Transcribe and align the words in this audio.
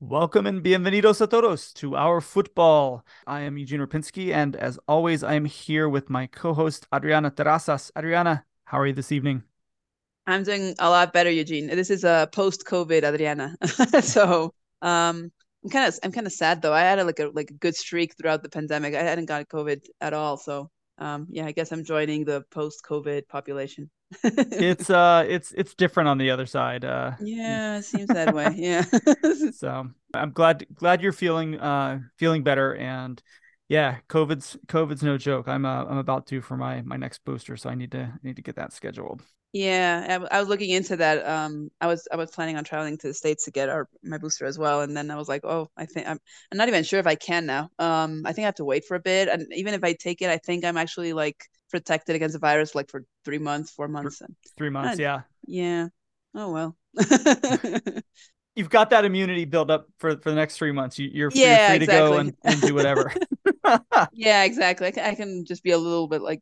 Welcome 0.00 0.46
and 0.46 0.62
bienvenidos 0.62 1.20
a 1.20 1.26
todos 1.26 1.72
to 1.72 1.96
Our 1.96 2.20
Futbol. 2.20 3.02
I 3.26 3.40
am 3.40 3.58
Eugene 3.58 3.80
Rupinski, 3.80 4.32
and 4.32 4.54
as 4.54 4.78
always, 4.86 5.24
I 5.24 5.34
am 5.34 5.44
here 5.44 5.88
with 5.88 6.08
my 6.08 6.28
co-host 6.28 6.86
Adriana 6.94 7.32
Terrazas. 7.32 7.90
Adriana, 7.98 8.44
how 8.62 8.78
are 8.78 8.86
you 8.86 8.92
this 8.92 9.10
evening? 9.10 9.42
I'm 10.24 10.44
doing 10.44 10.76
a 10.78 10.88
lot 10.88 11.12
better, 11.12 11.30
Eugene. 11.30 11.66
This 11.66 11.90
is 11.90 12.04
a 12.04 12.28
post-COVID 12.30 13.02
Adriana, 13.02 13.56
so 14.00 14.54
um, 14.82 15.32
I'm 15.64 15.70
kind 15.70 15.88
of 15.88 15.98
I'm 16.04 16.12
kind 16.12 16.28
of 16.28 16.32
sad 16.32 16.62
though. 16.62 16.72
I 16.72 16.82
had 16.82 17.00
a, 17.00 17.04
like 17.04 17.18
a 17.18 17.32
like 17.34 17.50
a 17.50 17.54
good 17.54 17.74
streak 17.74 18.16
throughout 18.16 18.44
the 18.44 18.50
pandemic. 18.50 18.94
I 18.94 19.02
hadn't 19.02 19.26
got 19.26 19.48
COVID 19.48 19.80
at 20.00 20.12
all, 20.12 20.36
so 20.36 20.70
um, 20.98 21.26
yeah, 21.28 21.46
I 21.46 21.50
guess 21.50 21.72
I'm 21.72 21.82
joining 21.82 22.24
the 22.24 22.44
post-COVID 22.52 23.26
population. 23.26 23.90
It's 24.22 24.90
uh 24.90 25.24
it's 25.28 25.52
it's 25.52 25.74
different 25.74 26.08
on 26.08 26.18
the 26.18 26.30
other 26.30 26.46
side. 26.46 26.84
Uh 26.84 27.12
yeah, 27.20 27.78
it 27.78 27.84
seems 27.84 28.08
that 28.08 28.34
way. 28.34 28.52
Yeah. 28.56 28.84
so 29.52 29.88
I'm 30.14 30.32
glad 30.32 30.66
glad 30.74 31.02
you're 31.02 31.12
feeling 31.12 31.58
uh 31.58 32.00
feeling 32.16 32.42
better 32.42 32.74
and 32.74 33.22
yeah, 33.68 33.98
COVID's 34.08 34.56
COVID's 34.66 35.02
no 35.02 35.18
joke. 35.18 35.46
I'm 35.46 35.66
uh, 35.66 35.84
I'm 35.84 35.98
about 35.98 36.26
to 36.28 36.40
for 36.40 36.56
my 36.56 36.80
my 36.82 36.96
next 36.96 37.24
booster, 37.24 37.56
so 37.56 37.68
I 37.68 37.74
need 37.74 37.92
to 37.92 38.14
need 38.22 38.36
to 38.36 38.42
get 38.42 38.56
that 38.56 38.72
scheduled. 38.72 39.22
Yeah, 39.52 40.20
I, 40.30 40.36
I, 40.36 40.40
was 40.40 40.48
looking 40.48 40.70
into 40.70 40.96
that. 40.96 41.26
Um, 41.26 41.70
I 41.80 41.86
was 41.86 42.06
I 42.12 42.16
was 42.16 42.30
planning 42.30 42.56
on 42.56 42.64
traveling 42.64 42.98
to 42.98 43.08
the 43.08 43.14
states 43.14 43.46
to 43.46 43.50
get 43.50 43.70
our 43.70 43.88
my 44.02 44.18
booster 44.18 44.44
as 44.44 44.58
well, 44.58 44.82
and 44.82 44.94
then 44.94 45.10
I 45.10 45.16
was 45.16 45.28
like, 45.28 45.42
oh, 45.44 45.70
I 45.74 45.86
think 45.86 46.06
I'm 46.06 46.18
I'm 46.52 46.58
not 46.58 46.68
even 46.68 46.84
sure 46.84 47.00
if 47.00 47.06
I 47.06 47.14
can 47.14 47.46
now. 47.46 47.70
Um, 47.78 48.22
I 48.26 48.32
think 48.32 48.44
I 48.44 48.48
have 48.48 48.56
to 48.56 48.64
wait 48.64 48.84
for 48.84 48.94
a 48.94 49.00
bit, 49.00 49.28
and 49.28 49.46
even 49.54 49.72
if 49.72 49.82
I 49.82 49.94
take 49.94 50.20
it, 50.20 50.28
I 50.28 50.36
think 50.36 50.64
I'm 50.64 50.76
actually 50.76 51.14
like 51.14 51.42
protected 51.70 52.14
against 52.14 52.34
the 52.34 52.38
virus 52.38 52.74
like 52.74 52.90
for 52.90 53.04
three 53.24 53.38
months, 53.38 53.70
four 53.70 53.88
months. 53.88 54.20
Three 54.58 54.70
months, 54.70 54.98
yeah. 54.98 55.22
Yeah. 55.46 55.88
Oh 56.34 56.52
well. 56.52 56.76
You've 58.54 58.70
got 58.70 58.90
that 58.90 59.04
immunity 59.04 59.44
built 59.44 59.70
up 59.70 59.86
for, 59.98 60.18
for 60.18 60.30
the 60.30 60.36
next 60.36 60.56
three 60.56 60.72
months. 60.72 60.98
You, 60.98 61.26
are 61.26 61.30
yeah, 61.32 61.68
free 61.68 61.76
exactly. 61.76 61.86
to 61.86 61.86
go 61.86 62.16
and, 62.16 62.34
and 62.42 62.60
do 62.60 62.74
whatever. 62.74 63.12
yeah, 64.12 64.42
exactly. 64.42 64.88
I 64.88 64.90
can, 64.90 65.04
I 65.04 65.14
can 65.14 65.44
just 65.44 65.62
be 65.62 65.70
a 65.70 65.78
little 65.78 66.08
bit 66.08 66.22
like 66.22 66.40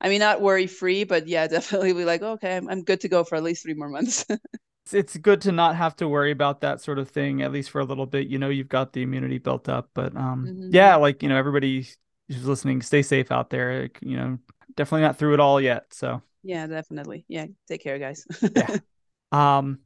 I 0.00 0.08
mean, 0.08 0.20
not 0.20 0.40
worry 0.40 0.66
free, 0.66 1.04
but 1.04 1.28
yeah, 1.28 1.46
definitely 1.48 1.92
be 1.92 2.04
like, 2.04 2.22
okay, 2.22 2.56
I'm, 2.56 2.68
I'm 2.68 2.82
good 2.82 3.00
to 3.02 3.08
go 3.08 3.24
for 3.24 3.36
at 3.36 3.42
least 3.42 3.62
three 3.62 3.74
more 3.74 3.88
months. 3.88 4.24
it's 4.92 5.16
good 5.16 5.40
to 5.42 5.52
not 5.52 5.76
have 5.76 5.96
to 5.96 6.08
worry 6.08 6.30
about 6.30 6.60
that 6.60 6.80
sort 6.80 6.98
of 6.98 7.08
thing, 7.08 7.42
at 7.42 7.52
least 7.52 7.70
for 7.70 7.80
a 7.80 7.84
little 7.84 8.06
bit. 8.06 8.28
You 8.28 8.38
know, 8.38 8.48
you've 8.48 8.68
got 8.68 8.92
the 8.92 9.02
immunity 9.02 9.38
built 9.38 9.68
up, 9.68 9.90
but 9.94 10.16
um, 10.16 10.46
mm-hmm. 10.46 10.68
yeah, 10.72 10.96
like 10.96 11.22
you 11.22 11.28
know, 11.28 11.36
everybody 11.36 11.86
who's 12.28 12.44
listening, 12.44 12.82
stay 12.82 13.02
safe 13.02 13.32
out 13.32 13.50
there. 13.50 13.90
You 14.00 14.16
know, 14.16 14.38
definitely 14.76 15.02
not 15.02 15.16
through 15.16 15.34
it 15.34 15.40
all 15.40 15.60
yet. 15.60 15.86
So 15.92 16.22
yeah, 16.42 16.66
definitely. 16.66 17.24
Yeah, 17.28 17.46
take 17.68 17.82
care, 17.82 17.98
guys. 17.98 18.24
yeah. 18.54 18.76
Um. 19.32 19.80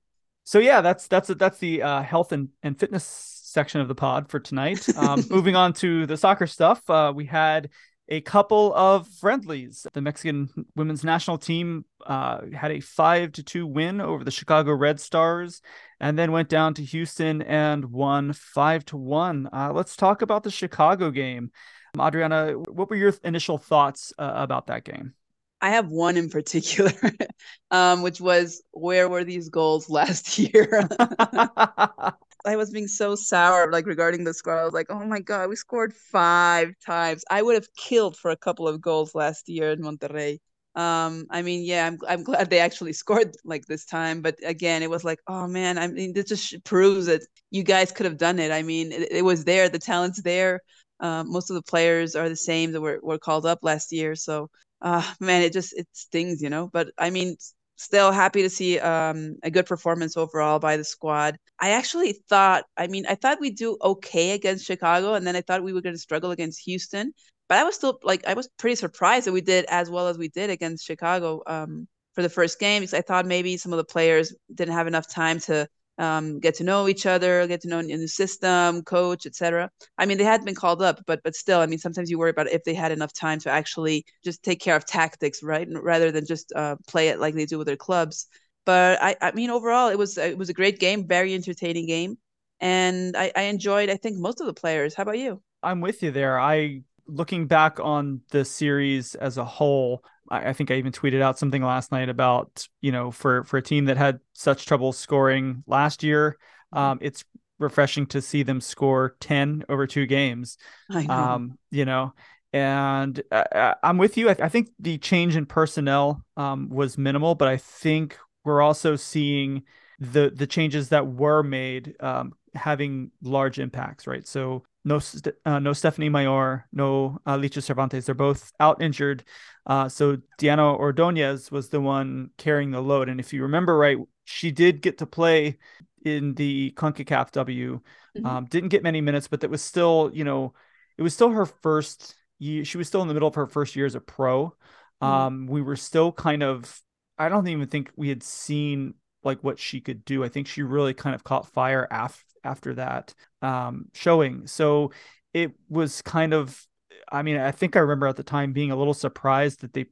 So 0.45 0.58
yeah, 0.58 0.83
that's 0.83 1.08
that's 1.08 1.28
that's 1.28 1.58
the 1.58 1.83
uh, 1.83 2.02
health 2.02 2.33
and 2.33 2.50
and 2.62 2.78
fitness 2.78 3.05
section 3.50 3.80
of 3.80 3.89
the 3.89 3.95
pod 3.95 4.30
for 4.30 4.39
tonight. 4.39 4.86
Um, 4.97 5.24
moving 5.30 5.56
on 5.56 5.72
to 5.74 6.05
the 6.05 6.19
soccer 6.19 6.47
stuff, 6.47 6.89
uh, 6.91 7.11
we 7.17 7.24
had 7.24 7.70
a 8.11 8.20
couple 8.20 8.75
of 8.75 9.06
friendlies. 9.06 9.86
The 9.92 10.00
Mexican 10.00 10.48
women's 10.75 11.05
national 11.05 11.39
team 11.39 11.84
uh, 12.05 12.41
had 12.52 12.72
a 12.72 12.80
five 12.80 13.33
to 13.33 13.42
two 13.42 13.67
win 13.67 14.00
over 14.00 14.25
the 14.25 14.30
Chicago 14.30 14.72
Red 14.75 15.00
Stars, 15.00 15.62
and 16.00 16.19
then 16.19 16.33
went 16.33 16.48
down 16.48 16.75
to 16.75 16.84
Houston 16.84 17.41
and 17.42 17.86
won 17.86 18.33
five 18.33 18.84
to 18.86 18.97
one. 18.97 19.48
Uh, 19.52 19.72
let's 19.72 19.97
talk 19.97 20.22
about 20.22 20.42
the 20.42 20.50
Chicago 20.50 21.11
game. 21.11 21.52
Adriana, 21.98 22.52
what 22.52 22.91
were 22.91 22.97
your 22.97 23.14
initial 23.25 23.58
thoughts 23.58 24.12
uh, 24.19 24.33
about 24.34 24.67
that 24.67 24.84
game? 24.84 25.14
I 25.61 25.70
have 25.70 25.89
one 25.89 26.17
in 26.17 26.30
particular, 26.30 26.92
um, 27.70 28.02
which 28.02 28.20
was 28.20 28.62
where 28.72 29.08
were 29.08 29.24
these 29.24 29.48
goals 29.48 29.91
last 29.91 30.39
year? 30.39 30.89
I 32.44 32.56
was 32.56 32.70
being 32.70 32.88
so 32.88 33.14
sour, 33.14 33.70
like 33.70 33.86
regarding 33.86 34.24
the 34.24 34.34
score. 34.34 34.58
I 34.58 34.64
was 34.64 34.72
like, 34.72 34.86
oh 34.91 35.05
my 35.05 35.20
god, 35.20 35.48
we 35.48 35.56
scored 35.56 35.94
five 35.94 36.72
times. 36.84 37.24
I 37.30 37.42
would 37.42 37.55
have 37.55 37.69
killed 37.77 38.16
for 38.16 38.30
a 38.30 38.36
couple 38.36 38.66
of 38.69 38.80
goals 38.80 39.14
last 39.14 39.48
year 39.48 39.70
in 39.72 39.80
Monterrey. 39.80 40.38
Um, 40.77 41.27
I 41.30 41.42
mean, 41.42 41.64
yeah, 41.64 41.86
I'm 41.86 41.98
I'm 42.08 42.23
glad 42.23 42.48
they 42.50 42.61
actually 42.61 42.92
scored 43.02 43.34
like 43.45 43.67
this 43.67 43.84
time, 43.86 44.23
but 44.23 44.36
again, 44.45 44.83
it 44.83 44.90
was 44.90 45.05
like, 45.05 45.18
oh 45.27 45.46
man, 45.48 45.79
I 45.79 45.89
mean, 45.89 46.12
this 46.14 46.27
just 46.27 46.64
proves 46.64 47.06
that 47.06 47.23
you 47.50 47.62
guys 47.64 47.92
could 47.92 48.06
have 48.06 48.18
done 48.18 48.39
it. 48.39 48.52
I 48.52 48.62
mean, 48.62 48.92
it, 48.92 49.12
it 49.12 49.24
was 49.24 49.45
there, 49.45 49.68
the 49.68 49.79
talent's 49.79 50.23
there. 50.23 50.61
Uh, 51.00 51.24
most 51.24 51.50
of 51.50 51.55
the 51.56 51.62
players 51.62 52.14
are 52.14 52.29
the 52.29 52.36
same 52.36 52.73
that 52.73 52.80
were, 52.80 53.00
were 53.02 53.18
called 53.18 53.46
up 53.46 53.61
last 53.62 53.90
year. 53.92 54.14
So, 54.14 54.50
uh, 54.83 55.02
man, 55.20 55.42
it 55.42 55.52
just 55.52 55.73
it 55.74 55.89
stings, 55.92 56.42
you 56.42 56.50
know. 56.50 56.68
But 56.73 56.89
I 56.98 57.11
mean, 57.11 57.36
still 57.80 58.13
happy 58.13 58.42
to 58.42 58.51
see 58.51 58.79
um, 58.79 59.36
a 59.42 59.51
good 59.51 59.67
performance 59.67 60.17
overall 60.17 60.58
by 60.58 60.77
the 60.77 60.85
squad. 60.85 61.36
I 61.58 61.70
actually 61.70 62.13
thought, 62.29 62.64
I 62.77 62.86
mean, 62.86 63.07
I 63.08 63.14
thought 63.14 63.41
we'd 63.41 63.57
do 63.57 63.79
okay 63.83 64.33
against 64.33 64.67
Chicago, 64.67 65.14
and 65.14 65.27
then 65.27 65.35
I 65.35 65.41
thought 65.41 65.63
we 65.63 65.73
were 65.73 65.80
going 65.80 65.95
to 65.95 66.01
struggle 66.01 66.30
against 66.30 66.61
Houston. 66.67 67.13
But 67.48 67.58
I 67.58 67.64
was 67.64 67.74
still 67.74 67.98
like, 68.02 68.27
I 68.27 68.35
was 68.35 68.48
pretty 68.58 68.77
surprised 68.77 69.27
that 69.27 69.33
we 69.33 69.41
did 69.41 69.64
as 69.68 69.91
well 69.91 70.08
as 70.08 70.18
we 70.18 70.29
did 70.29 70.51
against 70.51 70.86
Chicago 70.86 71.42
um, 71.46 71.89
for 72.14 72.23
the 72.23 72.29
first 72.29 72.61
game 72.61 72.83
because 72.83 72.95
I 72.95 73.01
thought 73.01 73.27
maybe 73.27 73.57
some 73.57 73.73
of 73.73 73.79
the 73.79 73.85
players 73.85 74.35
didn't 74.55 74.74
have 74.74 74.86
enough 74.86 75.08
time 75.08 75.41
to 75.41 75.67
um, 76.00 76.40
get 76.40 76.55
to 76.55 76.64
know 76.64 76.88
each 76.88 77.05
other, 77.05 77.46
get 77.46 77.61
to 77.61 77.68
know 77.68 77.78
a 77.80 77.83
new 77.83 78.08
system, 78.08 78.83
coach, 78.83 79.27
etc. 79.27 79.70
I 79.98 80.06
mean, 80.06 80.16
they 80.16 80.24
had 80.24 80.44
been 80.44 80.55
called 80.55 80.80
up, 80.80 81.02
but 81.06 81.20
but 81.22 81.36
still, 81.36 81.61
I 81.61 81.66
mean, 81.66 81.78
sometimes 81.78 82.11
you 82.11 82.18
worry 82.18 82.30
about 82.30 82.48
if 82.48 82.64
they 82.64 82.72
had 82.74 82.90
enough 82.90 83.12
time 83.12 83.38
to 83.40 83.50
actually 83.50 84.06
just 84.24 84.42
take 84.42 84.61
care 84.61 84.77
of 84.77 84.86
tactics, 84.86 85.42
right, 85.42 85.68
rather 85.70 86.11
than 86.11 86.24
just 86.27 86.52
uh, 86.56 86.77
play 86.88 87.08
it 87.08 87.20
like 87.20 87.34
they 87.34 87.44
do 87.44 87.58
with 87.58 87.66
their 87.66 87.77
clubs. 87.77 88.27
But 88.64 88.98
I, 89.02 89.16
I 89.20 89.33
mean, 89.33 89.50
overall, 89.50 89.88
it 89.90 89.98
was 89.98 90.16
it 90.16 90.38
was 90.38 90.48
a 90.48 90.55
great 90.55 90.80
game, 90.80 91.06
very 91.06 91.34
entertaining 91.34 91.86
game, 91.86 92.17
and 92.61 93.14
I, 93.17 93.30
I 93.36 93.42
enjoyed. 93.42 93.90
I 93.90 93.96
think 93.96 94.17
most 94.17 94.40
of 94.40 94.46
the 94.46 94.55
players. 94.55 94.94
How 94.94 95.02
about 95.02 95.18
you? 95.18 95.42
I'm 95.62 95.82
with 95.82 96.02
you 96.02 96.11
there. 96.12 96.40
I 96.40 96.82
looking 97.06 97.46
back 97.46 97.78
on 97.78 98.22
the 98.30 98.44
series 98.44 99.14
as 99.17 99.36
a 99.36 99.44
whole, 99.44 100.02
I, 100.30 100.51
I, 100.51 100.52
think 100.52 100.70
I 100.70 100.74
even 100.74 100.92
tweeted 100.92 101.20
out 101.20 101.39
something 101.39 101.63
last 101.63 101.92
night 101.92 102.08
about 102.08 102.67
you 102.80 102.92
know 102.92 103.11
for 103.11 103.45
for 103.45 103.58
a 103.58 103.63
team 103.63 103.86
that 103.86 103.96
had 103.96 104.20
such 104.33 104.67
trouble 104.67 104.92
scoring 104.92 105.64
last 105.67 106.02
year, 106.02 106.39
mm-hmm. 106.74 106.79
um, 106.79 106.98
it's 107.01 107.24
refreshing 107.58 108.07
to 108.07 108.23
see 108.23 108.42
them 108.42 108.61
score 108.61 109.17
ten 109.20 109.64
over 109.68 109.86
two 109.86 110.07
games. 110.07 110.57
I 110.91 111.07
know. 111.07 111.14
Um, 111.14 111.58
you 111.70 111.85
know, 111.85 112.14
and 112.52 113.23
uh, 113.30 113.45
uh 113.52 113.74
I'm 113.83 113.98
with 113.98 114.17
you. 114.17 114.29
I, 114.30 114.36
I, 114.41 114.48
think 114.48 114.70
the 114.79 114.98
change 114.98 115.36
in 115.36 115.46
personnel 115.46 116.24
um, 116.36 116.68
was 116.70 116.98
minimal, 116.98 117.35
but 117.35 117.48
I 117.48 117.57
think 117.57 118.18
we're 118.45 118.62
also 118.62 118.97
seeing 118.97 119.64
the 119.98 120.33
the 120.35 120.47
changes 120.47 120.89
that 120.89 121.07
were 121.07 121.42
made 121.42 121.95
um, 122.01 122.33
having 122.55 123.11
large 123.23 123.58
impacts, 123.58 124.07
right? 124.07 124.27
So 124.27 124.64
no 124.85 125.01
uh, 125.45 125.58
no 125.58 125.73
Stephanie 125.73 126.08
Mayor, 126.08 126.67
no 126.73 127.20
Alicia 127.27 127.63
Cervantes. 127.63 128.06
They're 128.06 128.14
both 128.14 128.52
out 128.61 128.82
injured. 128.82 129.25
Uh, 129.67 129.88
so 129.88 130.19
Diana 130.38 130.75
Ordonez 130.75 131.50
was 131.50 131.69
the 131.69 131.81
one 131.81 132.31
carrying 132.38 132.70
the 132.70 132.81
load. 132.81 133.08
And 133.08 133.20
if 133.20 133.32
you 133.32 133.43
remember 133.43 133.76
right, 133.76 133.99
she 134.25 134.50
did 134.50 134.81
get 134.81 134.99
to 134.99 135.06
play 135.06 135.58
in 136.05 136.35
the 136.35 136.73
CONCACAF 136.76 137.31
W. 137.32 137.81
Mm-hmm. 138.17 138.26
Um, 138.26 138.44
didn't 138.46 138.70
get 138.70 138.82
many 138.82 139.00
minutes, 139.00 139.29
but 139.29 139.41
that 139.43 139.50
was 139.50 139.62
still, 139.62 140.11
you 140.14 140.25
know, 140.25 140.55
it 140.97 141.02
was 141.02 141.14
still 141.14 141.31
her 141.31 141.47
first 141.47 142.14
year. 142.38 142.64
She 142.64 142.79
was 142.79 142.88
still 142.88 143.02
in 143.02 143.08
the 143.08 143.14
middle 143.14 143.29
of 143.29 143.35
her 143.35 143.47
first 143.47 143.76
year 143.76 143.87
as 143.87 143.94
a 143.94 144.00
pro. 144.00 144.55
Mm-hmm. 145.02 145.06
Um, 145.06 145.47
we 145.47 145.62
were 145.62 145.76
still 145.76 146.11
kind 146.11 146.43
of, 146.43 146.81
I 147.19 147.29
don't 147.29 147.47
even 147.49 147.69
think 147.69 147.91
we 147.97 148.08
had 148.08 148.23
seen 148.23 148.94
like 149.23 149.44
what 149.44 149.58
she 149.58 149.81
could 149.82 150.05
do. 150.05 150.25
I 150.25 150.29
think 150.29 150.47
she 150.47 150.62
really 150.62 150.94
kind 150.94 151.14
of 151.14 151.23
caught 151.23 151.52
fire 151.52 151.87
after 151.91 152.25
after 152.44 152.75
that 152.75 153.14
um, 153.43 153.87
showing. 153.94 154.46
So 154.46 154.93
it 155.32 155.52
was 155.69 156.02
kind 156.02 156.34
of, 156.34 156.67
I 157.11 157.23
mean, 157.23 157.37
I 157.37 157.50
think 157.50 157.76
I 157.76 157.81
remember 157.81 158.06
at 158.06 158.17
the 158.17 158.23
time 158.23 158.52
being 158.52 158.70
a 158.70 158.76
little 158.76 158.94
surprised 158.94 159.61
that 159.61 159.73
they 159.73 159.87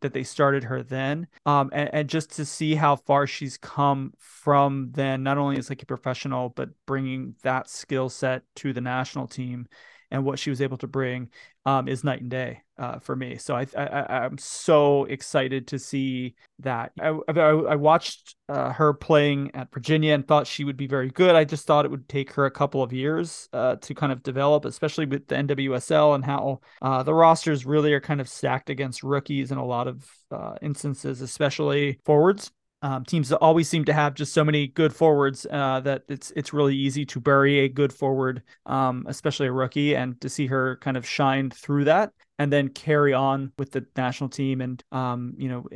that 0.00 0.14
they 0.14 0.22
started 0.22 0.64
her 0.64 0.82
then 0.82 1.26
um, 1.44 1.68
and, 1.74 1.90
and, 1.92 2.08
just 2.08 2.30
to 2.30 2.44
see 2.46 2.74
how 2.74 2.96
far 2.96 3.26
she's 3.26 3.58
come 3.58 4.14
from 4.16 4.90
then 4.92 5.22
not 5.22 5.36
only 5.36 5.58
as 5.58 5.68
like 5.68 5.82
a 5.82 5.86
professional 5.86 6.48
but 6.48 6.70
bringing 6.86 7.34
that 7.42 7.68
skill 7.68 8.08
set 8.08 8.42
to 8.56 8.72
the 8.72 8.80
national 8.80 9.26
team 9.26 9.66
and 10.10 10.24
what 10.24 10.38
she 10.38 10.50
was 10.50 10.60
able 10.60 10.76
to 10.78 10.86
bring 10.86 11.28
um, 11.66 11.88
is 11.88 12.04
night 12.04 12.20
and 12.20 12.30
day 12.30 12.62
uh, 12.78 12.98
for 12.98 13.14
me. 13.14 13.36
So 13.36 13.54
I, 13.54 13.66
I 13.76 14.24
am 14.24 14.38
so 14.38 15.04
excited 15.04 15.68
to 15.68 15.78
see 15.78 16.34
that. 16.60 16.92
I 17.00 17.08
I, 17.28 17.32
I 17.32 17.76
watched 17.76 18.36
uh, 18.48 18.72
her 18.72 18.94
playing 18.94 19.50
at 19.54 19.72
Virginia 19.72 20.14
and 20.14 20.26
thought 20.26 20.46
she 20.46 20.64
would 20.64 20.76
be 20.76 20.86
very 20.86 21.10
good. 21.10 21.34
I 21.34 21.44
just 21.44 21.66
thought 21.66 21.84
it 21.84 21.90
would 21.90 22.08
take 22.08 22.32
her 22.32 22.46
a 22.46 22.50
couple 22.50 22.82
of 22.82 22.92
years 22.92 23.48
uh, 23.52 23.76
to 23.76 23.94
kind 23.94 24.12
of 24.12 24.22
develop, 24.22 24.64
especially 24.64 25.06
with 25.06 25.26
the 25.26 25.34
NWSL 25.34 26.14
and 26.14 26.24
how 26.24 26.60
uh, 26.80 27.02
the 27.02 27.14
rosters 27.14 27.66
really 27.66 27.92
are 27.92 28.00
kind 28.00 28.20
of 28.20 28.28
stacked 28.28 28.70
against 28.70 29.02
rookies 29.02 29.52
in 29.52 29.58
a 29.58 29.64
lot 29.64 29.88
of 29.88 30.08
uh, 30.30 30.54
instances, 30.62 31.20
especially 31.20 32.00
forwards. 32.04 32.50
Um, 32.80 33.04
teams 33.04 33.32
always 33.32 33.68
seem 33.68 33.84
to 33.86 33.92
have 33.92 34.14
just 34.14 34.32
so 34.32 34.44
many 34.44 34.68
good 34.68 34.94
forwards 34.94 35.46
uh, 35.50 35.80
that 35.80 36.02
it's 36.08 36.32
it's 36.36 36.52
really 36.52 36.76
easy 36.76 37.04
to 37.06 37.20
bury 37.20 37.60
a 37.60 37.68
good 37.68 37.92
forward, 37.92 38.42
um, 38.66 39.04
especially 39.08 39.48
a 39.48 39.52
rookie, 39.52 39.96
and 39.96 40.20
to 40.20 40.28
see 40.28 40.46
her 40.46 40.76
kind 40.76 40.96
of 40.96 41.06
shine 41.06 41.50
through 41.50 41.84
that 41.84 42.12
and 42.38 42.52
then 42.52 42.68
carry 42.68 43.12
on 43.12 43.52
with 43.58 43.72
the 43.72 43.84
national 43.96 44.30
team 44.30 44.60
and 44.60 44.82
um, 44.92 45.34
you 45.36 45.48
know, 45.48 45.66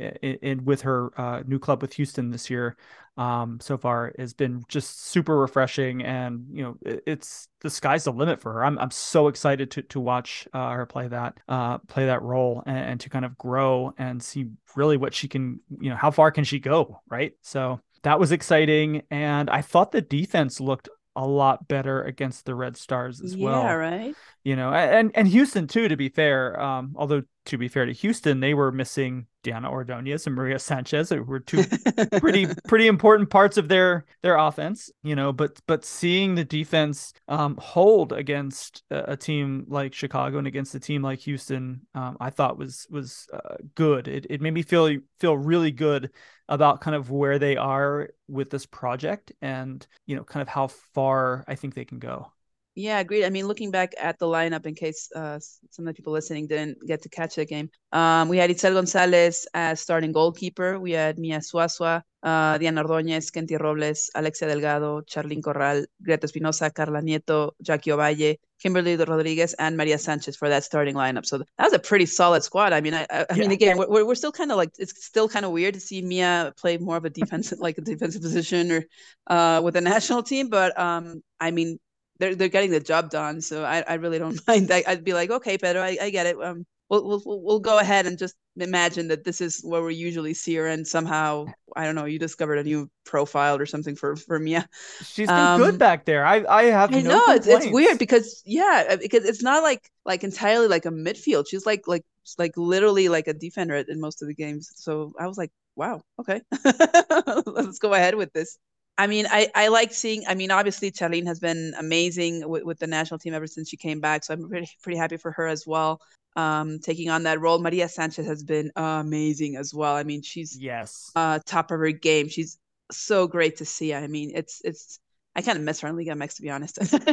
and 0.41 0.65
with 0.65 0.81
her 0.81 1.11
uh, 1.19 1.43
new 1.45 1.59
club 1.59 1.81
with 1.81 1.93
Houston 1.93 2.31
this 2.31 2.49
year 2.49 2.77
um, 3.17 3.59
so 3.61 3.77
far 3.77 4.13
has 4.17 4.33
been 4.33 4.63
just 4.67 5.05
super 5.05 5.37
refreshing. 5.37 6.03
And 6.03 6.45
you 6.51 6.63
know, 6.63 6.77
it, 6.81 7.03
it's 7.05 7.47
the 7.61 7.69
sky's 7.69 8.05
the 8.05 8.11
limit 8.11 8.41
for 8.41 8.53
her. 8.53 8.65
I'm 8.65 8.79
I'm 8.79 8.91
so 8.91 9.27
excited 9.27 9.71
to 9.71 9.81
to 9.83 9.99
watch 9.99 10.47
uh, 10.53 10.71
her 10.71 10.85
play 10.85 11.07
that 11.07 11.39
uh, 11.47 11.77
play 11.79 12.07
that 12.07 12.21
role 12.21 12.63
and, 12.65 12.77
and 12.77 12.99
to 13.01 13.09
kind 13.09 13.25
of 13.25 13.37
grow 13.37 13.93
and 13.97 14.21
see 14.21 14.49
really 14.75 14.97
what 14.97 15.13
she 15.13 15.27
can. 15.27 15.59
You 15.79 15.91
know, 15.91 15.95
how 15.95 16.11
far 16.11 16.31
can 16.31 16.43
she 16.43 16.59
go? 16.59 17.01
Right. 17.09 17.33
So 17.41 17.79
that 18.03 18.19
was 18.19 18.31
exciting. 18.31 19.03
And 19.11 19.49
I 19.49 19.61
thought 19.61 19.91
the 19.91 20.01
defense 20.01 20.59
looked 20.59 20.89
a 21.15 21.25
lot 21.25 21.67
better 21.67 22.03
against 22.03 22.45
the 22.45 22.55
Red 22.55 22.77
Stars 22.77 23.21
as 23.21 23.35
yeah, 23.35 23.45
well. 23.45 23.63
Yeah, 23.63 23.73
right. 23.73 24.15
You 24.43 24.55
know, 24.55 24.73
and 24.73 25.11
and 25.15 25.27
Houston 25.27 25.67
too. 25.67 25.87
To 25.87 25.97
be 25.97 26.09
fair, 26.09 26.59
um, 26.59 26.93
although 26.95 27.23
to 27.45 27.57
be 27.57 27.67
fair 27.67 27.85
to 27.85 27.91
Houston, 27.91 28.39
they 28.39 28.53
were 28.53 28.71
missing 28.71 29.27
Diana 29.43 29.69
Ordonez 29.69 30.25
and 30.25 30.35
Maria 30.35 30.57
Sanchez, 30.57 31.09
who 31.09 31.21
were 31.23 31.39
two 31.39 31.63
pretty 32.19 32.47
pretty 32.67 32.87
important 32.87 33.29
parts 33.29 33.57
of 33.57 33.67
their 33.67 34.05
their 34.21 34.37
offense. 34.37 34.89
You 35.03 35.15
know, 35.15 35.33
but 35.33 35.59
but 35.67 35.83
seeing 35.83 36.35
the 36.35 36.45
defense 36.45 37.13
um, 37.27 37.57
hold 37.61 38.13
against 38.13 38.83
a, 38.89 39.11
a, 39.13 39.17
team 39.17 39.65
like 39.67 39.93
Chicago 39.93 40.37
and 40.37 40.47
against 40.47 40.75
a 40.75 40.79
team 40.79 41.01
like 41.01 41.19
Houston, 41.19 41.81
um, 41.93 42.17
I 42.19 42.29
thought 42.29 42.57
was 42.57 42.87
was 42.89 43.27
uh, 43.33 43.55
good. 43.75 44.07
It 44.07 44.27
it 44.29 44.41
made 44.41 44.53
me 44.53 44.63
feel 44.63 44.97
feel 45.19 45.37
really 45.37 45.71
good 45.71 46.11
about 46.49 46.81
kind 46.81 46.95
of 46.95 47.11
where 47.11 47.39
they 47.39 47.57
are 47.57 48.09
with 48.27 48.49
this 48.49 48.65
project 48.65 49.31
and 49.41 49.85
you 50.05 50.15
know 50.15 50.23
kind 50.23 50.41
of 50.41 50.47
how 50.47 50.67
far 50.67 51.43
I 51.47 51.55
think 51.55 51.75
they 51.75 51.85
can 51.85 51.99
go. 51.99 52.32
Yeah, 52.75 52.99
agreed. 52.99 53.23
I 53.23 53.29
mean, 53.29 53.47
looking 53.47 53.69
back 53.69 53.93
at 54.01 54.17
the 54.17 54.25
lineup, 54.25 54.65
in 54.65 54.73
case 54.73 55.07
uh, 55.15 55.37
some 55.69 55.85
of 55.87 55.93
the 55.93 55.93
people 55.93 56.11
listening 56.11 56.47
didn't 56.47 56.79
get 56.87 57.03
to 57.03 57.09
catch 57.09 57.35
the 57.35 57.45
game, 57.45 57.69
um, 57.91 58.29
we 58.29 58.37
had 58.37 58.49
Itzel 58.49 58.73
Gonzalez 58.73 59.45
as 59.53 59.79
starting 59.79 60.11
goalkeeper. 60.11 60.79
We 60.79 60.93
had 60.93 61.19
Mia 61.19 61.37
Suasua, 61.37 62.01
uh, 62.23 62.57
Diana 62.57 62.83
Ordóñez, 62.83 63.31
Kenti 63.31 63.59
Robles, 63.59 64.09
Alexia 64.15 64.47
Delgado, 64.47 65.01
Charlene 65.01 65.43
Corral, 65.43 65.85
Greta 66.01 66.25
Espinoza, 66.25 66.73
Carla 66.73 67.01
Nieto, 67.01 67.51
Jackie 67.61 67.91
Ovalle, 67.91 68.39
Kimberly 68.59 68.95
Rodriguez, 68.95 69.53
and 69.59 69.77
Maria 69.77 69.99
Sanchez 69.99 70.35
for 70.35 70.49
that 70.49 70.63
starting 70.63 70.95
lineup. 70.95 71.27
So 71.27 71.37
that 71.37 71.65
was 71.65 71.73
a 71.73 71.79
pretty 71.79 72.07
solid 72.07 72.43
squad. 72.43 72.73
I 72.73 72.81
mean, 72.81 72.95
I, 72.95 73.05
I 73.11 73.25
yeah. 73.29 73.35
mean, 73.35 73.51
again, 73.51 73.77
we're, 73.77 74.03
we're 74.03 74.15
still 74.15 74.31
kind 74.31 74.51
of 74.51 74.57
like 74.57 74.71
it's 74.79 75.05
still 75.05 75.29
kind 75.29 75.45
of 75.45 75.51
weird 75.51 75.75
to 75.75 75.79
see 75.79 76.01
Mia 76.01 76.53
play 76.57 76.77
more 76.79 76.97
of 76.97 77.05
a 77.05 77.11
defensive, 77.11 77.59
like 77.67 77.77
a 77.77 77.81
defensive 77.81 78.23
position 78.23 78.71
or 78.71 78.83
uh, 79.27 79.61
with 79.63 79.75
the 79.75 79.81
national 79.81 80.23
team. 80.23 80.49
But 80.49 80.79
um, 80.79 81.21
I 81.39 81.51
mean, 81.51 81.77
they're 82.19 82.35
they're 82.35 82.47
getting 82.49 82.71
the 82.71 82.79
job 82.79 83.09
done. 83.09 83.41
So 83.41 83.63
I, 83.63 83.83
I 83.87 83.93
really 83.95 84.19
don't 84.19 84.39
mind. 84.47 84.71
I, 84.71 84.83
would 84.87 85.03
be 85.03 85.13
like, 85.13 85.29
okay, 85.29 85.57
Pedro, 85.57 85.81
I, 85.81 85.97
I 86.01 86.09
get 86.09 86.25
it. 86.25 86.37
Um, 86.41 86.65
we'll, 86.89 87.21
we'll 87.25 87.43
we'll 87.43 87.59
go 87.59 87.79
ahead 87.79 88.05
and 88.05 88.17
just 88.17 88.35
imagine 88.57 89.07
that 89.07 89.23
this 89.23 89.41
is 89.41 89.61
where 89.63 89.83
we 89.83 89.95
usually 89.95 90.33
see 90.33 90.55
her, 90.55 90.67
and 90.67 90.87
somehow 90.87 91.45
I 91.75 91.85
don't 91.85 91.95
know, 91.95 92.05
you 92.05 92.19
discovered 92.19 92.59
a 92.59 92.63
new 92.63 92.89
profile 93.05 93.57
or 93.57 93.65
something 93.65 93.95
for 93.95 94.15
for 94.15 94.39
Mia. 94.39 94.67
She's 95.03 95.27
been 95.27 95.37
um, 95.37 95.61
good 95.61 95.79
back 95.79 96.05
there. 96.05 96.25
I 96.25 96.43
I 96.47 96.63
have. 96.65 96.93
I 96.93 97.01
no 97.01 97.09
know 97.09 97.33
it's, 97.33 97.47
it's 97.47 97.67
weird 97.67 97.97
because 97.99 98.43
yeah, 98.45 98.85
uh, 98.91 98.97
because 98.97 99.25
it's 99.25 99.43
not 99.43 99.63
like 99.63 99.89
like 100.05 100.23
entirely 100.23 100.67
like 100.67 100.85
a 100.85 100.91
midfield. 100.91 101.47
She's 101.49 101.65
like 101.65 101.87
like 101.87 102.05
like 102.37 102.55
literally 102.55 103.09
like 103.09 103.27
a 103.27 103.33
defender 103.33 103.75
in 103.75 103.99
most 103.99 104.21
of 104.21 104.27
the 104.27 104.35
games. 104.35 104.71
So 104.75 105.13
I 105.19 105.27
was 105.27 105.37
like, 105.37 105.51
wow, 105.75 106.01
okay, 106.19 106.41
let's 107.45 107.79
go 107.79 107.93
ahead 107.93 108.15
with 108.15 108.31
this. 108.33 108.57
I 108.97 109.07
mean, 109.07 109.25
I, 109.29 109.49
I 109.55 109.69
like 109.69 109.91
seeing. 109.91 110.23
I 110.27 110.35
mean, 110.35 110.51
obviously, 110.51 110.91
Charlene 110.91 111.25
has 111.25 111.39
been 111.39 111.73
amazing 111.79 112.47
with, 112.47 112.63
with 112.63 112.79
the 112.79 112.87
national 112.87 113.17
team 113.17 113.33
ever 113.33 113.47
since 113.47 113.69
she 113.69 113.77
came 113.77 113.99
back. 113.99 114.23
So 114.23 114.33
I'm 114.33 114.47
pretty 114.47 114.69
pretty 114.83 114.97
happy 114.97 115.17
for 115.17 115.31
her 115.31 115.47
as 115.47 115.65
well. 115.65 115.99
Um, 116.35 116.79
taking 116.79 117.09
on 117.09 117.23
that 117.23 117.39
role, 117.39 117.59
Maria 117.59 117.89
Sanchez 117.89 118.27
has 118.27 118.43
been 118.43 118.71
amazing 118.75 119.55
as 119.55 119.73
well. 119.73 119.95
I 119.95 120.03
mean, 120.03 120.21
she's 120.21 120.57
yes, 120.59 121.11
uh, 121.15 121.39
top 121.45 121.71
of 121.71 121.79
her 121.79 121.91
game. 121.91 122.29
She's 122.29 122.59
so 122.91 123.27
great 123.27 123.57
to 123.57 123.65
see. 123.65 123.93
I 123.93 124.07
mean, 124.07 124.31
it's 124.35 124.61
it's. 124.63 124.99
I 125.35 125.41
kind 125.41 125.57
of 125.57 125.63
miss 125.63 125.79
her 125.81 125.87
in 125.87 125.97
Liga 125.97 126.11
MX 126.11 126.35
to 126.35 126.41
be 126.43 126.49
honest. 126.51 126.79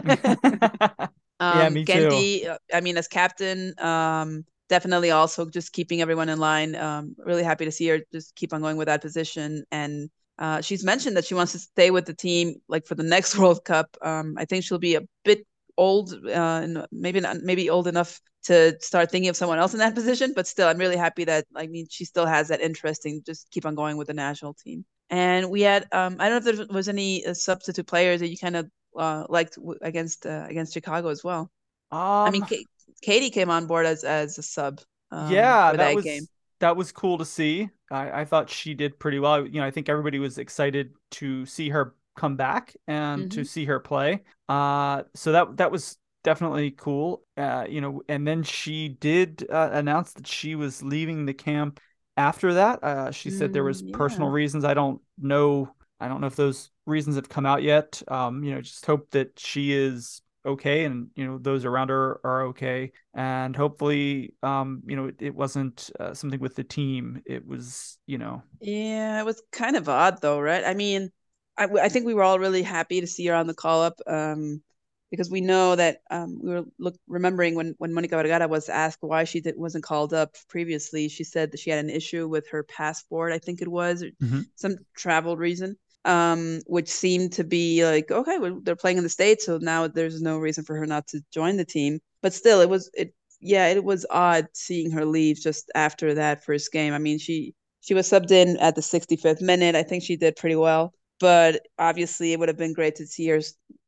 um, 1.41 1.59
yeah, 1.59 1.69
me 1.71 1.87
Kenti, 1.87 2.43
too. 2.43 2.49
Uh, 2.51 2.59
I 2.75 2.83
mean, 2.83 2.99
as 2.99 3.09
captain, 3.09 3.73
um, 3.79 4.45
definitely 4.69 5.11
also 5.13 5.49
just 5.49 5.73
keeping 5.73 6.03
everyone 6.03 6.29
in 6.29 6.39
line. 6.39 6.77
Um, 6.77 7.17
really 7.17 7.43
happy 7.43 7.65
to 7.65 7.73
see 7.73 7.89
her 7.89 8.01
just 8.13 8.35
keep 8.35 8.53
on 8.53 8.61
going 8.61 8.77
with 8.77 8.89
that 8.89 9.01
position 9.01 9.65
and 9.73 10.11
uh, 10.41 10.61
she's 10.63 10.85
mentioned 10.85 11.17
that 11.17 11.27
she 11.27 11.35
wants 11.35 11.53
to 11.53 11.59
stay 11.59 11.91
with 11.91 12.07
the 12.07 12.15
team 12.15 12.57
like 12.69 12.87
for 12.87 12.95
the 12.97 13.03
next 13.05 13.37
World 13.39 13.65
Cup. 13.65 13.97
Um, 14.03 14.35
I 14.39 14.45
think 14.47 14.65
she'll 14.65 14.79
be 14.79 14.97
a 14.97 15.03
bit 15.25 15.47
old, 15.77 16.13
uh, 16.15 16.31
and 16.31 16.87
maybe 16.93 17.21
not, 17.21 17.39
maybe 17.43 17.71
old 17.71 17.87
enough 17.87 18.21
to 18.45 18.77
start 18.81 19.11
thinking 19.11 19.29
of 19.29 19.37
someone 19.37 19.59
else 19.59 19.75
in 19.75 19.79
that 19.81 19.95
position. 20.01 20.33
But 20.35 20.47
still, 20.47 20.69
I'm 20.69 20.79
really 20.79 20.97
happy 20.97 21.25
that 21.25 21.47
I 21.57 21.67
mean 21.67 21.87
she 21.91 22.05
still 22.05 22.27
has 22.27 22.49
that 22.49 22.61
interest 22.61 23.07
in 23.07 23.23
just 23.25 23.51
keep 23.51 23.67
on 23.67 23.75
going 23.75 23.97
with 23.97 24.09
the 24.09 24.15
national 24.15 24.55
team. 24.55 24.85
And 25.11 25.51
we 25.51 25.63
had 25.63 25.87
um, 25.93 26.17
I 26.19 26.29
don't 26.29 26.45
know 26.45 26.51
if 26.51 26.57
there 26.59 26.67
was 26.77 26.89
any 26.89 27.27
uh, 27.27 27.35
substitute 27.35 27.87
players 27.87 28.21
that 28.21 28.29
you 28.29 28.39
kind 28.39 28.57
of 28.57 28.71
uh, 28.97 29.27
liked 29.29 29.57
w- 29.57 29.79
against 29.83 30.27
uh, 30.27 30.47
against 30.49 30.73
Chicago 30.75 31.09
as 31.09 31.23
well. 31.25 31.51
Um, 31.91 31.99
I 32.27 32.31
mean, 32.31 32.45
K- 32.45 32.67
Katie 33.03 33.31
came 33.31 33.51
on 33.51 33.67
board 33.67 33.87
as 33.87 34.05
as 34.05 34.39
a 34.39 34.43
sub. 34.43 34.81
Um, 35.11 35.59
yeah, 35.59 35.77
that, 35.77 35.79
that 35.79 35.93
was 35.93 36.05
game. 36.05 36.29
that 36.61 36.77
was 36.77 36.93
cool 36.93 37.19
to 37.19 37.25
see. 37.25 37.71
I, 37.91 38.21
I 38.21 38.25
thought 38.25 38.51
she 38.51 38.75
did 38.75 38.99
pretty 38.99 39.19
well. 39.19 39.47
You 39.47 39.61
know, 39.61 39.67
I 39.67 39.71
think 39.71 39.89
everybody 39.89 40.19
was 40.19 40.39
excited 40.39 40.93
to 41.13 41.47
see 41.47 41.71
her 41.71 41.95
come 42.17 42.37
back 42.37 42.77
and 42.87 43.23
mm-hmm. 43.23 43.29
to 43.31 43.45
see 43.45 43.65
her 43.65 43.81
play. 43.81 44.23
Uh, 44.49 45.05
so 45.15 45.33
that 45.33 45.57
that 45.57 45.73
was 45.73 45.99
definitely 46.23 46.71
cool. 46.71 47.23
Uh, 47.37 47.67
you 47.69 47.81
know, 47.81 48.03
and 48.09 48.27
then 48.27 48.43
she 48.43 48.89
did 48.89 49.47
uh, 49.51 49.71
announce 49.73 50.13
that 50.15 50.27
she 50.27 50.55
was 50.55 50.83
leaving 50.83 51.27
the 51.27 51.35
camp 51.35 51.81
after 52.17 52.55
that. 52.55 52.83
Uh, 52.83 53.11
she 53.11 53.31
said 53.31 53.53
there 53.53 53.65
was 53.65 53.83
mm, 53.83 53.91
yeah. 53.91 53.97
personal 53.97 54.29
reasons. 54.29 54.65
I 54.65 54.75
don't 54.75 55.01
know. 55.19 55.73
I 55.99 56.09
don't 56.09 56.21
know 56.21 56.27
if 56.27 56.37
those 56.37 56.71
reasons 56.87 57.17
have 57.17 57.29
come 57.29 57.47
out 57.47 57.63
yet. 57.63 58.03
Um, 58.09 58.43
you 58.43 58.55
know, 58.55 58.61
just 58.61 58.87
hope 58.87 59.11
that 59.11 59.39
she 59.39 59.73
is 59.73 60.23
okay 60.47 60.85
and 60.85 61.09
you 61.17 61.27
know 61.27 61.39
those 61.39 61.65
around 61.65 61.89
her 61.89 62.21
are 62.25 62.47
okay 62.47 62.93
and 63.15 63.55
hopefully 63.55 64.35
um 64.43 64.83
you 64.87 64.97
know 64.97 65.07
it, 65.07 65.17
it 65.21 65.35
wasn't 65.35 65.91
uh, 66.01 66.15
something 66.15 66.41
with 66.41 66.55
the 66.55 66.65
team 66.65 67.23
it 67.27 67.47
was 67.47 67.99
you 68.07 68.19
know 68.19 68.43
yeah 68.61 69.21
it 69.21 69.25
was 69.25 69.43
kind 69.53 69.77
of 69.77 69.89
odd 69.89 70.21
though 70.23 70.41
right 70.41 70.65
i 70.65 70.75
mean 70.75 71.11
i, 71.59 71.65
I 71.65 71.89
think 71.89 72.07
we 72.07 72.15
were 72.15 72.23
all 72.23 72.39
really 72.39 72.63
happy 72.63 73.01
to 73.01 73.07
see 73.07 73.27
her 73.27 73.35
on 73.35 73.47
the 73.47 73.55
call 73.55 73.83
up 73.83 73.99
um 74.07 74.63
because 75.11 75.31
we 75.31 75.41
know 75.41 75.75
that 75.75 75.99
um, 76.11 76.39
we 76.43 76.51
were 76.51 76.65
look 76.79 76.95
remembering 77.09 77.57
when 77.57 77.75
when 77.79 77.93
Monica 77.93 78.17
Vergara 78.17 78.47
was 78.47 78.69
asked 78.69 78.99
why 79.01 79.25
she 79.25 79.41
did, 79.41 79.57
wasn't 79.59 79.85
called 79.85 80.15
up 80.15 80.37
previously. 80.49 81.09
She 81.09 81.25
said 81.25 81.51
that 81.51 81.59
she 81.59 81.71
had 81.71 81.85
an 81.85 81.91
issue 81.91 82.29
with 82.29 82.49
her 82.51 82.63
passport. 82.63 83.33
I 83.33 83.39
think 83.39 83.61
it 83.61 83.69
was 83.69 84.05
mm-hmm. 84.05 84.43
some 84.55 84.77
travel 84.95 85.37
reason 85.37 85.77
um, 86.05 86.61
which 86.67 86.89
seemed 86.89 87.33
to 87.35 87.45
be 87.45 87.85
like, 87.85 88.11
okay, 88.11 88.39
well, 88.39 88.61
they're 88.63 88.77
playing 88.77 88.99
in 88.99 89.05
the 89.05 89.11
States, 89.11 89.47
so 89.47 89.59
now 89.59 89.87
there's 89.87 90.23
no 90.23 90.39
reason 90.39 90.65
for 90.65 90.77
her 90.77 90.87
not 90.87 91.07
to 91.09 91.21
join 91.33 91.57
the 91.57 91.65
team. 91.65 92.01
But 92.23 92.35
still, 92.35 92.61
it 92.61 92.69
was, 92.69 92.91
it, 92.95 93.15
yeah, 93.41 93.69
it 93.69 93.85
was 93.85 94.07
odd 94.11 94.49
seeing 94.53 94.91
her 94.93 95.05
leave 95.05 95.41
just 95.41 95.71
after 95.75 96.15
that 96.15 96.45
first 96.45 96.73
game. 96.73 96.93
I 96.93 96.99
mean, 96.99 97.19
she, 97.19 97.55
she 97.81 97.95
was 97.95 98.09
subbed 98.09 98.31
in 98.31 98.57
at 98.59 98.75
the 98.75 98.83
65th 98.83 99.41
minute. 99.41 99.75
I 99.75 99.83
think 99.83 100.03
she 100.03 100.17
did 100.17 100.37
pretty 100.37 100.57
well, 100.57 100.93
but 101.19 101.67
obviously 101.79 102.33
it 102.33 102.39
would 102.39 102.49
have 102.49 102.59
been 102.59 102.75
great 102.75 102.97
to 102.97 103.07
see 103.07 103.29
her 103.29 103.41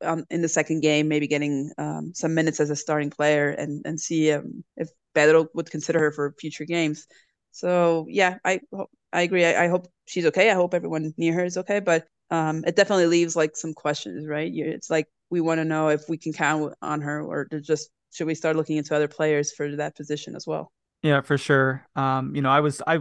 um, 0.02 0.24
in 0.30 0.42
the 0.42 0.48
second 0.48 0.80
game, 0.80 1.08
maybe 1.08 1.26
getting 1.26 1.70
um, 1.78 2.12
some 2.14 2.34
minutes 2.34 2.60
as 2.60 2.70
a 2.70 2.76
starting 2.76 3.10
player 3.10 3.50
and, 3.50 3.82
and 3.86 4.00
see 4.00 4.32
um, 4.32 4.64
if 4.76 4.88
Pedro 5.14 5.46
would 5.54 5.70
consider 5.70 5.98
her 5.98 6.12
for 6.12 6.34
future 6.38 6.64
games. 6.64 7.06
So 7.50 8.06
yeah, 8.08 8.38
I 8.44 8.60
I 9.12 9.22
agree. 9.22 9.44
I, 9.44 9.64
I, 9.64 9.68
hope 9.68 9.88
she's 10.06 10.26
okay. 10.26 10.50
I 10.50 10.54
hope 10.54 10.74
everyone 10.74 11.12
near 11.16 11.34
her 11.34 11.44
is 11.44 11.58
okay. 11.58 11.80
But 11.80 12.06
um, 12.30 12.64
it 12.66 12.76
definitely 12.76 13.06
leaves 13.06 13.36
like 13.36 13.56
some 13.56 13.74
questions, 13.74 14.26
right? 14.26 14.50
It's 14.52 14.90
like 14.90 15.06
we 15.30 15.40
want 15.40 15.58
to 15.58 15.64
know 15.64 15.88
if 15.88 16.08
we 16.08 16.16
can 16.16 16.32
count 16.32 16.74
on 16.80 17.00
her, 17.02 17.22
or 17.22 17.46
just 17.60 17.90
should 18.12 18.26
we 18.26 18.34
start 18.34 18.56
looking 18.56 18.76
into 18.76 18.94
other 18.94 19.08
players 19.08 19.52
for 19.52 19.76
that 19.76 19.96
position 19.96 20.34
as 20.34 20.46
well? 20.46 20.72
Yeah, 21.02 21.20
for 21.20 21.36
sure. 21.36 21.86
Um, 21.96 22.34
you 22.34 22.42
know, 22.42 22.50
I 22.50 22.60
was 22.60 22.80
I 22.86 23.00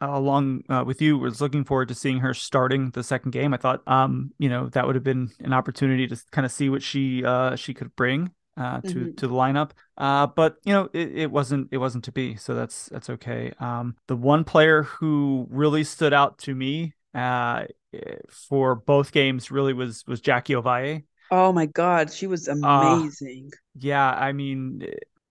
along 0.00 0.62
uh, 0.68 0.84
with 0.86 1.02
you 1.02 1.18
was 1.18 1.40
looking 1.40 1.64
forward 1.64 1.88
to 1.88 1.94
seeing 1.94 2.20
her 2.20 2.32
starting 2.32 2.90
the 2.90 3.02
second 3.02 3.32
game. 3.32 3.52
I 3.52 3.56
thought, 3.56 3.82
um, 3.86 4.32
you 4.38 4.48
know, 4.48 4.68
that 4.70 4.86
would 4.86 4.94
have 4.94 5.04
been 5.04 5.30
an 5.40 5.52
opportunity 5.52 6.06
to 6.06 6.16
kind 6.30 6.44
of 6.44 6.52
see 6.52 6.68
what 6.68 6.82
she 6.82 7.24
uh, 7.24 7.56
she 7.56 7.74
could 7.74 7.94
bring 7.96 8.30
uh, 8.58 8.80
to 8.80 8.88
mm-hmm. 8.88 9.14
to 9.14 9.28
the 9.28 9.34
lineup. 9.34 9.70
Uh, 9.96 10.26
but 10.26 10.56
you 10.64 10.72
know, 10.72 10.88
it, 10.92 11.16
it 11.16 11.30
wasn't 11.30 11.68
it 11.70 11.78
wasn't 11.78 12.04
to 12.04 12.12
be, 12.12 12.36
so 12.36 12.54
that's 12.54 12.86
that's 12.86 13.08
okay. 13.10 13.52
Um, 13.60 13.96
the 14.08 14.16
one 14.16 14.44
player 14.44 14.82
who 14.82 15.46
really 15.50 15.84
stood 15.84 16.12
out 16.12 16.38
to 16.38 16.54
me 16.54 16.94
uh, 17.14 17.64
for 18.30 18.74
both 18.74 19.12
games 19.12 19.50
really 19.50 19.72
was 19.72 20.04
was 20.06 20.20
Jackie 20.20 20.54
Ovalle. 20.54 21.04
Oh 21.30 21.52
my 21.52 21.66
God, 21.66 22.12
she 22.12 22.26
was 22.26 22.48
uh, 22.48 22.52
amazing. 22.52 23.50
yeah, 23.78 24.10
I 24.10 24.32
mean, 24.32 24.82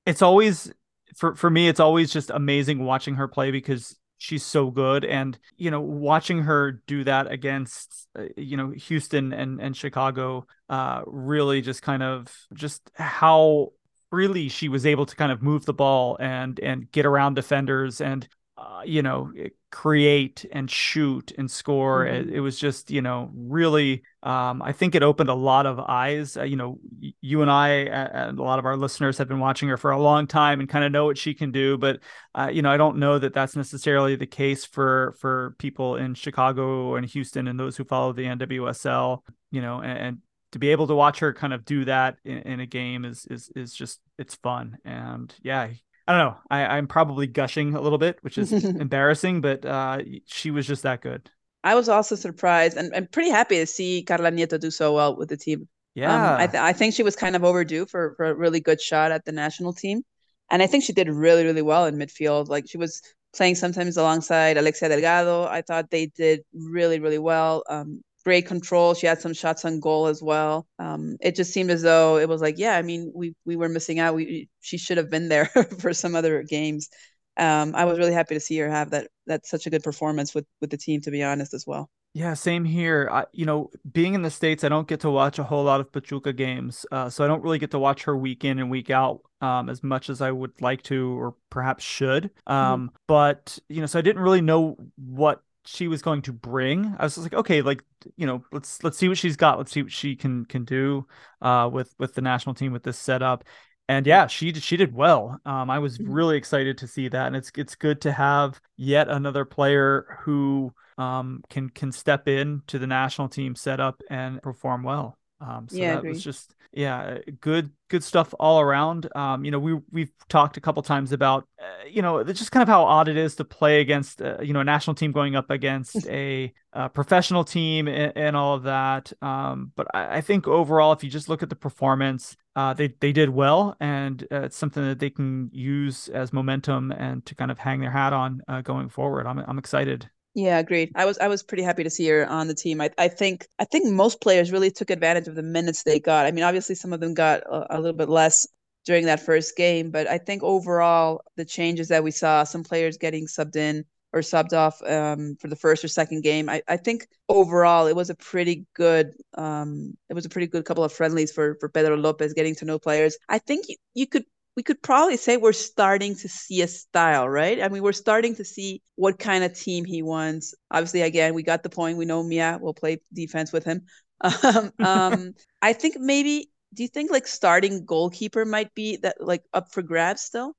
it's 0.05 0.21
always 0.21 0.71
for 1.15 1.35
for 1.35 1.49
me, 1.49 1.67
it's 1.67 1.79
always 1.79 2.13
just 2.13 2.29
amazing 2.29 2.83
watching 2.83 3.15
her 3.15 3.27
play 3.27 3.51
because 3.51 3.95
she's 4.17 4.43
so 4.43 4.69
good. 4.71 5.05
And 5.05 5.37
you 5.57 5.71
know 5.71 5.81
watching 5.81 6.43
her 6.43 6.83
do 6.87 7.03
that 7.03 7.31
against 7.31 8.07
uh, 8.17 8.25
you 8.35 8.57
know 8.57 8.71
Houston 8.71 9.33
and 9.33 9.61
and 9.61 9.75
Chicago 9.75 10.45
uh 10.69 11.01
really 11.05 11.61
just 11.61 11.81
kind 11.81 12.03
of 12.03 12.33
just 12.53 12.89
how 12.95 13.71
freely 14.09 14.49
she 14.49 14.69
was 14.69 14.85
able 14.85 15.05
to 15.05 15.15
kind 15.15 15.31
of 15.31 15.41
move 15.41 15.65
the 15.65 15.73
ball 15.73 16.17
and 16.19 16.59
and 16.59 16.91
get 16.91 17.05
around 17.05 17.35
defenders. 17.35 18.01
And 18.01 18.27
uh, 18.57 18.81
you 18.83 19.03
know 19.03 19.31
create 19.69 20.45
and 20.51 20.69
shoot 20.71 21.31
and 21.37 21.49
score. 21.49 22.05
Mm-hmm. 22.05 22.29
it, 22.29 22.35
it, 22.37 22.39
was 22.39 22.57
just 22.57 22.89
you 22.89 23.01
know 23.01 23.29
really 23.35 24.03
um, 24.23 24.61
i 24.61 24.71
think 24.71 24.95
it 24.95 25.03
opened 25.03 25.29
a 25.29 25.35
lot 25.35 25.65
of 25.65 25.79
eyes. 25.79 26.37
Uh, 26.37 26.43
you 26.43 26.55
know 26.55 26.79
you 27.21 27.41
and 27.41 27.51
i 27.51 27.69
and 27.69 28.39
a 28.39 28.43
lot 28.43 28.59
of 28.59 28.65
our 28.65 28.75
listeners 28.75 29.17
have 29.17 29.27
been 29.27 29.39
watching 29.39 29.69
her 29.69 29.77
for 29.77 29.91
a 29.91 30.01
long 30.01 30.25
time 30.25 30.59
and 30.59 30.69
kind 30.69 30.83
of 30.83 30.91
know 30.91 31.05
what 31.05 31.17
she 31.17 31.33
can 31.33 31.51
do 31.51 31.77
but 31.77 31.99
uh, 32.35 32.49
you 32.51 32.61
know 32.61 32.71
i 32.71 32.77
don't 32.77 32.97
know 32.97 33.19
that 33.19 33.33
that's 33.33 33.55
necessarily 33.55 34.15
the 34.15 34.25
case 34.25 34.65
for 34.65 35.15
for 35.19 35.55
people 35.59 35.95
in 35.95 36.15
chicago 36.15 36.95
and 36.95 37.05
houston 37.05 37.47
and 37.47 37.59
those 37.59 37.77
who 37.77 37.83
follow 37.83 38.13
the 38.13 38.23
nwsl 38.23 39.19
you 39.51 39.61
know 39.61 39.81
and, 39.81 39.99
and 39.99 40.17
to 40.51 40.59
be 40.59 40.69
able 40.69 40.87
to 40.87 40.95
watch 40.95 41.19
her 41.19 41.33
kind 41.33 41.53
of 41.53 41.65
do 41.65 41.85
that 41.85 42.17
in, 42.23 42.37
in, 42.39 42.59
a 42.59 42.65
game 42.65 43.05
is 43.05 43.27
is 43.29 43.51
is 43.55 43.73
just 43.73 43.99
it's 44.17 44.35
fun. 44.35 44.77
And 44.85 45.33
yeah 45.41 45.67
I 46.07 46.17
don't 46.17 46.19
know. 46.19 46.37
I, 46.49 46.77
I'm 46.77 46.87
probably 46.87 47.27
gushing 47.27 47.75
a 47.75 47.81
little 47.81 47.97
bit, 47.97 48.17
which 48.21 48.37
is 48.37 48.51
embarrassing, 48.63 49.41
but 49.41 49.65
uh, 49.65 49.99
she 50.25 50.51
was 50.51 50.65
just 50.65 50.83
that 50.83 51.01
good. 51.01 51.29
I 51.63 51.75
was 51.75 51.89
also 51.89 52.15
surprised 52.15 52.77
and, 52.77 52.93
and 52.95 53.11
pretty 53.11 53.29
happy 53.29 53.57
to 53.57 53.67
see 53.67 54.03
Carla 54.03 54.31
Nieto 54.31 54.59
do 54.59 54.71
so 54.71 54.93
well 54.93 55.17
with 55.17 55.29
the 55.29 55.37
team. 55.37 55.67
Yeah. 55.95 56.13
Um, 56.13 56.41
I, 56.41 56.47
th- 56.47 56.61
I 56.61 56.73
think 56.73 56.93
she 56.93 57.03
was 57.03 57.15
kind 57.15 57.35
of 57.35 57.43
overdue 57.43 57.85
for, 57.85 58.13
for 58.15 58.27
a 58.27 58.33
really 58.33 58.59
good 58.59 58.79
shot 58.79 59.11
at 59.11 59.25
the 59.25 59.31
national 59.31 59.73
team. 59.73 60.03
And 60.49 60.63
I 60.63 60.67
think 60.67 60.83
she 60.83 60.93
did 60.93 61.09
really, 61.09 61.43
really 61.43 61.61
well 61.61 61.85
in 61.85 61.95
midfield. 61.95 62.47
Like 62.47 62.69
she 62.69 62.77
was 62.77 63.01
playing 63.35 63.55
sometimes 63.55 63.97
alongside 63.97 64.57
Alexia 64.57 64.89
Delgado. 64.89 65.43
I 65.43 65.61
thought 65.61 65.89
they 65.89 66.05
did 66.05 66.41
really, 66.53 66.99
really 66.99 67.19
well. 67.19 67.63
Um, 67.67 68.01
great 68.27 68.45
control. 68.45 68.93
She 68.93 69.07
had 69.07 69.21
some 69.21 69.33
shots 69.33 69.63
on 69.63 69.79
goal 69.79 70.07
as 70.07 70.21
well. 70.21 70.67
Um, 70.79 71.15
it 71.21 71.33
just 71.33 71.53
seemed 71.53 71.71
as 71.71 71.81
though 71.81 72.17
it 72.17 72.27
was 72.27 72.41
like, 72.41 72.55
yeah, 72.57 72.75
I 72.75 72.81
mean, 72.81 73.09
we 73.15 73.33
we 73.45 73.55
were 73.55 73.69
missing 73.69 73.99
out. 73.99 74.15
We 74.15 74.49
she 74.59 74.77
should 74.77 74.97
have 74.97 75.09
been 75.09 75.29
there 75.29 75.45
for 75.79 75.93
some 75.93 76.13
other 76.13 76.43
games. 76.43 76.89
Um, 77.37 77.73
I 77.73 77.85
was 77.85 77.97
really 77.97 78.11
happy 78.11 78.35
to 78.35 78.41
see 78.41 78.57
her 78.57 78.69
have 78.69 78.89
that 78.89 79.07
that's 79.27 79.49
such 79.49 79.65
a 79.65 79.69
good 79.69 79.81
performance 79.81 80.35
with 80.35 80.45
with 80.59 80.71
the 80.71 80.77
team. 80.77 80.99
To 81.01 81.11
be 81.11 81.23
honest, 81.23 81.53
as 81.53 81.65
well. 81.65 81.89
Yeah, 82.13 82.33
same 82.33 82.65
here. 82.65 83.07
I, 83.09 83.25
you 83.31 83.45
know, 83.45 83.69
being 83.89 84.13
in 84.13 84.23
the 84.23 84.31
states, 84.31 84.65
I 84.65 84.69
don't 84.69 84.89
get 84.89 84.99
to 85.01 85.09
watch 85.09 85.39
a 85.39 85.43
whole 85.43 85.63
lot 85.63 85.79
of 85.79 85.93
Pachuca 85.93 86.33
games, 86.33 86.85
uh, 86.91 87.09
so 87.09 87.23
I 87.23 87.27
don't 87.27 87.43
really 87.43 87.59
get 87.59 87.71
to 87.71 87.79
watch 87.79 88.03
her 88.03 88.17
week 88.17 88.43
in 88.43 88.59
and 88.59 88.69
week 88.69 88.89
out 88.89 89.21
um, 89.39 89.69
as 89.69 89.83
much 89.83 90.09
as 90.09 90.19
I 90.19 90.31
would 90.31 90.61
like 90.61 90.81
to, 90.83 91.17
or 91.17 91.35
perhaps 91.49 91.85
should. 91.85 92.23
Mm-hmm. 92.23 92.51
Um, 92.51 92.87
mm-hmm. 92.87 92.95
But 93.07 93.57
you 93.69 93.79
know, 93.79 93.85
so 93.87 93.99
I 93.99 94.01
didn't 94.01 94.21
really 94.21 94.41
know 94.41 94.75
what 94.97 95.43
she 95.67 95.87
was 95.87 96.01
going 96.01 96.21
to 96.23 96.33
bring. 96.33 96.95
I 96.97 97.03
was 97.03 97.15
just 97.15 97.25
like, 97.25 97.33
okay, 97.33 97.61
like 97.61 97.83
you 98.15 98.25
know, 98.25 98.43
let's 98.51 98.83
let's 98.83 98.97
see 98.97 99.09
what 99.09 99.17
she's 99.17 99.35
got. 99.35 99.57
Let's 99.57 99.71
see 99.71 99.83
what 99.83 99.91
she 99.91 100.15
can 100.15 100.45
can 100.45 100.65
do 100.65 101.05
uh, 101.41 101.69
with 101.71 101.93
with 101.99 102.15
the 102.15 102.21
national 102.21 102.55
team 102.55 102.71
with 102.71 102.83
this 102.83 102.97
setup. 102.97 103.43
And 103.89 104.05
yeah, 104.05 104.27
she 104.27 104.51
did, 104.51 104.63
she 104.63 104.75
did 104.75 104.93
well. 104.93 105.39
Um, 105.45 105.69
I 105.69 105.79
was 105.79 105.97
mm-hmm. 105.97 106.11
really 106.11 106.37
excited 106.37 106.77
to 106.79 106.87
see 106.87 107.07
that, 107.09 107.27
and 107.27 107.35
it's 107.35 107.51
it's 107.55 107.75
good 107.75 108.01
to 108.01 108.11
have 108.11 108.59
yet 108.75 109.09
another 109.09 109.45
player 109.45 110.17
who 110.21 110.73
um, 110.97 111.43
can 111.49 111.69
can 111.69 111.91
step 111.91 112.27
in 112.27 112.63
to 112.67 112.79
the 112.79 112.87
national 112.87 113.29
team 113.29 113.55
setup 113.55 114.01
and 114.09 114.41
perform 114.41 114.83
well. 114.83 115.17
Um, 115.39 115.67
so 115.69 115.77
yeah, 115.77 115.95
that 115.95 116.03
was 116.03 116.23
just 116.23 116.55
yeah, 116.71 117.19
good 117.41 117.71
good 117.89 118.03
stuff 118.03 118.33
all 118.39 118.59
around. 118.59 119.09
Um, 119.15 119.45
you 119.45 119.51
know, 119.51 119.59
we 119.59 119.79
we've 119.91 120.11
talked 120.29 120.57
a 120.57 120.61
couple 120.61 120.81
times 120.83 121.11
about 121.11 121.47
uh, 121.61 121.85
you 121.89 122.01
know 122.01 122.23
just 122.23 122.51
kind 122.51 122.61
of 122.61 122.67
how 122.67 122.83
odd 122.83 123.07
it 123.07 123.17
is 123.17 123.35
to 123.35 123.45
play 123.45 123.81
against 123.81 124.21
uh, 124.21 124.37
you 124.41 124.53
know 124.53 124.59
a 124.59 124.63
national 124.63 124.95
team 124.95 125.11
going 125.11 125.35
up 125.35 125.49
against 125.49 126.07
a, 126.09 126.53
a 126.73 126.89
professional 126.89 127.43
team 127.43 127.87
and, 127.87 128.13
and, 128.15 128.35
all 128.35 128.55
of 128.55 128.63
that. 128.63 129.11
Um, 129.21 129.71
but 129.75 129.87
I, 129.93 130.17
I, 130.17 130.21
think 130.21 130.47
overall, 130.47 130.91
if 130.91 131.03
you 131.03 131.09
just 131.09 131.29
look 131.29 131.43
at 131.43 131.49
the 131.49 131.55
performance, 131.55 132.35
uh, 132.55 132.73
they 132.73 132.93
they 132.99 133.11
did 133.11 133.29
well, 133.29 133.75
and 133.79 134.23
uh, 134.31 134.41
it's 134.41 134.57
something 134.57 134.83
that 134.83 134.99
they 134.99 135.09
can 135.09 135.49
use 135.51 136.09
as 136.09 136.33
momentum 136.33 136.91
and 136.91 137.25
to 137.25 137.35
kind 137.35 137.51
of 137.51 137.59
hang 137.59 137.81
their 137.81 137.91
hat 137.91 138.13
on 138.13 138.41
uh, 138.47 138.61
going 138.61 138.89
forward. 138.89 139.25
I'm 139.25 139.39
I'm 139.39 139.57
excited. 139.57 140.09
Yeah, 140.37 140.59
agreed. 140.59 140.91
I 140.93 141.05
was 141.05 141.17
I 141.17 141.27
was 141.29 141.41
pretty 141.41 141.63
happy 141.63 141.83
to 141.83 141.89
see 141.89 142.07
her 142.09 142.27
on 142.29 142.47
the 142.47 142.53
team. 142.53 142.79
I 142.79 142.91
I 142.97 143.07
think 143.07 143.47
I 143.57 143.65
think 143.65 143.87
most 143.91 144.21
players 144.21 144.51
really 144.51 144.69
took 144.69 144.91
advantage 144.91 145.27
of 145.27 145.33
the 145.35 145.41
minutes 145.41 145.81
they 145.83 145.99
got. 145.99 146.27
I 146.27 146.31
mean, 146.31 146.43
obviously 146.43 146.75
some 146.75 146.93
of 146.93 146.99
them 146.99 147.15
got 147.15 147.41
a, 147.41 147.77
a 147.77 147.81
little 147.81 147.97
bit 147.97 148.07
less 148.09 148.45
during 148.85 149.05
that 149.07 149.19
first 149.19 149.57
game, 149.57 149.89
but 149.89 150.05
I 150.07 150.19
think 150.19 150.43
overall 150.43 151.21
the 151.37 151.43
changes 151.45 151.87
that 151.87 152.03
we 152.03 152.11
saw, 152.11 152.43
some 152.43 152.63
players 152.63 152.97
getting 152.97 153.25
subbed 153.25 153.55
in 153.55 153.83
or 154.13 154.21
subbed 154.21 154.53
off 154.53 154.79
um, 154.83 155.35
for 155.41 155.47
the 155.47 155.55
first 155.55 155.83
or 155.83 155.87
second 155.89 156.23
game. 156.23 156.49
I, 156.49 156.61
I 156.67 156.77
think 156.77 157.07
overall 157.27 157.87
it 157.87 157.95
was 157.95 158.09
a 158.11 158.15
pretty 158.15 158.67
good 158.75 159.13
um, 159.33 159.97
it 160.07 160.13
was 160.13 160.25
a 160.25 160.29
pretty 160.29 160.47
good 160.47 160.65
couple 160.65 160.83
of 160.83 160.93
friendlies 160.93 161.31
for 161.31 161.55
for 161.59 161.67
Pedro 161.67 161.97
Lopez 161.97 162.33
getting 162.33 162.53
to 162.57 162.65
know 162.65 162.77
players. 162.77 163.17
I 163.27 163.39
think 163.39 163.69
you, 163.69 163.75
you 163.95 164.05
could 164.07 164.25
we 164.57 164.63
could 164.63 164.81
probably 164.81 165.17
say 165.17 165.37
we're 165.37 165.53
starting 165.53 166.15
to 166.15 166.27
see 166.27 166.63
a 166.63 166.67
style, 166.67 167.29
right? 167.29 167.61
I 167.61 167.69
mean, 167.69 167.83
we're 167.83 167.91
starting 167.91 168.35
to 168.37 168.43
see 168.43 168.81
what 168.95 169.19
kind 169.19 169.43
of 169.43 169.53
team 169.53 169.85
he 169.85 170.01
wants. 170.01 170.55
Obviously, 170.71 171.03
again, 171.03 171.35
we 171.35 171.43
got 171.43 171.61
the 171.61 171.69
point. 171.69 171.99
We 171.99 172.05
know 172.05 172.23
Mia 172.23 172.57
will 172.59 172.73
play 172.73 172.99
defense 173.13 173.53
with 173.53 173.63
him. 173.63 173.85
Um, 174.19 174.71
um, 174.79 175.33
I 175.61 175.73
think 175.73 175.97
maybe. 175.99 176.49
Do 176.73 176.81
you 176.81 176.89
think 176.89 177.11
like 177.11 177.27
starting 177.27 177.85
goalkeeper 177.85 178.45
might 178.45 178.73
be 178.73 178.97
that 179.03 179.17
like 179.19 179.43
up 179.53 179.71
for 179.71 179.83
grabs 179.83 180.23
still? 180.23 180.55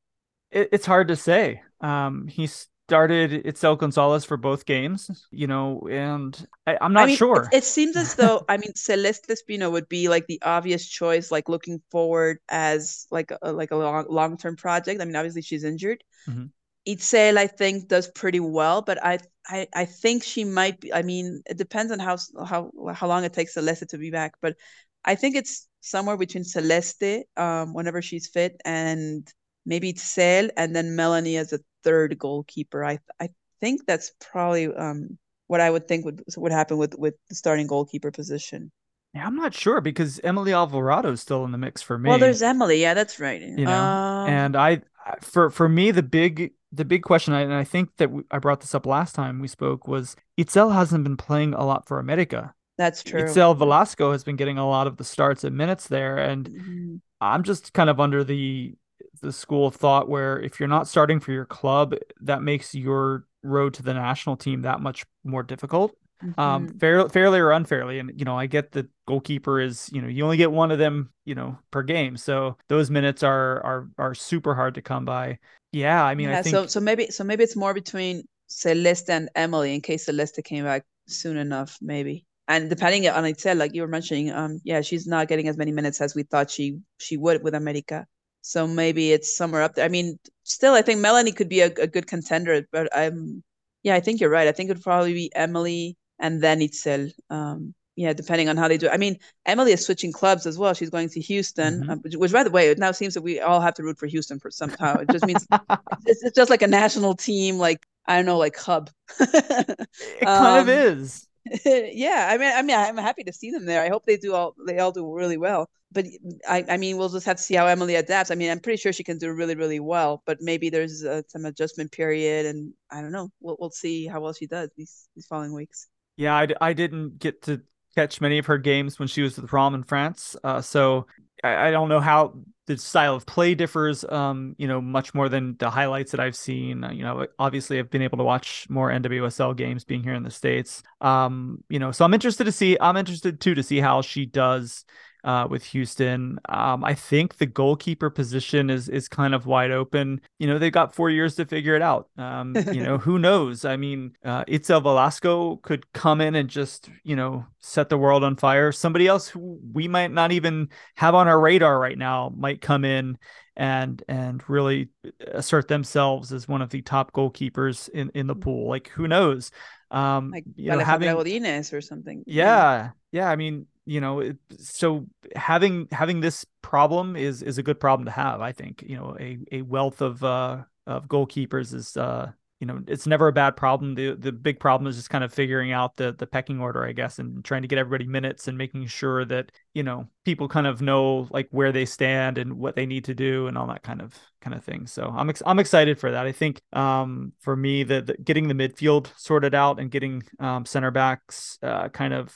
It, 0.53 0.69
it's 0.71 0.87
hard 0.87 1.09
to 1.09 1.17
say. 1.17 1.63
Um, 1.81 2.29
he's 2.29 2.69
started 2.89 3.45
Itzel 3.45 3.77
Gonzalez 3.77 4.25
for 4.25 4.39
both 4.39 4.65
games, 4.65 5.27
you 5.31 5.47
know, 5.47 5.87
and 5.91 6.49
I, 6.67 6.79
am 6.81 6.95
not 6.95 7.03
I 7.03 7.07
mean, 7.09 7.17
sure. 7.17 7.47
It, 7.53 7.59
it, 7.59 7.65
seems 7.65 7.97
as 7.97 8.15
though, 8.15 8.43
I 8.49 8.57
mean, 8.57 8.73
Celeste 8.75 9.29
Espino 9.29 9.71
would 9.71 9.91
be 9.91 10.09
like 10.09 10.27
the 10.27 10.41
obvious 10.41 10.89
choice, 10.89 11.31
like 11.31 11.51
looking 11.51 11.83
forward 11.91 12.39
as 12.49 13.07
like 13.11 13.31
a, 13.43 13.53
like 13.53 13.73
a 13.73 13.77
long 13.77 14.07
long 14.09 14.39
term 14.39 14.57
project. 14.57 15.03
I 15.03 15.05
mean, 15.05 15.17
obviously 15.17 15.43
she's 15.43 15.65
injured. 15.65 16.03
Mm-hmm. 16.27 16.47
Itzel, 16.89 17.37
I 17.37 17.47
think, 17.47 17.89
does 17.89 18.09
pretty 18.09 18.41
well, 18.41 18.81
but 18.81 19.05
I, 19.05 19.19
I 19.47 19.69
I 19.75 19.85
think 19.85 20.25
she 20.25 20.45
might 20.45 20.81
be. 20.81 20.91
I 20.91 21.03
mean, 21.03 21.43
it 21.45 21.59
depends 21.59 21.93
on 21.93 21.99
how 21.99 22.17
how 22.47 22.71
how 22.95 23.07
long 23.07 23.25
it 23.25 23.35
takes 23.35 23.53
Celeste 23.53 23.91
to 23.91 23.99
be 23.99 24.11
back, 24.11 24.33
but 24.41 24.57
I 25.05 25.15
think 25.15 25.37
it's 25.37 25.69
somewhere 25.83 26.17
between 26.17 26.45
Celeste, 26.45 27.27
um, 27.37 27.75
whenever 27.75 28.01
she's 28.01 28.29
fit, 28.29 28.59
and 28.65 29.31
maybe 29.67 29.93
Itzel, 29.93 30.49
and 30.57 30.75
then 30.75 30.97
Melanie 30.97 31.37
as 31.37 31.53
a 31.53 31.61
third 31.83 32.19
goalkeeper. 32.19 32.85
I 32.85 32.99
I 33.21 33.31
think 33.61 33.87
that's 33.87 34.13
probably 34.21 34.67
um, 34.67 35.19
what 35.47 35.61
I 35.61 35.71
would 35.71 35.89
think 35.89 36.05
would 36.05 36.23
would 36.37 36.53
happen 36.53 36.77
with 36.79 36.95
with 36.97 37.15
the 37.29 37.35
starting 37.35 37.67
goalkeeper 37.67 38.11
position. 38.11 38.71
Yeah, 39.15 39.27
I'm 39.27 39.37
not 39.37 39.55
sure 39.55 39.81
because 39.81 40.21
Emily 40.23 40.53
Alvarado 40.53 41.13
is 41.13 41.21
still 41.21 41.45
in 41.45 41.53
the 41.53 41.59
mix 41.59 41.81
for 41.81 41.99
me. 41.99 42.11
Well, 42.11 42.19
there's 42.19 42.43
Emily. 42.43 42.81
Yeah, 42.81 42.95
that's 42.95 43.19
right. 43.19 43.41
You 43.41 43.65
know, 43.65 43.73
um, 43.73 44.29
and 44.29 44.57
I 44.57 44.83
for 45.21 45.51
for 45.51 45.69
me 45.69 45.91
the 45.91 46.03
big 46.03 46.53
the 46.73 46.85
big 46.85 47.03
question, 47.03 47.33
and 47.33 47.53
I 47.53 47.65
think 47.65 47.97
that 47.97 48.11
I 48.31 48.39
brought 48.39 48.61
this 48.61 48.75
up 48.75 48.87
last 48.87 49.15
time 49.15 49.41
we 49.41 49.49
spoke, 49.49 49.89
was 49.89 50.17
Itzel 50.39 50.73
hasn't 50.75 51.05
been 51.05 51.17
playing 51.17 51.55
a 51.55 51.65
lot 51.65 51.89
for 51.89 51.99
America. 51.99 52.55
That's 52.77 53.03
true. 53.03 53.23
Itzel 53.23 53.57
Velasco 53.57 54.13
has 54.13 54.23
been 54.23 54.37
getting 54.37 54.59
a 54.59 54.69
lot 54.69 54.87
of 54.87 54.99
the 54.99 55.05
starts 55.05 55.43
and 55.45 55.57
minutes 55.57 55.89
there, 55.89 56.19
and 56.19 56.49
mm-hmm. 56.49 56.97
I'm 57.21 57.43
just 57.43 57.73
kind 57.73 57.91
of 57.91 57.99
under 57.99 58.23
the 58.23 58.75
the 59.21 59.33
school 59.33 59.67
of 59.67 59.75
thought 59.75 60.09
where 60.09 60.41
if 60.41 60.59
you're 60.59 60.69
not 60.69 60.89
starting 60.89 61.21
for 61.21 61.33
your 61.33 61.45
club, 61.45 61.95
that 62.21 62.43
makes 62.43 62.75
your 62.75 63.27
road 63.43 63.75
to 63.75 63.83
the 63.83 63.95
national 63.95 64.37
team 64.37 64.63
that 64.63 64.81
much 64.81 65.05
more 65.25 65.43
difficult. 65.43 65.95
Um, 66.21 66.31
mm-hmm. 66.31 66.41
Um, 66.41 66.79
fair, 66.79 67.09
fairly 67.09 67.39
or 67.39 67.53
unfairly, 67.53 67.99
and 68.01 68.13
you 68.19 68.25
know, 68.25 68.37
I 68.37 68.47
get 68.47 68.73
the 68.73 68.89
goalkeeper 69.07 69.61
is 69.61 69.89
you 69.93 70.03
know 70.03 70.09
you 70.09 70.25
only 70.25 70.37
get 70.37 70.51
one 70.51 70.73
of 70.73 70.79
them 70.79 71.11
you 71.25 71.35
know 71.35 71.57
per 71.71 71.83
game, 71.83 72.17
so 72.17 72.57
those 72.69 72.91
minutes 72.91 73.23
are 73.23 73.63
are 73.63 73.89
are 73.99 74.15
super 74.15 74.55
hard 74.55 74.75
to 74.75 74.83
come 74.83 75.05
by. 75.05 75.39
Yeah, 75.73 76.03
I 76.05 76.15
mean, 76.15 76.31
yeah, 76.31 76.39
I 76.41 76.43
think 76.43 76.55
so. 76.55 76.67
So 76.67 76.81
maybe 76.81 77.11
so 77.11 77.23
maybe 77.23 77.45
it's 77.45 77.55
more 77.55 77.73
between 77.73 78.25
Celeste 78.49 79.11
and 79.11 79.29
Emily 79.37 79.75
in 79.75 79.81
case 79.81 80.07
Celeste 80.07 80.41
came 80.45 80.65
back 80.65 80.85
soon 81.07 81.37
enough, 81.37 81.79
maybe. 81.81 82.27
And 82.49 82.71
depending 82.71 83.07
on 83.09 83.25
Itzel, 83.25 83.59
like 83.59 83.75
you 83.75 83.83
were 83.83 83.89
mentioning, 83.89 84.31
um, 84.31 84.61
yeah, 84.65 84.81
she's 84.81 85.07
not 85.07 85.29
getting 85.29 85.49
as 85.49 85.59
many 85.59 85.71
minutes 85.71 86.01
as 86.01 86.15
we 86.15 86.23
thought 86.23 86.51
she 86.51 86.79
she 86.99 87.17
would 87.17 87.43
with 87.45 87.55
America. 87.55 88.07
So 88.49 88.67
maybe 88.67 89.13
it's 89.13 89.37
somewhere 89.37 89.61
up 89.61 89.75
there. 89.75 89.85
I 89.85 89.89
mean, 89.89 90.19
still, 90.43 90.73
I 90.73 90.81
think 90.81 91.01
Melanie 91.01 91.33
could 91.33 91.51
be 91.51 91.61
a, 91.61 91.67
a 91.67 91.87
good 91.87 92.07
contender, 92.07 92.67
but 92.73 92.89
I'm, 92.97 93.45
yeah, 93.83 93.95
I 93.95 94.01
think 94.01 94.23
you're 94.23 94.31
right. 94.31 94.49
I 94.49 94.53
think 94.53 94.71
it'd 94.71 94.83
probably 94.83 95.13
be 95.13 95.31
Emily 95.35 95.99
and 96.19 96.43
then 96.43 96.61
Itzel. 96.61 97.13
Um, 97.29 97.75
yeah, 97.95 98.15
depending 98.15 98.49
on 98.49 98.57
how 98.57 98.67
they 98.67 98.79
do. 98.79 98.89
I 98.89 98.97
mean, 98.97 99.19
Emily 99.45 99.73
is 99.73 99.85
switching 99.85 100.13
clubs 100.13 100.47
as 100.47 100.57
well. 100.57 100.73
She's 100.73 100.89
going 100.89 101.11
to 101.11 101.21
Houston, 101.21 101.83
mm-hmm. 101.83 101.91
uh, 101.91 101.97
which, 101.97 102.17
which, 102.17 102.33
by 102.33 102.43
the 102.43 102.51
way, 102.51 102.71
it 102.71 102.79
now 102.79 102.93
seems 102.93 103.13
that 103.13 103.21
we 103.21 103.39
all 103.39 103.61
have 103.61 103.75
to 103.75 103.83
root 103.83 103.99
for 103.99 104.07
Houston 104.07 104.41
for 104.41 104.51
somehow. 104.51 104.97
It 104.97 105.11
just 105.11 105.27
means 105.27 105.47
it's, 106.07 106.23
it's, 106.23 106.35
just 106.35 106.49
like 106.49 106.63
a 106.63 106.67
national 106.67 107.17
team, 107.17 107.59
like 107.59 107.85
I 108.07 108.17
don't 108.17 108.25
know, 108.25 108.39
like 108.39 108.57
hub. 108.57 108.89
it 109.21 109.89
kind 110.25 110.27
um, 110.27 110.61
of 110.61 110.69
is. 110.71 111.28
yeah, 111.65 112.29
I 112.31 112.39
mean, 112.39 112.53
I 112.55 112.63
mean, 112.63 112.77
I'm 112.77 112.97
happy 112.97 113.25
to 113.25 113.33
see 113.33 113.51
them 113.51 113.65
there. 113.65 113.83
I 113.83 113.89
hope 113.89 114.05
they 114.07 114.17
do 114.17 114.35
all 114.35 114.55
they 114.67 114.79
all 114.79 114.93
do 114.93 115.15
really 115.15 115.37
well. 115.37 115.69
But 115.91 116.07
I, 116.47 116.65
I 116.69 116.77
mean, 116.77 116.99
we'll 116.99 117.09
just 117.09 117.27
have 117.27 117.39
to 117.39 117.43
see 117.43 117.55
how 117.55 117.67
Emily 117.67 117.95
adapts. 117.95 118.31
I 118.31 118.35
mean, 118.35 118.51
I'm 118.51 118.61
pretty 118.61 118.77
sure 118.77 118.93
she 118.93 119.05
can 119.05 119.19
do 119.19 119.33
really, 119.33 119.55
really 119.55 119.81
well. 119.81 120.23
But 120.27 120.39
maybe 120.41 120.69
there's 120.69 121.05
uh, 121.05 121.23
some 121.29 121.45
adjustment 121.45 121.93
period, 121.93 122.47
and 122.47 122.73
I 122.91 123.01
don't 123.01 123.13
know. 123.13 123.31
We'll 123.41 123.57
we'll 123.59 123.71
see 123.71 124.07
how 124.07 124.21
well 124.21 124.33
she 124.33 124.47
does 124.47 124.71
these 124.77 125.09
these 125.15 125.27
following 125.27 125.55
weeks. 125.55 125.89
Yeah, 126.17 126.35
I, 126.35 126.49
I 126.61 126.73
didn't 126.73 127.19
get 127.19 127.43
to 127.43 127.63
catch 127.95 128.21
many 128.21 128.39
of 128.39 128.47
her 128.47 128.59
games 128.59 128.99
when 128.99 129.09
she 129.09 129.23
was 129.23 129.41
with 129.41 129.53
Reims 129.53 129.75
in 129.75 129.85
France, 129.85 130.37
uh, 130.45 130.61
so 130.61 131.07
I, 131.43 131.69
I 131.69 131.71
don't 131.71 131.89
know 131.89 132.01
how 132.01 132.35
the 132.69 132.79
style 132.79 133.15
of 133.15 133.27
play 133.27 133.55
differs, 133.55 134.05
um, 134.05 134.55
you 134.59 134.69
know, 134.69 134.81
much 134.81 135.15
more 135.15 135.29
than 135.29 135.57
the 135.59 135.71
highlights 135.71 136.13
that 136.13 136.21
I've 136.21 136.37
seen. 136.37 136.87
You 136.93 137.03
know, 137.03 137.27
obviously 137.39 137.79
I've 137.79 137.91
been 137.91 138.03
able 138.03 138.19
to 138.19 138.25
watch 138.25 138.67
more 138.69 138.91
NWSL 138.91 139.57
games 139.57 139.85
being 139.85 140.03
here 140.03 140.15
in 140.15 140.23
the 140.23 140.31
states. 140.31 140.83
Um, 141.01 141.65
you 141.69 141.79
know, 141.79 141.91
so 141.91 142.05
I'm 142.05 142.15
interested 142.15 142.45
to 142.45 142.53
see. 142.53 142.77
I'm 142.81 142.97
interested 142.97 143.41
too 143.41 143.55
to 143.55 143.63
see 143.63 143.81
how 143.81 144.03
she 144.03 144.27
does 144.27 144.85
uh, 145.29 145.47
with 145.47 145.63
Houston. 145.63 146.41
Um, 146.49 146.83
I 146.83 146.95
think 146.95 147.37
the 147.37 147.45
goalkeeper 147.45 148.09
position 148.09 148.71
is 148.71 148.89
is 148.89 149.09
kind 149.09 149.35
of 149.35 149.45
wide 149.45 149.71
open. 149.71 150.23
You 150.39 150.47
know, 150.47 150.59
they've 150.59 150.73
got 150.73 150.95
four 150.95 151.11
years 151.11 151.35
to 151.35 151.45
figure 151.45 151.75
it 151.75 151.83
out. 151.83 152.09
Um, 152.17 152.57
you 152.73 152.83
know, 152.83 152.97
who 153.07 153.19
knows? 153.19 153.67
I 153.67 153.77
mean, 153.77 154.17
uh, 154.25 154.47
Itzel 154.47 154.83
Velasco 154.83 155.57
could 155.57 155.93
come 155.93 156.23
in 156.23 156.35
and 156.35 156.49
just 156.49 156.89
you 157.05 157.15
know 157.15 157.45
set 157.61 157.91
the 157.91 157.99
world 157.99 158.25
on 158.25 158.37
fire. 158.37 158.73
Somebody 158.73 159.07
else 159.07 159.29
who 159.29 159.61
we 159.71 159.87
might 159.87 160.11
not 160.11 160.33
even 160.33 160.71
have 160.95 161.15
on 161.15 161.29
our 161.29 161.39
radar 161.39 161.79
right 161.79 161.99
now 161.99 162.33
might 162.35 162.63
come 162.63 162.87
in 162.87 163.19
and 163.55 164.03
and 164.09 164.43
really 164.49 164.89
assert 165.27 165.69
themselves 165.69 166.33
as 166.33 166.49
one 166.49 166.63
of 166.63 166.71
the 166.71 166.81
top 166.81 167.13
goalkeepers 167.13 167.91
in 167.91 168.11
in 168.15 168.29
the 168.29 168.35
pool. 168.35 168.67
Like 168.71 168.89
who 168.89 169.07
knows? 169.07 169.51
Um, 169.91 170.31
like 170.31 170.45
you 170.57 170.71
know, 170.71 170.79
having 170.79 171.11
Godinez 171.11 171.75
or 171.75 171.83
something. 171.83 172.25
Yeah, 172.27 172.93
yeah. 173.13 173.29
I 173.29 173.37
mean, 173.37 173.67
you 173.89 174.01
know 174.01 174.33
so 174.59 175.07
having 175.35 175.89
having 175.91 176.21
this 176.21 176.45
problem 176.63 177.17
is 177.17 177.43
is 177.43 177.59
a 177.59 177.63
good 177.63 177.81
problem 177.81 178.05
to 178.05 178.13
have 178.13 178.41
i 178.41 178.53
think 178.53 178.85
you 178.87 178.97
know 178.97 179.17
a 179.19 179.39
a 179.51 179.63
wealth 179.63 180.01
of 180.03 180.23
uh 180.23 180.59
of 180.87 181.09
goalkeepers 181.09 181.73
is 181.75 181.97
uh 181.97 182.31
you 182.61 182.67
know 182.67 182.81
it's 182.89 183.07
never 183.07 183.29
a 183.29 183.33
bad 183.33 183.57
problem. 183.57 183.95
The 183.95 184.15
the 184.15 184.33
big 184.33 184.59
problem 184.59 184.89
is 184.89 184.97
just 184.97 185.11
kind 185.11 185.23
of 185.23 185.33
figuring 185.33 185.71
out 185.71 185.97
the 185.97 186.13
the 186.13 186.27
pecking 186.27 186.61
order 186.61 186.85
i 186.85 186.93
guess 186.93 187.19
and 187.19 187.45
trying 187.45 187.63
to 187.63 187.69
get 187.69 187.79
everybody 187.79 188.07
minutes 188.07 188.49
and 188.49 188.59
making 188.59 188.87
sure 188.87 189.25
that 189.27 189.53
you 189.75 189.85
know 189.85 190.09
people 190.25 190.49
kind 190.49 190.67
of 190.67 190.83
know 190.83 191.29
like 191.31 191.47
where 191.53 191.71
they 191.71 191.85
stand 191.85 192.37
and 192.37 192.55
what 192.55 192.75
they 192.75 192.85
need 192.85 193.05
to 193.05 193.15
do 193.15 193.47
and 193.47 193.57
all 193.57 193.69
that 193.69 193.83
kind 193.83 194.03
of 194.03 194.15
kind 194.41 194.57
of 194.57 194.65
thing. 194.65 194.87
So 194.87 195.13
i'm 195.17 195.31
ex- 195.31 195.43
i'm 195.47 195.59
excited 195.59 196.01
for 196.01 196.11
that. 196.11 196.27
I 196.27 196.33
think 196.33 196.61
um 196.73 197.33
for 197.41 197.55
me 197.55 197.85
the, 197.85 198.03
the 198.03 198.17
getting 198.17 198.49
the 198.49 198.55
midfield 198.55 199.09
sorted 199.17 199.55
out 199.55 199.79
and 199.79 199.91
getting 199.91 200.25
um 200.41 200.65
center 200.67 200.91
backs 200.91 201.59
uh 201.63 201.89
kind 201.91 202.13
of 202.13 202.35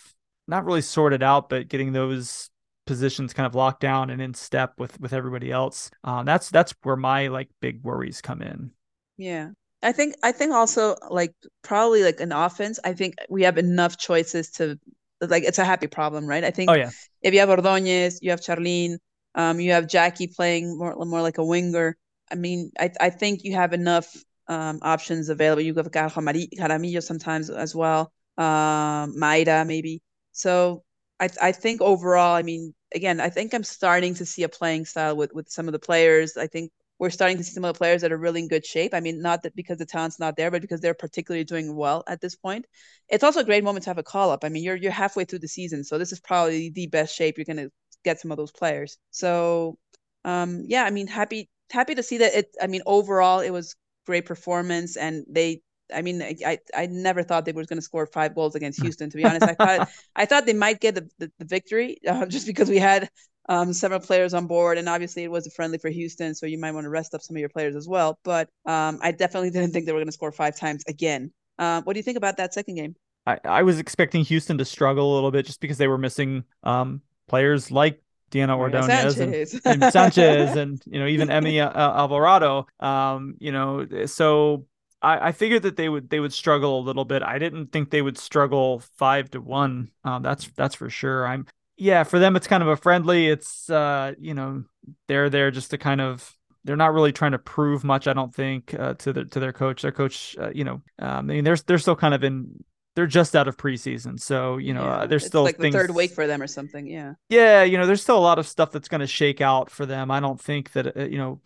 not 0.52 0.66
really 0.66 0.82
sorted 0.82 1.22
out, 1.22 1.48
but 1.48 1.68
getting 1.68 1.92
those 1.92 2.50
positions 2.86 3.32
kind 3.32 3.46
of 3.46 3.54
locked 3.54 3.80
down 3.80 4.10
and 4.10 4.20
in 4.20 4.34
step 4.34 4.74
with 4.78 5.00
with 5.00 5.12
everybody 5.12 5.50
else. 5.50 5.90
Um, 6.04 6.26
that's 6.26 6.50
that's 6.50 6.74
where 6.82 6.96
my 6.96 7.28
like 7.28 7.48
big 7.60 7.82
worries 7.82 8.20
come 8.20 8.42
in. 8.42 8.70
Yeah. 9.16 9.50
I 9.82 9.92
think 9.92 10.14
I 10.22 10.30
think 10.30 10.52
also 10.52 10.96
like 11.10 11.34
probably 11.62 12.04
like 12.04 12.20
an 12.20 12.32
offense. 12.32 12.78
I 12.84 12.92
think 12.92 13.14
we 13.28 13.42
have 13.42 13.58
enough 13.58 13.96
choices 13.96 14.50
to 14.52 14.78
like 15.20 15.42
it's 15.42 15.58
a 15.58 15.64
happy 15.64 15.88
problem, 15.88 16.26
right? 16.26 16.44
I 16.44 16.50
think. 16.50 16.70
Oh 16.70 16.74
yeah. 16.74 16.90
If 17.22 17.32
you 17.32 17.40
have 17.40 17.48
Ordóñez, 17.48 18.18
you 18.20 18.30
have 18.30 18.40
Charlene, 18.40 18.98
um, 19.34 19.58
you 19.58 19.72
have 19.72 19.88
Jackie 19.88 20.28
playing 20.28 20.78
more 20.78 20.94
more 21.04 21.22
like 21.22 21.38
a 21.38 21.44
winger. 21.44 21.96
I 22.30 22.34
mean, 22.34 22.70
I 22.78 22.90
I 23.00 23.10
think 23.10 23.42
you 23.42 23.54
have 23.54 23.72
enough 23.72 24.06
um 24.48 24.80
options 24.82 25.30
available. 25.30 25.62
You 25.62 25.74
have 25.74 25.90
Jaramillo 25.90 27.02
sometimes 27.02 27.48
as 27.50 27.74
well. 27.74 28.12
Um, 28.36 29.14
Mayra 29.16 29.66
maybe. 29.66 30.02
So 30.32 30.84
I 31.20 31.28
I 31.40 31.52
think 31.52 31.80
overall, 31.80 32.34
I 32.34 32.42
mean, 32.42 32.74
again, 32.94 33.20
I 33.20 33.30
think 33.30 33.54
I'm 33.54 33.64
starting 33.64 34.14
to 34.14 34.26
see 34.26 34.42
a 34.42 34.48
playing 34.48 34.84
style 34.86 35.16
with 35.16 35.32
with 35.32 35.48
some 35.50 35.68
of 35.68 35.72
the 35.72 35.78
players. 35.78 36.36
I 36.36 36.46
think 36.46 36.72
we're 36.98 37.10
starting 37.10 37.36
to 37.38 37.44
see 37.44 37.52
some 37.52 37.64
of 37.64 37.74
the 37.74 37.78
players 37.78 38.02
that 38.02 38.12
are 38.12 38.18
really 38.18 38.40
in 38.40 38.48
good 38.48 38.64
shape. 38.64 38.94
I 38.94 39.00
mean, 39.00 39.20
not 39.20 39.42
that 39.42 39.56
because 39.56 39.78
the 39.78 39.86
talent's 39.86 40.20
not 40.20 40.36
there, 40.36 40.50
but 40.50 40.62
because 40.62 40.80
they're 40.80 40.94
particularly 40.94 41.44
doing 41.44 41.74
well 41.74 42.04
at 42.06 42.20
this 42.20 42.36
point. 42.36 42.66
It's 43.08 43.24
also 43.24 43.40
a 43.40 43.44
great 43.44 43.64
moment 43.64 43.84
to 43.84 43.90
have 43.90 43.98
a 43.98 44.02
call 44.02 44.30
up. 44.30 44.44
I 44.44 44.48
mean, 44.48 44.62
you're 44.64 44.76
you're 44.76 44.92
halfway 44.92 45.24
through 45.24 45.40
the 45.40 45.48
season, 45.48 45.84
so 45.84 45.98
this 45.98 46.12
is 46.12 46.20
probably 46.20 46.70
the 46.70 46.86
best 46.86 47.14
shape 47.14 47.38
you're 47.38 47.44
to 47.56 47.70
get 48.04 48.20
some 48.20 48.30
of 48.32 48.36
those 48.36 48.52
players. 48.52 48.98
So, 49.10 49.78
um, 50.24 50.64
yeah, 50.66 50.84
I 50.84 50.90
mean, 50.90 51.06
happy 51.06 51.48
happy 51.70 51.94
to 51.94 52.02
see 52.02 52.18
that 52.18 52.34
it. 52.34 52.56
I 52.60 52.66
mean, 52.66 52.82
overall, 52.86 53.40
it 53.40 53.50
was 53.50 53.74
great 54.06 54.26
performance, 54.26 54.96
and 54.96 55.24
they 55.28 55.62
I 55.94 56.02
mean, 56.02 56.22
I 56.22 56.58
I 56.74 56.86
never 56.86 57.22
thought 57.22 57.44
they 57.44 57.52
were 57.52 57.64
going 57.64 57.78
to 57.78 57.82
score 57.82 58.06
five 58.06 58.34
goals 58.34 58.54
against. 58.54 58.82
Houston. 58.82 59.10
To 59.10 59.16
be 59.16 59.24
honest, 59.24 59.42
I 59.42 59.54
thought 59.54 59.88
I 60.16 60.24
thought 60.26 60.46
they 60.46 60.52
might 60.52 60.80
get 60.80 60.94
the, 60.94 61.08
the, 61.18 61.32
the 61.38 61.44
victory 61.44 61.98
uh, 62.06 62.26
just 62.26 62.46
because 62.46 62.68
we 62.68 62.78
had 62.78 63.08
um, 63.48 63.72
several 63.72 64.00
players 64.00 64.34
on 64.34 64.46
board, 64.46 64.78
and 64.78 64.88
obviously 64.88 65.24
it 65.24 65.30
was 65.30 65.46
a 65.46 65.50
friendly 65.50 65.78
for 65.78 65.90
Houston, 65.90 66.34
so 66.34 66.46
you 66.46 66.58
might 66.58 66.72
want 66.72 66.84
to 66.84 66.90
rest 66.90 67.14
up 67.14 67.22
some 67.22 67.36
of 67.36 67.40
your 67.40 67.48
players 67.48 67.76
as 67.76 67.88
well. 67.88 68.18
But 68.24 68.48
um, 68.66 68.98
I 69.02 69.12
definitely 69.12 69.50
didn't 69.50 69.72
think 69.72 69.86
they 69.86 69.92
were 69.92 69.98
going 69.98 70.06
to 70.06 70.12
score 70.12 70.32
five 70.32 70.56
times 70.56 70.84
again. 70.86 71.32
Uh, 71.58 71.82
what 71.82 71.94
do 71.94 71.98
you 71.98 72.04
think 72.04 72.16
about 72.16 72.36
that 72.38 72.54
second 72.54 72.76
game? 72.76 72.94
I, 73.26 73.38
I 73.44 73.62
was 73.62 73.78
expecting 73.78 74.24
Houston 74.24 74.58
to 74.58 74.64
struggle 74.64 75.12
a 75.12 75.14
little 75.14 75.30
bit 75.30 75.46
just 75.46 75.60
because 75.60 75.78
they 75.78 75.88
were 75.88 75.98
missing 75.98 76.44
um, 76.64 77.02
players 77.28 77.70
like 77.70 78.02
Diana 78.30 78.56
Ordonez 78.56 79.18
and, 79.18 79.34
and, 79.34 79.92
Sanchez 79.92 80.56
and 80.56 80.82
you 80.86 80.98
know 80.98 81.06
even 81.06 81.30
Emmy 81.30 81.60
uh, 81.60 81.70
Alvarado. 81.70 82.66
Um, 82.80 83.34
you 83.38 83.52
know, 83.52 83.86
so 84.06 84.66
I, 85.02 85.28
I 85.28 85.32
figured 85.32 85.62
that 85.62 85.76
they 85.76 85.88
would 85.88 86.10
they 86.10 86.20
would 86.20 86.32
struggle 86.32 86.78
a 86.78 86.82
little 86.82 87.04
bit. 87.04 87.22
I 87.22 87.38
didn't 87.38 87.72
think 87.72 87.90
they 87.90 88.02
would 88.02 88.18
struggle 88.18 88.82
five 88.96 89.30
to 89.32 89.40
one. 89.40 89.90
Um, 90.04 90.22
that's 90.22 90.48
that's 90.56 90.74
for 90.74 90.88
sure. 90.88 91.26
I'm 91.26 91.46
yeah, 91.76 92.04
for 92.04 92.18
them 92.18 92.36
it's 92.36 92.46
kind 92.46 92.62
of 92.62 92.68
a 92.68 92.76
friendly. 92.76 93.28
It's 93.28 93.68
uh, 93.68 94.14
you 94.18 94.34
know, 94.34 94.64
they're 95.08 95.30
there 95.30 95.50
just 95.50 95.70
to 95.70 95.78
kind 95.78 96.00
of 96.00 96.36
they're 96.64 96.76
not 96.76 96.94
really 96.94 97.12
trying 97.12 97.32
to 97.32 97.38
prove 97.38 97.82
much. 97.82 98.06
I 98.06 98.12
don't 98.12 98.34
think 98.34 98.74
uh, 98.74 98.94
to 98.94 99.12
their 99.12 99.24
to 99.24 99.40
their 99.40 99.52
coach. 99.52 99.82
Their 99.82 99.92
coach, 99.92 100.36
uh, 100.38 100.50
you 100.54 100.64
know, 100.64 100.82
um, 100.98 101.18
I 101.18 101.22
mean, 101.22 101.44
they're 101.44 101.56
they're 101.56 101.78
still 101.78 101.96
kind 101.96 102.14
of 102.14 102.22
in. 102.24 102.64
They're 102.94 103.06
just 103.06 103.34
out 103.34 103.48
of 103.48 103.56
preseason, 103.56 104.20
so 104.20 104.58
you 104.58 104.74
know, 104.74 104.82
uh, 104.82 104.84
yeah, 104.84 104.96
uh, 104.96 105.06
there's 105.06 105.24
still 105.24 105.42
like 105.44 105.56
things... 105.56 105.72
the 105.72 105.78
third 105.78 105.94
week 105.94 106.12
for 106.12 106.26
them 106.26 106.42
or 106.42 106.46
something. 106.46 106.86
Yeah, 106.86 107.14
yeah, 107.30 107.62
you 107.62 107.78
know, 107.78 107.86
there's 107.86 108.02
still 108.02 108.18
a 108.18 108.20
lot 108.20 108.38
of 108.38 108.46
stuff 108.46 108.70
that's 108.70 108.88
going 108.88 109.00
to 109.00 109.06
shake 109.06 109.40
out 109.40 109.70
for 109.70 109.86
them. 109.86 110.10
I 110.10 110.20
don't 110.20 110.38
think 110.38 110.72
that 110.72 110.94
uh, 110.94 111.04
you 111.04 111.16
know 111.16 111.40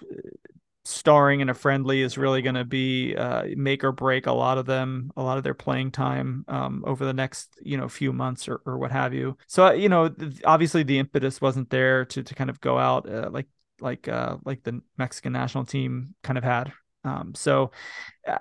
starring 0.87 1.41
in 1.41 1.49
a 1.49 1.55
friendly 1.55 2.01
is 2.01 2.17
really 2.17 2.43
going 2.43 2.55
to 2.55 2.65
be 2.65 3.13
uh, 3.17 3.45
make 3.57 3.83
or 3.83 3.91
break 3.91 4.27
a 4.27 4.33
lot 4.33 4.57
of 4.57 4.67
them, 4.67 5.11
a 5.17 5.23
lot 5.23 5.37
of 5.37 5.43
their 5.43 5.53
playing 5.53 5.91
time 5.91 6.45
um, 6.47 6.85
over 6.87 7.05
the 7.05 7.13
next 7.13 7.59
you 7.61 7.77
know 7.77 7.89
few 7.89 8.13
months 8.13 8.49
or, 8.49 8.61
or 8.65 8.79
what 8.79 8.93
have 8.93 9.13
you. 9.13 9.37
So 9.49 9.67
uh, 9.67 9.73
you 9.73 9.89
know, 9.89 10.15
obviously 10.45 10.85
the 10.85 10.99
impetus 10.99 11.41
wasn't 11.41 11.71
there 11.71 12.05
to 12.07 12.23
to 12.23 12.35
kind 12.35 12.49
of 12.49 12.61
go 12.61 12.79
out 12.79 13.11
uh, 13.11 13.31
like 13.33 13.47
like 13.81 14.07
uh, 14.07 14.37
like 14.45 14.63
the 14.63 14.81
Mexican 14.97 15.33
national 15.33 15.65
team 15.65 16.15
kind 16.23 16.39
of 16.39 16.45
had. 16.45 16.73
Um, 17.05 17.35
so 17.35 17.73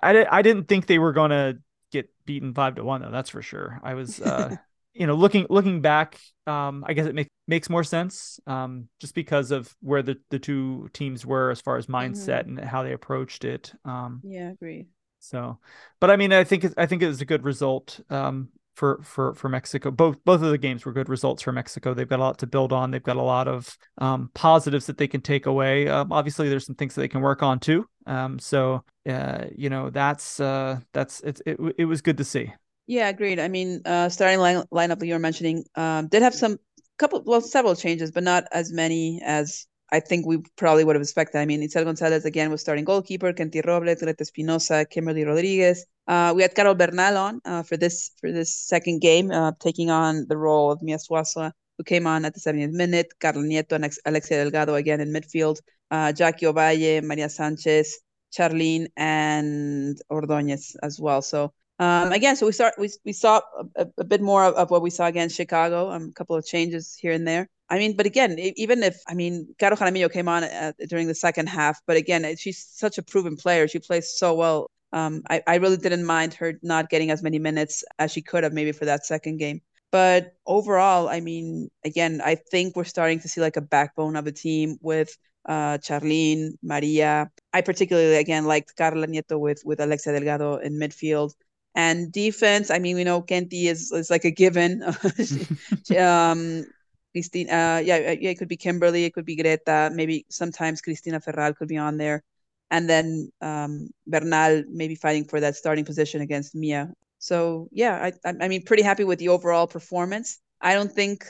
I 0.04 0.26
I 0.32 0.42
didn't 0.44 0.68
think 0.68 0.86
they 0.86 1.00
were 1.00 1.14
going 1.14 1.32
to 1.32 1.58
get 1.92 2.10
beaten 2.26 2.54
five 2.54 2.76
to 2.76 2.84
one 2.84 3.02
though. 3.02 3.12
That's 3.12 3.32
for 3.32 3.42
sure. 3.42 3.80
I 3.84 3.96
was. 3.96 4.22
Uh, 4.22 4.56
you 4.96 5.06
know, 5.06 5.16
looking 5.16 5.46
looking 5.50 5.82
back, 5.82 6.20
um, 6.48 6.84
I 6.88 6.94
guess 6.94 7.06
it 7.06 7.14
makes 7.14 7.30
makes 7.48 7.70
more 7.70 7.84
sense, 7.84 8.40
um, 8.48 8.88
just 9.00 9.14
because 9.14 9.52
of 9.52 9.74
where 9.82 10.02
the, 10.02 10.18
the 10.32 10.40
two 10.40 10.90
teams 10.94 11.26
were 11.26 11.52
as 11.52 11.62
far 11.62 11.78
as 11.78 11.88
mindset 11.88 12.46
mm-hmm. 12.46 12.60
and 12.60 12.68
how 12.68 12.82
they 12.82 12.94
approached 12.94 13.44
it. 13.44 13.74
Um, 13.84 14.22
yeah, 14.24 14.52
agreed. 14.52 14.88
So, 15.20 15.60
but 16.00 16.10
I 16.10 16.16
mean, 16.16 16.32
I 16.32 16.44
think 16.44 16.66
I 16.78 16.86
think 16.86 17.02
it 17.02 17.08
was 17.08 17.22
a 17.22 17.26
good 17.26 17.44
result 17.44 18.00
um, 18.10 18.50
for 18.76 19.02
for 19.04 19.34
for 19.34 19.50
Mexico. 19.50 19.92
Both 19.92 20.18
both 20.24 20.42
of 20.42 20.50
the 20.50 20.58
games 20.58 20.86
were 20.86 20.94
good 20.94 21.10
results 21.10 21.42
for 21.44 21.52
Mexico. 21.52 21.94
They've 21.94 22.08
got 22.08 22.20
a 22.20 22.24
lot 22.24 22.38
to 22.40 22.48
build 22.48 22.72
on. 22.72 22.92
They've 22.92 23.04
got 23.04 23.18
a 23.18 23.22
lot 23.22 23.48
of 23.50 23.78
um, 23.98 24.30
positives 24.34 24.86
that 24.86 24.98
they 24.98 25.08
can 25.08 25.22
take 25.22 25.46
away. 25.46 25.90
Um, 25.90 26.12
obviously, 26.12 26.48
there's 26.48 26.66
some 26.66 26.76
things 26.76 26.96
that 26.96 27.02
they 27.02 27.08
can 27.10 27.22
work 27.22 27.44
on 27.44 27.60
too. 27.60 27.86
Um, 28.06 28.40
so, 28.40 28.84
uh, 29.10 29.46
you 29.56 29.70
know, 29.70 29.90
that's 29.90 30.40
uh, 30.40 30.80
that's 30.94 31.20
it, 31.22 31.42
it. 31.46 31.58
It 31.80 31.86
was 31.86 32.02
good 32.02 32.18
to 32.18 32.24
see. 32.24 32.54
Yeah, 32.88 33.10
agreed. 33.10 33.40
I 33.40 33.48
mean, 33.48 33.82
uh, 33.86 34.10
starting 34.10 34.40
line 34.40 34.64
lineup 34.72 35.04
you 35.06 35.14
were 35.14 35.20
mentioning 35.20 35.64
um, 35.76 36.08
did 36.08 36.22
have 36.22 36.36
some 36.36 36.60
couple, 36.98 37.24
well, 37.26 37.42
several 37.42 37.76
changes, 37.76 38.12
but 38.12 38.24
not 38.24 38.46
as 38.52 38.72
many 38.72 39.22
as 39.24 39.66
I 39.92 40.00
think 40.00 40.26
we 40.26 40.38
probably 40.56 40.84
would 40.84 40.96
have 40.96 41.02
expected. 41.02 41.40
I 41.40 41.46
mean, 41.46 41.62
Itzel 41.62 41.84
Gonzalez 41.86 42.26
again 42.26 42.52
was 42.52 42.62
starting 42.62 42.86
goalkeeper, 42.86 43.34
Kenti 43.34 43.66
Robles, 43.66 44.00
Greta 44.00 44.24
Espinoza, 44.24 44.90
Kimberly 44.90 45.24
Rodriguez. 45.26 45.86
Uh, 46.08 46.34
we 46.36 46.44
had 46.44 46.54
Carol 46.54 46.76
Bernal 46.76 47.18
on 47.18 47.42
uh, 47.46 47.64
for 47.64 47.78
this 47.78 48.12
for 48.20 48.32
this 48.32 48.54
second 48.56 49.02
game, 49.02 49.32
uh, 49.32 49.52
taking 49.60 49.90
on 49.90 50.26
the 50.28 50.38
role 50.38 50.72
of 50.72 50.82
Mia 50.84 50.98
Suazo, 50.98 51.52
who 51.78 51.84
came 51.84 52.06
on 52.06 52.24
at 52.26 52.34
the 52.36 52.40
70th 52.40 52.72
minute. 52.72 53.14
Carla 53.20 53.42
Nieto 53.42 53.74
and 53.74 53.92
Alexia 54.06 54.44
Delgado 54.44 54.76
again 54.76 55.02
in 55.02 55.12
midfield. 55.12 55.58
Uh, 55.90 56.12
Jackie 56.12 56.46
Ovalle, 56.46 57.04
Maria 57.04 57.30
Sanchez, 57.30 58.00
Charlene, 58.32 58.88
and 58.96 60.00
Ordóñez 60.12 60.76
as 60.84 61.00
well. 61.00 61.22
So 61.24 61.52
um, 61.80 62.14
again, 62.14 62.36
so 62.36 62.46
we 62.46 62.54
start 62.54 62.74
we 62.78 62.90
we 63.04 63.12
saw 63.12 63.42
a, 63.76 63.88
a 63.98 64.04
bit 64.04 64.22
more 64.22 64.46
of, 64.46 64.56
of, 64.56 64.72
what 64.72 64.82
we 64.82 64.90
saw 64.90 65.08
against 65.08 65.36
Chicago. 65.36 65.92
Um, 65.92 66.10
a 66.10 66.14
couple 66.14 66.36
of 66.36 66.46
changes 66.46 66.96
here 66.96 67.12
and 67.12 67.28
there. 67.28 67.50
I 67.70 67.78
mean, 67.80 67.98
but 67.98 68.06
again, 68.06 68.38
even 68.40 68.82
if 68.82 68.98
I 69.08 69.14
mean, 69.14 69.54
Caro 69.60 69.76
Jaramillo 69.76 70.12
came 70.12 70.30
on 70.30 70.46
uh, 70.46 70.72
during 70.88 71.08
the 71.08 71.16
second 71.16 71.48
half, 71.48 71.82
but 71.86 71.98
again, 71.98 72.36
she's 72.38 72.66
such 72.66 72.98
a 72.98 73.04
proven 73.04 73.36
player. 73.36 73.68
She 73.68 73.80
plays 73.80 74.14
so 74.18 74.34
well. 74.36 74.72
Um, 74.94 75.24
I, 75.30 75.42
I 75.48 75.56
really 75.56 75.76
didn't 75.76 76.06
mind 76.06 76.34
her 76.36 76.54
not 76.64 76.90
getting 76.90 77.12
as 77.12 77.22
many 77.22 77.40
minutes 77.40 77.84
as 78.00 78.12
she 78.12 78.22
could 78.22 78.44
have 78.44 78.54
maybe 78.54 78.72
for 78.72 78.86
that 78.86 79.06
second 79.06 79.38
game. 79.38 79.62
But 79.92 80.34
overall, 80.46 81.10
I 81.10 81.20
mean, 81.20 81.70
again, 81.84 82.22
I 82.24 82.36
think 82.36 82.76
we're 82.76 82.86
starting 82.86 83.20
to 83.22 83.28
see 83.28 83.42
like 83.42 83.58
a 83.58 83.62
backbone 83.62 84.16
of 84.16 84.28
a 84.28 84.32
team 84.32 84.78
with 84.82 85.18
uh, 85.48 85.78
Charlene, 85.80 86.52
Maria. 86.64 87.30
I 87.54 87.62
particularly 87.62 88.16
again 88.16 88.46
liked 88.46 88.76
Carla 88.78 89.08
Nieto 89.08 89.40
with 89.40 89.62
with 89.66 89.80
Alexia 89.82 90.14
Delgado 90.14 90.58
in 90.58 90.80
midfield. 90.80 91.34
And 91.76 92.12
defense, 92.12 92.72
I 92.72 92.80
mean, 92.80 92.96
we 92.96 93.04
know 93.04 93.22
Kenti 93.22 93.66
is 93.66 93.92
is 93.92 94.10
like 94.10 94.24
a 94.24 94.32
given. 94.32 94.82
um, 96.00 96.66
Cristina, 97.12 97.52
uh, 97.52 97.80
yeah, 97.80 97.98
yeah, 98.20 98.32
it 98.32 98.38
could 98.38 98.50
be 98.50 98.58
Kimberly, 98.58 99.06
it 99.06 99.14
could 99.14 99.26
be 99.26 99.38
Greta, 99.38 99.90
maybe 99.94 100.26
sometimes 100.30 100.82
Cristina 100.82 101.22
Ferral 101.22 101.56
could 101.56 101.70
be 101.70 101.78
on 101.78 101.98
there, 101.98 102.24
and 102.72 102.90
then 102.90 103.32
um, 103.42 103.90
Bernal 104.06 104.64
maybe 104.70 104.96
fighting 104.96 105.24
for 105.24 105.40
that 105.40 105.56
starting 105.56 105.86
position 105.86 106.20
against 106.20 106.56
Mia. 106.56 106.92
So 107.20 107.70
yeah, 107.72 108.12
I, 108.26 108.34
I 108.42 108.48
mean, 108.50 108.64
pretty 108.64 108.84
happy 108.84 109.06
with 109.06 109.20
the 109.20 109.30
overall 109.30 109.66
performance. 109.66 110.40
I 110.60 110.74
don't 110.74 110.92
think, 110.92 111.26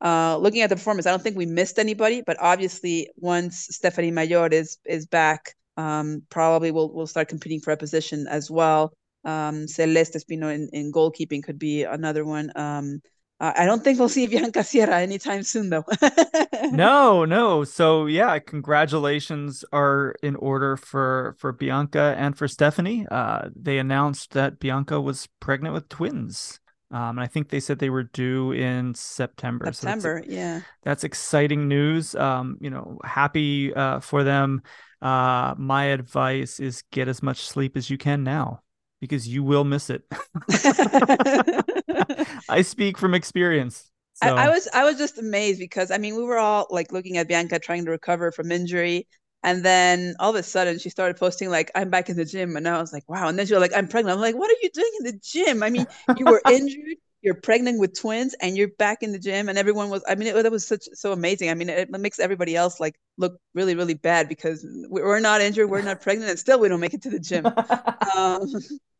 uh, 0.00 0.38
looking 0.38 0.62
at 0.62 0.70
the 0.70 0.76
performance, 0.76 1.06
I 1.06 1.10
don't 1.10 1.22
think 1.22 1.36
we 1.36 1.46
missed 1.46 1.78
anybody. 1.78 2.22
But 2.26 2.38
obviously, 2.40 3.10
once 3.16 3.68
Stephanie 3.70 4.10
Mayor 4.10 4.48
is 4.48 4.78
is 4.86 5.06
back, 5.06 5.54
um, 5.76 6.22
probably 6.30 6.70
we'll 6.70 6.92
we'll 6.94 7.06
start 7.06 7.28
competing 7.28 7.60
for 7.60 7.72
a 7.72 7.76
position 7.76 8.26
as 8.26 8.50
well. 8.50 8.92
Um, 9.26 9.66
Celeste 9.66 10.14
Espino 10.14 10.54
in, 10.54 10.68
in 10.72 10.92
goalkeeping 10.92 11.42
could 11.42 11.58
be 11.58 11.82
another 11.82 12.24
one. 12.24 12.50
Um, 12.54 13.02
I 13.38 13.66
don't 13.66 13.84
think 13.84 13.98
we'll 13.98 14.08
see 14.08 14.26
Bianca 14.28 14.64
Sierra 14.64 15.00
anytime 15.00 15.42
soon, 15.42 15.68
though. 15.68 15.84
no, 16.70 17.24
no. 17.26 17.64
So 17.64 18.06
yeah, 18.06 18.38
congratulations 18.38 19.64
are 19.72 20.14
in 20.22 20.36
order 20.36 20.76
for 20.76 21.36
for 21.38 21.52
Bianca 21.52 22.14
and 22.16 22.36
for 22.36 22.48
Stephanie. 22.48 23.06
Uh, 23.10 23.48
they 23.54 23.78
announced 23.78 24.32
that 24.32 24.58
Bianca 24.58 25.00
was 25.00 25.28
pregnant 25.40 25.74
with 25.74 25.88
twins. 25.88 26.60
Um, 26.92 27.18
and 27.18 27.20
I 27.20 27.26
think 27.26 27.48
they 27.48 27.58
said 27.58 27.80
they 27.80 27.90
were 27.90 28.04
due 28.04 28.52
in 28.52 28.94
September. 28.94 29.70
September, 29.72 30.18
so 30.18 30.20
that's, 30.20 30.32
yeah. 30.32 30.60
That's 30.84 31.02
exciting 31.04 31.66
news. 31.66 32.14
Um, 32.14 32.58
you 32.60 32.70
know, 32.70 33.00
happy 33.04 33.74
uh, 33.74 33.98
for 33.98 34.22
them. 34.22 34.62
Uh, 35.02 35.54
my 35.58 35.86
advice 35.86 36.58
is 36.60 36.84
get 36.92 37.08
as 37.08 37.22
much 37.22 37.40
sleep 37.40 37.76
as 37.76 37.90
you 37.90 37.98
can 37.98 38.22
now 38.22 38.62
because 39.00 39.28
you 39.28 39.42
will 39.42 39.64
miss 39.64 39.90
it. 39.90 40.02
I 42.48 42.62
speak 42.62 42.98
from 42.98 43.14
experience. 43.14 43.90
So. 44.14 44.34
I, 44.34 44.46
I, 44.46 44.48
was 44.48 44.68
I 44.72 44.84
was 44.84 44.96
just 44.96 45.18
amazed 45.18 45.58
because 45.58 45.90
I 45.90 45.98
mean 45.98 46.16
we 46.16 46.22
were 46.22 46.38
all 46.38 46.66
like 46.70 46.90
looking 46.90 47.18
at 47.18 47.28
Bianca 47.28 47.58
trying 47.58 47.84
to 47.84 47.90
recover 47.90 48.32
from 48.32 48.50
injury, 48.50 49.06
and 49.42 49.62
then 49.62 50.14
all 50.18 50.30
of 50.30 50.36
a 50.36 50.42
sudden 50.42 50.78
she 50.78 50.88
started 50.88 51.18
posting 51.18 51.50
like 51.50 51.70
I'm 51.74 51.90
back 51.90 52.08
in 52.08 52.16
the 52.16 52.24
gym, 52.24 52.56
and 52.56 52.66
I 52.66 52.80
was 52.80 52.92
like 52.92 53.06
wow. 53.08 53.28
And 53.28 53.38
then 53.38 53.46
she 53.46 53.52
was 53.52 53.60
like 53.60 53.76
I'm 53.76 53.88
pregnant. 53.88 54.16
I'm 54.16 54.22
like 54.22 54.36
what 54.36 54.50
are 54.50 54.56
you 54.62 54.70
doing 54.72 54.90
in 55.00 55.04
the 55.06 55.20
gym? 55.22 55.62
I 55.62 55.68
mean 55.68 55.86
you 56.16 56.24
were 56.24 56.40
injured, 56.50 56.96
you're 57.26 57.34
pregnant 57.34 57.80
with 57.80 57.98
twins, 57.98 58.34
and 58.40 58.56
you're 58.56 58.70
back 58.78 59.02
in 59.02 59.10
the 59.10 59.18
gym, 59.18 59.48
and 59.48 59.58
everyone 59.58 59.90
was. 59.90 60.04
I 60.08 60.14
mean 60.14 60.28
it, 60.28 60.46
it 60.46 60.52
was 60.52 60.64
such 60.64 60.84
so 60.94 61.10
amazing. 61.10 61.50
I 61.50 61.54
mean 61.54 61.68
it, 61.68 61.90
it 61.92 62.00
makes 62.00 62.20
everybody 62.20 62.54
else 62.54 62.78
like 62.78 62.94
look 63.18 63.36
really 63.52 63.74
really 63.74 63.94
bad 63.94 64.28
because 64.28 64.64
we're 64.88 65.18
not 65.18 65.40
injured, 65.40 65.68
we're 65.68 65.82
not 65.82 66.00
pregnant, 66.00 66.30
and 66.30 66.38
still 66.38 66.60
we 66.60 66.68
don't 66.68 66.78
make 66.78 66.94
it 66.94 67.02
to 67.02 67.10
the 67.10 67.18
gym. 67.18 67.44
um, 68.16 68.46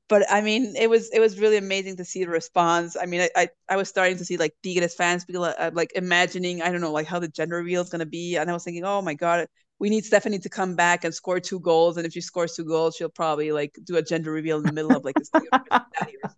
but 0.08 0.26
I 0.28 0.40
mean, 0.40 0.74
it 0.76 0.90
was 0.90 1.08
it 1.10 1.20
was 1.20 1.38
really 1.38 1.56
amazing 1.56 1.96
to 1.98 2.04
see 2.04 2.24
the 2.24 2.30
response. 2.30 2.96
I 3.00 3.06
mean, 3.06 3.20
I 3.20 3.30
I, 3.36 3.48
I 3.68 3.76
was 3.76 3.88
starting 3.88 4.18
to 4.18 4.24
see 4.24 4.36
like 4.36 4.54
Tigres 4.62 4.94
fans 4.94 5.24
be 5.24 5.34
like, 5.34 5.54
uh, 5.56 5.70
like 5.72 5.92
imagining 5.94 6.62
I 6.62 6.72
don't 6.72 6.80
know 6.80 6.92
like 6.92 7.06
how 7.06 7.20
the 7.20 7.28
gender 7.28 7.56
reveal 7.56 7.82
is 7.82 7.90
gonna 7.90 8.06
be, 8.06 8.36
and 8.36 8.50
I 8.50 8.52
was 8.52 8.64
thinking, 8.64 8.84
oh 8.84 9.02
my 9.02 9.14
god, 9.14 9.46
we 9.78 9.90
need 9.90 10.04
Stephanie 10.04 10.38
to 10.40 10.48
come 10.48 10.74
back 10.74 11.04
and 11.04 11.14
score 11.14 11.40
two 11.40 11.60
goals, 11.60 11.96
and 11.96 12.06
if 12.06 12.12
she 12.12 12.20
scores 12.20 12.54
two 12.54 12.64
goals, 12.64 12.96
she'll 12.96 13.08
probably 13.08 13.52
like 13.52 13.76
do 13.84 13.96
a 13.96 14.02
gender 14.02 14.32
reveal 14.32 14.58
in 14.58 14.64
the 14.64 14.72
middle 14.72 14.96
of 14.96 15.04
like 15.04 15.16
this 15.16 15.30
or 15.34 15.40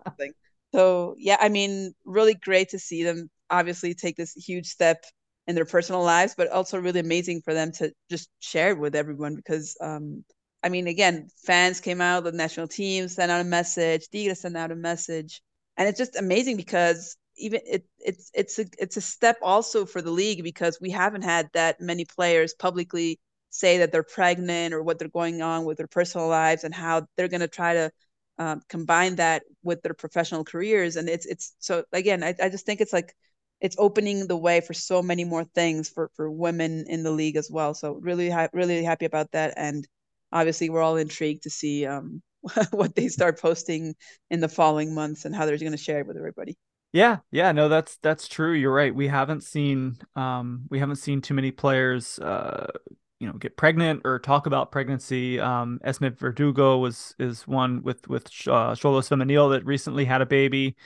something. 0.07 0.33
So 0.75 1.15
yeah, 1.19 1.37
I 1.41 1.49
mean, 1.49 1.95
really 2.05 2.35
great 2.35 2.71
to 2.71 2.79
see 2.79 3.05
them 3.05 3.31
obviously 3.51 3.95
take 3.95 4.17
this 4.17 4.35
huge 4.35 4.67
step 4.67 5.05
in 5.47 5.55
their 5.55 5.65
personal 5.65 6.03
lives, 6.03 6.35
but 6.37 6.49
also 6.49 6.79
really 6.81 7.01
amazing 7.01 7.41
for 7.43 7.55
them 7.55 7.73
to 7.73 7.93
just 8.11 8.29
share 8.41 8.71
it 8.71 8.79
with 8.79 8.95
everyone 8.95 9.35
because 9.35 9.77
um, 9.81 10.25
I 10.63 10.69
mean, 10.69 10.87
again, 10.89 11.29
fans 11.45 11.81
came 11.81 12.01
out, 12.01 12.25
the 12.25 12.33
national 12.33 12.69
team 12.69 13.09
sent 13.09 13.31
out 13.31 13.41
a 13.41 13.45
message, 13.45 14.09
Tigres 14.11 14.41
sent 14.41 14.57
out 14.57 14.73
a 14.73 14.77
message, 14.77 15.41
and 15.77 15.89
it's 15.89 15.99
just 15.99 16.17
amazing 16.17 16.57
because 16.57 17.17
even 17.37 17.61
it, 17.65 17.85
it's 18.01 18.31
it's 18.35 18.59
a 18.59 18.65
it's 18.79 18.97
a 18.97 19.01
step 19.01 19.39
also 19.43 19.87
for 19.87 20.03
the 20.03 20.11
league 20.11 20.43
because 20.43 20.79
we 20.81 20.91
haven't 20.91 21.23
had 21.23 21.49
that 21.55 21.81
many 21.81 22.05
players 22.05 22.55
publicly 22.55 23.19
say 23.51 23.79
that 23.79 23.93
they're 23.93 24.03
pregnant 24.03 24.75
or 24.75 24.83
what 24.83 24.99
they're 24.99 25.09
going 25.09 25.41
on 25.43 25.65
with 25.65 25.79
their 25.79 25.87
personal 25.87 26.29
lives 26.29 26.65
and 26.65 26.75
how 26.75 27.07
they're 27.17 27.29
going 27.29 27.41
to 27.41 27.49
try 27.49 27.75
to 27.75 27.91
um, 28.39 28.63
combine 28.69 29.17
that 29.17 29.43
with 29.63 29.83
their 29.83 29.95
professional 29.95 30.45
careers 30.45 30.97
and 30.97 31.09
it's 31.09 31.27
it's 31.27 31.55
so 31.59 31.85
again 31.93 32.23
I, 32.23 32.35
I 32.41 32.49
just 32.49 32.67
think 32.67 32.81
it's 32.81 32.93
like 32.93 33.15
it's 33.61 33.77
opening 33.79 34.27
the 34.27 34.37
way 34.37 34.61
for 34.61 34.75
so 34.75 35.03
many 35.03 35.25
more 35.25 35.45
things 35.45 35.89
for 35.89 36.11
for 36.15 36.31
women 36.31 36.85
in 36.89 37.03
the 37.03 37.11
league 37.11 37.37
as 37.37 37.51
well 37.51 37.75
so 37.75 37.95
really 37.95 38.31
ha- 38.31 38.49
really 38.53 38.85
happy 38.85 39.07
about 39.07 39.33
that 39.33 39.55
and 39.57 39.87
obviously 40.33 40.71
we're 40.71 40.83
all 40.83 40.97
intrigued 40.97 41.45
to 41.45 41.51
see 41.51 41.87
um, 41.87 42.23
what 42.71 42.95
they 42.95 43.09
start 43.09 43.41
posting 43.41 43.95
in 44.31 44.41
the 44.41 44.49
following 44.49 44.95
months 44.95 45.25
and 45.25 45.35
how 45.35 45.47
they're 45.47 45.59
going 45.59 45.73
to 45.73 45.79
share 45.79 46.01
it 46.01 46.07
with 46.07 46.17
everybody. 46.17 46.57
Yeah, 46.93 47.19
yeah, 47.31 47.53
no, 47.53 47.69
that's 47.69 47.97
that's 47.99 48.29
true. 48.29 48.55
You're 48.55 48.73
right. 48.73 48.95
We 48.95 49.09
haven't 49.09 49.43
seen 49.43 49.99
um, 50.17 50.63
we 50.71 50.79
haven't 50.79 50.97
seen 50.97 51.21
too 51.21 51.35
many 51.35 51.51
players 51.51 52.19
uh, 52.19 52.71
you 53.21 53.27
know 53.27 53.35
get 53.35 53.57
pregnant 53.57 54.03
or 54.05 54.19
talk 54.19 54.47
about 54.47 54.71
pregnancy. 54.73 55.41
Um, 55.41 55.81
Esme 55.83 56.09
Verdugo 56.09 56.79
was 56.79 57.15
is 57.19 57.47
one 57.47 57.83
with 57.83 58.09
with 58.09 58.27
uh, 58.47 58.75
Xolos 58.75 59.09
Femenil 59.09 59.51
that 59.51 59.65
recently 59.65 60.05
had 60.05 60.23
a 60.23 60.27
baby. 60.27 60.77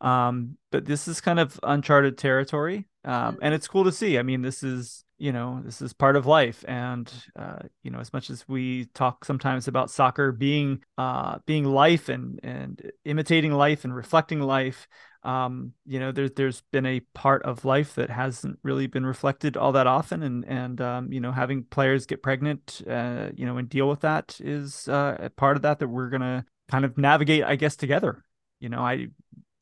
Um, 0.00 0.58
but 0.70 0.84
this 0.84 1.08
is 1.08 1.20
kind 1.20 1.38
of 1.38 1.58
uncharted 1.62 2.18
territory, 2.18 2.86
um, 3.04 3.38
and 3.40 3.54
it's 3.54 3.68
cool 3.68 3.84
to 3.84 3.92
see. 3.92 4.18
I 4.18 4.22
mean, 4.22 4.42
this 4.42 4.62
is 4.62 5.04
you 5.18 5.32
know 5.32 5.62
this 5.64 5.80
is 5.80 5.92
part 5.92 6.16
of 6.16 6.26
life 6.26 6.64
and 6.66 7.10
uh, 7.36 7.60
you 7.82 7.90
know 7.90 8.00
as 8.00 8.12
much 8.12 8.30
as 8.30 8.46
we 8.48 8.86
talk 8.94 9.24
sometimes 9.24 9.68
about 9.68 9.90
soccer 9.90 10.32
being 10.32 10.82
uh, 10.98 11.38
being 11.46 11.64
life 11.64 12.08
and 12.08 12.40
and 12.42 12.90
imitating 13.04 13.52
life 13.52 13.84
and 13.84 13.94
reflecting 13.94 14.40
life 14.40 14.88
um, 15.24 15.72
you 15.86 15.98
know 15.98 16.12
there's 16.12 16.32
there's 16.32 16.62
been 16.72 16.86
a 16.86 17.00
part 17.14 17.42
of 17.42 17.64
life 17.64 17.94
that 17.94 18.10
hasn't 18.10 18.58
really 18.62 18.86
been 18.86 19.06
reflected 19.06 19.56
all 19.56 19.72
that 19.72 19.86
often 19.86 20.22
and 20.22 20.44
and 20.46 20.80
um, 20.80 21.12
you 21.12 21.20
know 21.20 21.32
having 21.32 21.64
players 21.64 22.06
get 22.06 22.22
pregnant 22.22 22.82
uh, 22.88 23.30
you 23.34 23.46
know 23.46 23.56
and 23.56 23.68
deal 23.68 23.88
with 23.88 24.00
that 24.00 24.38
is 24.40 24.88
uh, 24.88 25.16
a 25.18 25.30
part 25.30 25.56
of 25.56 25.62
that 25.62 25.78
that 25.78 25.88
we're 25.88 26.10
gonna 26.10 26.44
kind 26.68 26.84
of 26.84 26.98
navigate 26.98 27.44
I 27.44 27.56
guess 27.56 27.76
together 27.76 28.24
you 28.60 28.68
know 28.68 28.80
I 28.80 29.08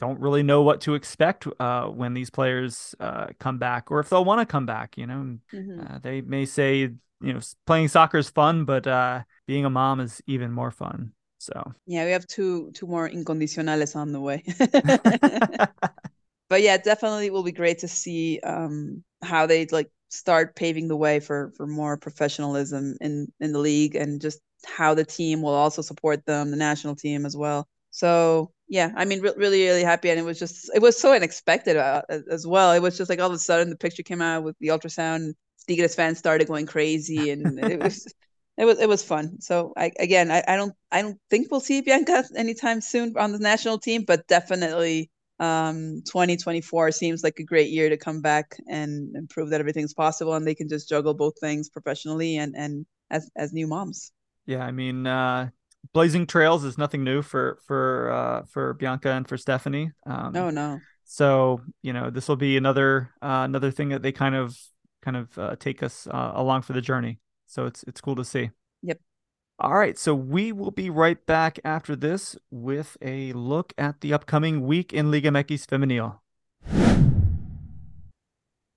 don't 0.02 0.18
really 0.18 0.42
know 0.42 0.62
what 0.62 0.80
to 0.80 0.94
expect 0.94 1.46
uh, 1.60 1.84
when 1.84 2.12
these 2.12 2.28
players 2.28 2.92
uh, 2.98 3.28
come 3.38 3.58
back 3.58 3.88
or 3.92 4.00
if 4.00 4.08
they'll 4.08 4.24
want 4.24 4.40
to 4.40 4.46
come 4.50 4.66
back. 4.66 4.98
You 4.98 5.06
know, 5.06 5.38
mm-hmm. 5.54 5.80
uh, 5.80 5.98
they 6.00 6.20
may 6.20 6.44
say, 6.44 6.78
you 6.78 6.98
know, 7.20 7.38
playing 7.68 7.86
soccer 7.86 8.18
is 8.18 8.28
fun, 8.28 8.64
but 8.64 8.84
uh, 8.84 9.22
being 9.46 9.64
a 9.64 9.70
mom 9.70 10.00
is 10.00 10.20
even 10.26 10.50
more 10.50 10.72
fun. 10.72 11.12
So 11.42 11.72
yeah, 11.86 12.04
we 12.04 12.12
have 12.12 12.26
two 12.28 12.70
two 12.72 12.86
more 12.86 13.08
incondicionales 13.08 13.96
on 13.96 14.12
the 14.12 14.20
way. 14.20 14.44
but 16.48 16.62
yeah, 16.62 16.76
definitely 16.76 17.30
will 17.30 17.42
be 17.42 17.50
great 17.50 17.80
to 17.80 17.88
see 17.88 18.38
um, 18.44 19.02
how 19.22 19.46
they 19.46 19.66
like 19.66 19.90
start 20.08 20.54
paving 20.54 20.86
the 20.86 20.96
way 20.96 21.18
for 21.18 21.50
for 21.56 21.66
more 21.66 21.96
professionalism 21.96 22.96
in 23.00 23.26
in 23.40 23.52
the 23.52 23.58
league 23.58 23.96
and 23.96 24.20
just 24.20 24.40
how 24.64 24.94
the 24.94 25.04
team 25.04 25.42
will 25.42 25.54
also 25.54 25.82
support 25.82 26.24
them, 26.26 26.52
the 26.52 26.56
national 26.56 26.94
team 26.94 27.26
as 27.26 27.36
well. 27.36 27.66
So 27.90 28.52
yeah, 28.68 28.92
I 28.96 29.04
mean, 29.04 29.20
re- 29.20 29.34
really, 29.36 29.64
really 29.64 29.82
happy, 29.82 30.10
and 30.10 30.20
it 30.20 30.22
was 30.22 30.38
just, 30.38 30.70
it 30.74 30.80
was 30.80 30.98
so 30.98 31.12
unexpected 31.12 31.76
uh, 31.76 32.02
as 32.30 32.46
well. 32.46 32.72
It 32.72 32.80
was 32.80 32.96
just 32.96 33.10
like 33.10 33.20
all 33.20 33.28
of 33.28 33.34
a 33.34 33.38
sudden 33.38 33.68
the 33.68 33.76
picture 33.76 34.04
came 34.04 34.22
out 34.22 34.44
with 34.44 34.56
the 34.60 34.68
ultrasound. 34.68 35.34
Tigres 35.68 35.94
fans 35.94 36.18
started 36.18 36.48
going 36.48 36.66
crazy, 36.66 37.30
and 37.30 37.58
it 37.58 37.82
was, 37.82 38.06
it 38.62 38.64
was, 38.64 38.78
it 38.78 38.88
was 38.88 39.02
fun. 39.02 39.40
So 39.40 39.72
I, 39.76 39.90
again, 39.98 40.30
I, 40.30 40.44
I 40.46 40.54
don't, 40.54 40.72
I 40.92 41.02
don't 41.02 41.18
think 41.30 41.50
we'll 41.50 41.58
see 41.58 41.80
Bianca 41.80 42.22
anytime 42.36 42.80
soon 42.80 43.12
on 43.18 43.32
the 43.32 43.40
national 43.40 43.78
team, 43.78 44.04
but 44.06 44.28
definitely, 44.28 45.10
um, 45.40 46.02
2024 46.06 46.92
seems 46.92 47.24
like 47.24 47.40
a 47.40 47.42
great 47.42 47.70
year 47.70 47.88
to 47.88 47.96
come 47.96 48.20
back 48.20 48.56
and, 48.68 49.16
and 49.16 49.28
prove 49.28 49.50
that 49.50 49.58
everything's 49.58 49.94
possible, 49.94 50.34
and 50.34 50.46
they 50.46 50.54
can 50.54 50.68
just 50.68 50.88
juggle 50.88 51.12
both 51.12 51.34
things 51.40 51.68
professionally 51.68 52.36
and 52.36 52.54
and 52.56 52.86
as 53.10 53.28
as 53.34 53.52
new 53.52 53.66
moms. 53.66 54.12
Yeah, 54.46 54.64
I 54.64 54.70
mean, 54.70 55.08
uh, 55.08 55.48
blazing 55.92 56.28
trails 56.28 56.62
is 56.62 56.78
nothing 56.78 57.02
new 57.02 57.22
for 57.22 57.58
for 57.66 58.12
uh, 58.12 58.42
for 58.46 58.74
Bianca 58.74 59.10
and 59.10 59.26
for 59.26 59.36
Stephanie. 59.36 59.90
Um, 60.06 60.32
no, 60.32 60.50
no. 60.50 60.78
So 61.04 61.62
you 61.82 61.92
know 61.92 62.10
this 62.10 62.28
will 62.28 62.36
be 62.36 62.56
another 62.56 63.10
uh, 63.20 63.42
another 63.44 63.72
thing 63.72 63.88
that 63.88 64.02
they 64.02 64.12
kind 64.12 64.36
of 64.36 64.56
kind 65.02 65.16
of 65.16 65.36
uh, 65.36 65.56
take 65.58 65.82
us 65.82 66.06
uh, 66.06 66.32
along 66.36 66.62
for 66.62 66.74
the 66.74 66.80
journey. 66.80 67.18
So 67.52 67.66
it's 67.66 67.82
it's 67.82 68.00
cool 68.00 68.16
to 68.16 68.24
see. 68.24 68.50
Yep. 68.82 68.98
All 69.58 69.74
right, 69.74 69.98
so 69.98 70.14
we 70.14 70.52
will 70.52 70.70
be 70.70 70.88
right 70.88 71.24
back 71.26 71.60
after 71.62 71.94
this 71.94 72.34
with 72.50 72.96
a 73.02 73.34
look 73.34 73.74
at 73.76 74.00
the 74.00 74.14
upcoming 74.14 74.66
week 74.66 74.94
in 74.94 75.10
Liga 75.10 75.30
MX 75.30 75.66
Femenil. 75.66 76.18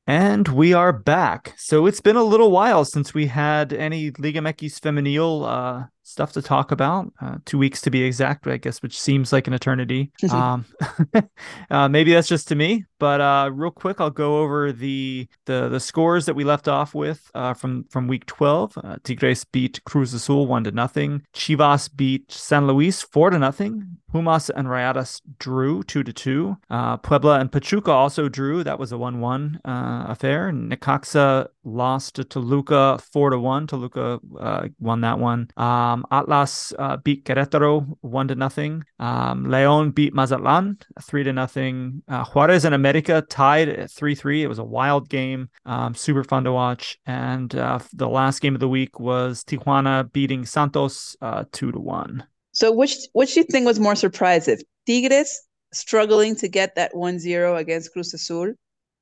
And 0.06 0.50
we 0.50 0.74
are 0.74 0.92
back. 0.92 1.54
So 1.56 1.86
it's 1.86 2.02
been 2.02 2.18
a 2.18 2.24
little 2.24 2.52
while 2.52 2.84
since 2.84 3.14
we 3.14 3.28
had 3.28 3.72
any 3.72 4.12
Liga 4.20 4.42
MX 4.42 4.82
Femenil 4.82 5.48
uh, 5.48 5.88
stuff 6.06 6.32
to 6.34 6.42
talk 6.42 6.72
about. 6.72 7.12
Uh, 7.20 7.38
two 7.46 7.58
weeks 7.58 7.82
to 7.82 7.90
be 7.90 8.04
exact, 8.04 8.48
I 8.48 8.58
guess, 8.58 8.82
which 8.82 9.00
seems 9.00 9.34
like 9.34 9.48
an 9.48 9.54
eternity. 9.54 10.12
um, 10.32 10.66
uh, 11.72 11.90
maybe 11.90 12.14
that's 12.14 12.28
just 12.28 12.48
to 12.50 12.56
me, 12.56 12.86
but 13.00 13.20
uh, 13.20 13.50
real 13.52 13.72
quick, 13.72 14.00
I'll 14.00 14.10
go 14.10 14.40
over 14.40 14.72
the 14.72 15.28
the 15.46 15.68
the 15.68 15.80
scores 15.80 16.26
that 16.28 16.36
we 16.36 16.44
left 16.44 16.68
off 16.68 16.94
with 16.94 17.30
uh, 17.34 17.54
from 17.54 17.86
from 17.90 18.08
week 18.08 18.26
12. 18.28 18.78
Uh, 18.78 18.96
Tigres 19.04 19.44
beat 19.44 19.84
Cruz 19.84 20.14
Azul 20.14 20.48
one 20.48 20.64
to 20.64 20.72
nothing. 20.72 21.24
Chivas 21.34 21.90
beat 21.94 22.32
San 22.32 22.68
Luis 22.68 23.02
four 23.02 23.30
to 23.32 23.40
nothing. 23.40 23.98
Pumas 24.12 24.50
and 24.50 24.68
Rayadas 24.68 25.22
drew 25.40 25.84
two 25.84 26.02
to 26.04 26.14
two. 26.14 26.58
Uh, 26.70 26.96
Puebla 26.96 27.40
and 27.40 27.52
Pachuca 27.52 27.92
also 27.92 28.30
drew. 28.30 28.64
That 28.64 28.80
was 28.80 28.94
a 28.94 28.98
one-one 28.98 29.60
uh, 29.66 30.06
affair. 30.08 30.52
Necaxa 30.54 31.50
lost 31.66 32.16
to 32.16 32.24
Toluca 32.24 33.00
four 33.12 33.30
to 33.32 33.40
one. 33.40 33.68
Toluca 33.68 34.20
uh, 34.40 34.68
won 34.80 35.02
that 35.02 35.20
one. 35.20 35.50
Um, 35.58 36.06
Atlas 36.12 36.74
uh, 36.78 36.98
beat 36.98 37.26
Querétaro 37.26 37.98
one 38.02 38.28
to 38.28 38.36
nothing. 38.36 38.84
Um, 39.00 39.46
León 39.46 39.94
beat 39.94 40.14
Mazatlan 40.14 40.78
three 41.02 41.24
to 41.24 41.34
nothing. 41.34 42.04
Uh, 42.08 42.24
Juarez 42.24 42.66
and 42.66 42.76
America 42.76 43.24
tied 43.30 43.70
at 43.70 43.92
three 43.92 44.16
three. 44.16 44.44
It 44.44 44.48
was 44.48 44.60
a 44.60 44.64
wild 44.64 45.10
game. 45.10 45.50
Um, 45.66 45.96
super 45.96 46.24
fun 46.24 46.44
to 46.46 46.52
watch. 46.52 46.98
And 47.06 47.54
uh, 47.56 47.80
the 47.94 48.08
last 48.08 48.42
game 48.42 48.54
of 48.54 48.62
the 48.62 48.70
week 48.70 49.00
was 49.00 49.44
Tijuana 49.44 50.12
beating 50.12 50.46
Santos 50.46 51.16
two 51.52 51.72
to 51.72 51.80
one. 51.80 52.24
So 52.52 52.72
which 52.72 52.96
which 53.14 53.34
do 53.34 53.42
you 53.42 53.46
think 53.46 53.66
was 53.66 53.80
more 53.80 53.96
surprising? 53.96 54.60
Tigres 54.86 55.42
struggling 55.74 56.36
to 56.38 56.48
get 56.48 56.76
that 56.76 56.94
1-0 56.94 57.58
against 57.60 57.92
Cruz 57.92 58.14
Azul 58.14 58.54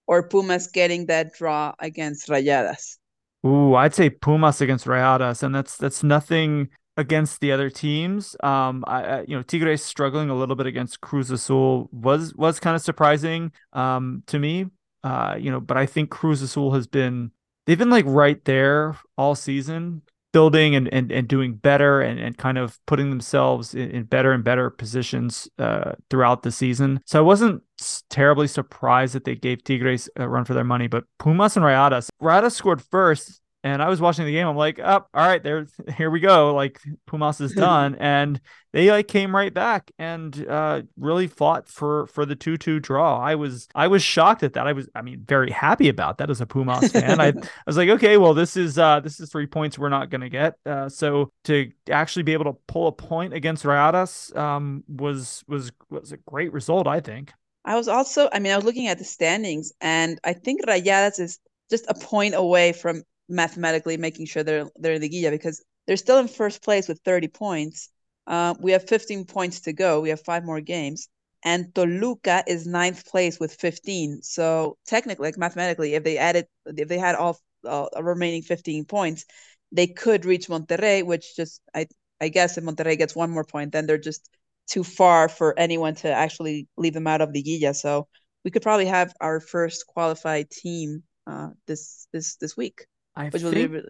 or 0.07 0.27
Pumas 0.27 0.67
getting 0.67 1.05
that 1.07 1.33
draw 1.33 1.73
against 1.79 2.27
Rayadas? 2.27 2.97
Ooh, 3.45 3.75
I'd 3.75 3.93
say 3.93 4.09
Pumas 4.09 4.61
against 4.61 4.85
Rayadas 4.85 5.43
and 5.43 5.53
that's 5.53 5.77
that's 5.77 6.03
nothing 6.03 6.69
against 6.95 7.41
the 7.41 7.51
other 7.51 7.69
teams. 7.69 8.35
Um, 8.43 8.83
I, 8.87 9.21
you 9.21 9.35
know 9.35 9.41
Tigres 9.41 9.83
struggling 9.83 10.29
a 10.29 10.35
little 10.35 10.55
bit 10.55 10.67
against 10.67 11.01
Cruz 11.01 11.31
Azul 11.31 11.89
was 11.91 12.33
was 12.35 12.59
kind 12.59 12.75
of 12.75 12.81
surprising 12.81 13.51
um 13.73 14.23
to 14.27 14.39
me. 14.39 14.67
Uh, 15.03 15.35
you 15.37 15.51
know, 15.51 15.59
but 15.59 15.75
I 15.75 15.85
think 15.85 16.09
Cruz 16.09 16.41
Azul 16.41 16.71
has 16.71 16.87
been 16.87 17.31
they've 17.65 17.77
been 17.77 17.89
like 17.89 18.05
right 18.07 18.43
there 18.45 18.97
all 19.17 19.35
season 19.35 20.01
building 20.33 20.75
and, 20.75 20.91
and, 20.91 21.11
and 21.11 21.27
doing 21.27 21.53
better 21.53 22.01
and, 22.01 22.19
and 22.19 22.37
kind 22.37 22.57
of 22.57 22.79
putting 22.87 23.09
themselves 23.09 23.73
in, 23.75 23.89
in 23.91 24.03
better 24.03 24.33
and 24.33 24.43
better 24.43 24.69
positions 24.69 25.47
uh, 25.59 25.93
throughout 26.09 26.41
the 26.41 26.51
season. 26.51 26.99
So 27.05 27.19
I 27.19 27.21
wasn't 27.21 27.61
terribly 28.09 28.47
surprised 28.47 29.15
that 29.15 29.25
they 29.25 29.35
gave 29.35 29.63
Tigres 29.63 30.09
a 30.15 30.27
run 30.27 30.45
for 30.45 30.53
their 30.53 30.63
money, 30.63 30.87
but 30.87 31.03
Pumas 31.19 31.55
and 31.55 31.65
Rayadas, 31.65 32.09
Rayadas 32.21 32.53
scored 32.53 32.81
first 32.81 33.41
and 33.63 33.81
I 33.81 33.87
was 33.87 34.01
watching 34.01 34.25
the 34.25 34.33
game. 34.33 34.45
I'm 34.45 34.57
like, 34.57 34.79
oh, 34.79 35.05
all 35.13 35.27
right, 35.27 35.41
there, 35.41 35.65
here 35.97 36.09
we 36.09 36.19
go. 36.19 36.53
Like 36.53 36.79
Pumas 37.07 37.39
is 37.39 37.53
done, 37.55 37.95
and 37.95 38.39
they 38.73 38.91
like 38.91 39.07
came 39.07 39.35
right 39.35 39.53
back 39.53 39.91
and 39.97 40.45
uh, 40.47 40.81
really 40.97 41.27
fought 41.27 41.69
for 41.69 42.07
for 42.07 42.25
the 42.25 42.35
two 42.35 42.57
two 42.57 42.79
draw. 42.79 43.17
I 43.17 43.35
was 43.35 43.67
I 43.73 43.87
was 43.87 44.03
shocked 44.03 44.43
at 44.43 44.53
that. 44.53 44.67
I 44.67 44.73
was 44.73 44.89
I 44.93 45.01
mean 45.01 45.23
very 45.25 45.51
happy 45.51 45.89
about 45.89 46.17
that 46.17 46.29
as 46.29 46.41
a 46.41 46.45
Pumas 46.45 46.91
fan. 46.91 47.21
I, 47.21 47.27
I 47.29 47.33
was 47.65 47.77
like, 47.77 47.89
okay, 47.89 48.17
well 48.17 48.33
this 48.33 48.57
is 48.57 48.77
uh, 48.77 48.99
this 48.99 49.19
is 49.19 49.31
three 49.31 49.47
points 49.47 49.79
we're 49.79 49.89
not 49.89 50.09
gonna 50.09 50.29
get. 50.29 50.55
Uh, 50.65 50.89
so 50.89 51.31
to 51.45 51.71
actually 51.89 52.23
be 52.23 52.33
able 52.33 52.45
to 52.45 52.57
pull 52.67 52.87
a 52.87 52.91
point 52.91 53.33
against 53.33 53.63
Rayadas 53.63 54.35
um, 54.35 54.83
was 54.89 55.43
was 55.47 55.71
was 55.89 56.11
a 56.11 56.17
great 56.17 56.51
result. 56.51 56.87
I 56.87 56.99
think. 56.99 57.31
I 57.65 57.75
was 57.75 57.87
also, 57.87 58.29
I 58.31 58.39
mean, 58.39 58.51
I 58.51 58.55
was 58.55 58.65
looking 58.65 58.87
at 58.87 58.97
the 58.97 59.03
standings, 59.05 59.71
and 59.79 60.19
I 60.23 60.33
think 60.33 60.65
Rayadas 60.65 61.19
is 61.19 61.39
just 61.69 61.85
a 61.87 61.93
point 61.93 62.35
away 62.35 62.73
from 62.73 63.03
mathematically 63.29 63.95
making 63.97 64.25
sure 64.25 64.43
they're 64.43 64.69
they're 64.75 64.93
in 64.93 65.01
the 65.01 65.09
Liguilla 65.09 65.31
because 65.31 65.63
they're 65.87 65.97
still 65.97 66.19
in 66.19 66.27
first 66.27 66.61
place 66.61 66.87
with 66.87 66.99
30 67.05 67.27
points. 67.27 67.89
Uh, 68.27 68.53
we 68.59 68.71
have 68.73 68.87
15 68.87 69.25
points 69.25 69.61
to 69.61 69.73
go. 69.73 70.01
We 70.01 70.09
have 70.09 70.21
five 70.21 70.43
more 70.43 70.61
games. 70.61 71.07
And 71.45 71.73
Toluca 71.75 72.43
is 72.47 72.65
ninth 72.67 73.05
place 73.05 73.39
with 73.39 73.53
15. 73.55 74.21
So 74.23 74.77
technically, 74.85 75.27
like 75.27 75.37
mathematically, 75.37 75.93
if 75.95 76.03
they 76.03 76.17
added, 76.17 76.47
if 76.65 76.87
they 76.87 76.97
had 76.99 77.15
all 77.15 77.39
uh, 77.65 77.87
remaining 78.01 78.43
15 78.43 78.85
points, 78.85 79.25
they 79.71 79.87
could 79.87 80.25
reach 80.25 80.47
Monterrey, 80.47 81.03
which 81.05 81.35
just 81.35 81.61
I 81.73 81.87
I 82.21 82.29
guess 82.29 82.57
if 82.57 82.63
Monterrey 82.63 82.97
gets 82.97 83.15
one 83.15 83.31
more 83.31 83.43
point, 83.43 83.71
then 83.71 83.85
they're 83.87 83.97
just 83.97 84.29
too 84.67 84.83
far 84.83 85.29
for 85.29 85.57
anyone 85.57 85.95
to 85.95 86.11
actually 86.11 86.67
leave 86.77 86.93
them 86.93 87.07
out 87.07 87.21
of 87.21 87.33
the 87.33 87.43
Liguilla. 87.43 87.75
So 87.75 88.07
we 88.43 88.51
could 88.51 88.61
probably 88.61 88.85
have 88.85 89.13
our 89.21 89.39
first 89.39 89.87
qualified 89.87 90.49
team 90.49 91.03
uh, 91.27 91.49
this 91.67 92.07
this 92.11 92.35
this 92.37 92.57
week. 92.57 92.85
I 93.15 93.29
think, 93.29 93.71
be 93.71 93.81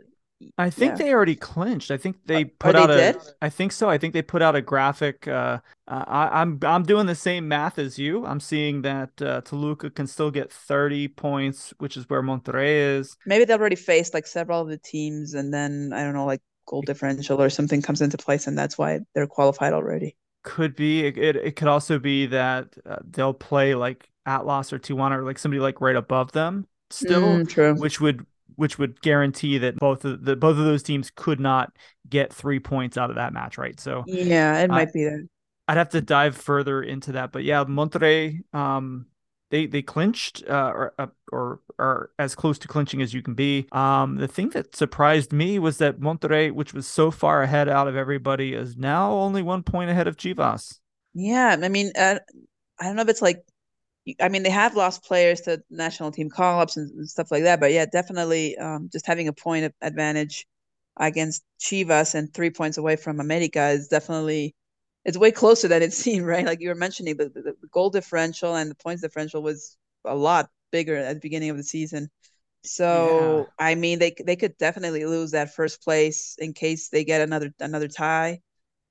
I 0.58 0.70
think 0.70 0.92
yeah. 0.92 0.96
they 0.98 1.14
already 1.14 1.36
clinched. 1.36 1.92
I 1.92 1.98
think 1.98 2.18
they 2.26 2.46
put 2.46 2.76
out 2.76 2.88
they 2.88 3.10
a. 3.10 3.14
Did? 3.14 3.22
I 3.42 3.50
think 3.50 3.72
so. 3.72 3.90
I 3.90 3.98
think 3.98 4.14
they 4.14 4.22
put 4.22 4.42
out 4.42 4.56
a 4.56 4.62
graphic. 4.62 5.28
Uh, 5.28 5.60
uh, 5.88 6.04
I, 6.08 6.42
am 6.42 6.60
I'm, 6.62 6.70
I'm 6.70 6.84
doing 6.84 7.06
the 7.06 7.16
same 7.16 7.48
math 7.48 7.80
as 7.80 7.98
you. 7.98 8.26
I'm 8.26 8.40
seeing 8.40 8.82
that 8.82 9.22
uh, 9.22 9.42
Toluca 9.42 9.90
can 9.90 10.08
still 10.08 10.32
get 10.32 10.52
30 10.52 11.08
points, 11.10 11.74
which 11.78 11.98
is 11.98 12.10
where 12.10 12.22
Monterrey 12.22 12.98
is. 13.00 13.18
Maybe 13.26 13.46
they 13.46 13.54
already 13.54 13.76
faced 13.76 14.14
like 14.14 14.28
several 14.28 14.62
of 14.62 14.68
the 14.68 14.78
teams, 14.78 15.34
and 15.34 15.54
then 15.54 15.92
I 15.94 16.04
don't 16.04 16.14
know, 16.14 16.26
like 16.26 16.42
goal 16.66 16.82
differential 16.82 17.42
or 17.42 17.50
something 17.50 17.82
comes 17.82 18.02
into 18.02 18.18
place, 18.18 18.48
and 18.48 18.58
that's 18.58 18.78
why 18.78 19.00
they're 19.14 19.28
qualified 19.28 19.74
already. 19.74 20.16
Could 20.44 20.76
be. 20.76 21.06
It 21.06 21.18
it, 21.18 21.36
it 21.38 21.56
could 21.56 21.70
also 21.70 22.00
be 22.00 22.26
that 22.28 22.76
uh, 22.86 22.98
they'll 23.10 23.34
play 23.34 23.76
like 23.76 24.10
Atlas 24.26 24.74
or 24.74 24.80
Tijuana 24.80 25.18
or 25.18 25.24
like 25.24 25.40
somebody 25.40 25.62
like 25.62 25.80
right 25.80 25.96
above 25.96 26.34
them 26.34 26.68
still, 26.90 27.46
mm, 27.46 27.80
which 27.80 28.02
would 28.02 28.26
which 28.56 28.78
would 28.78 29.02
guarantee 29.02 29.58
that 29.60 29.78
both 29.78 30.04
of 30.04 30.26
the 30.26 30.36
both 30.36 30.58
of 30.58 30.66
those 30.66 30.84
teams 30.84 31.12
could 31.16 31.40
not 31.40 31.72
get 32.10 32.34
three 32.34 32.60
points 32.60 32.98
out 32.98 33.10
of 33.10 33.16
that 33.16 33.32
match, 33.34 33.58
right? 33.58 33.80
So 33.80 34.06
yeah, 34.06 34.60
it 34.60 34.70
uh, 34.70 34.74
might 34.74 34.92
be 34.94 35.06
that. 35.06 35.28
I'd 35.68 35.78
have 35.78 35.90
to 35.90 36.02
dive 36.02 36.36
further 36.36 36.84
into 36.84 37.14
that, 37.14 37.32
but 37.32 37.44
yeah, 37.44 37.64
Monterrey, 37.64 38.42
um, 38.54 39.06
they 39.54 39.68
they 39.68 39.84
clinched 39.84 40.44
uh, 40.50 40.72
or 40.74 40.94
uh, 40.98 41.08
or 41.32 41.60
are 41.78 42.10
as 42.18 42.34
close 42.34 42.58
to 42.58 42.68
clinching 42.68 43.04
as 43.04 43.14
you 43.14 43.22
can 43.22 43.36
be. 43.36 43.68
Um, 43.72 44.16
the 44.16 44.28
thing 44.28 44.50
that 44.50 44.76
surprised 44.76 45.32
me 45.32 45.60
was 45.60 45.78
that 45.78 46.00
Monterrey, 46.00 46.52
which 46.52 46.74
was 46.74 46.88
so 46.88 47.12
far 47.12 47.44
ahead 47.44 47.70
out 47.70 47.88
of 47.88 47.96
everybody, 47.96 48.56
is 48.56 48.76
now 48.76 49.12
only 49.12 49.44
one 49.44 49.62
point 49.62 49.92
ahead 49.92 50.08
of 50.08 50.18
Chivas. 50.18 50.80
Yeah, 51.14 51.56
I 51.62 51.70
mean, 51.70 51.92
uh, 51.96 52.18
I 52.80 52.86
don't 52.86 52.96
know 52.96 53.04
if 53.04 53.10
it's 53.10 53.22
like 53.22 53.44
I 54.20 54.28
mean, 54.28 54.42
they 54.42 54.50
have 54.50 54.76
lost 54.76 55.04
players 55.04 55.42
to 55.42 55.62
national 55.70 56.12
team 56.12 56.32
call 56.32 56.60
ups 56.60 56.76
and, 56.76 57.08
stuff 57.08 57.30
like 57.30 57.44
that, 57.44 57.60
but 57.60 57.72
yeah, 57.72 57.86
definitely 57.86 58.58
um, 58.58 58.90
just 58.92 59.06
having 59.06 59.28
a 59.28 59.34
point 59.34 59.66
of 59.66 59.74
advantage 59.82 60.48
against 60.98 61.44
Chivas 61.60 62.16
and 62.16 62.34
three 62.34 62.50
points 62.50 62.80
away 62.80 62.96
from 62.96 63.20
America 63.20 63.70
is 63.70 63.88
definitely 63.88 64.56
it's 65.06 65.18
way 65.18 65.32
closer 65.32 65.68
than 65.68 65.82
it 65.82 65.94
seemed, 66.04 66.26
right? 66.26 66.46
Like 66.46 66.62
you 66.62 66.70
were 66.70 66.76
mentioning, 66.76 67.18
the, 67.18 67.30
the, 67.30 67.56
the 67.62 67.68
goal 67.72 67.90
differential 67.90 68.56
and 68.56 68.72
the 68.72 68.76
points 68.76 69.02
differential 69.02 69.42
was 69.42 69.78
a 70.06 70.16
lot 70.16 70.50
bigger 70.72 70.96
at 70.96 71.16
the 71.16 71.20
beginning 71.20 71.50
of 71.50 71.58
the 71.58 71.64
season. 71.64 72.10
So 72.64 73.48
yeah. 73.60 73.72
I 73.72 73.76
mean, 73.76 74.00
they 74.00 74.16
they 74.26 74.38
could 74.38 74.58
definitely 74.58 75.06
lose 75.06 75.32
that 75.32 75.54
first 75.54 75.84
place 75.84 76.36
in 76.40 76.54
case 76.54 76.90
they 76.90 77.04
get 77.04 77.22
another 77.22 77.54
another 77.60 77.90
tie 77.90 78.40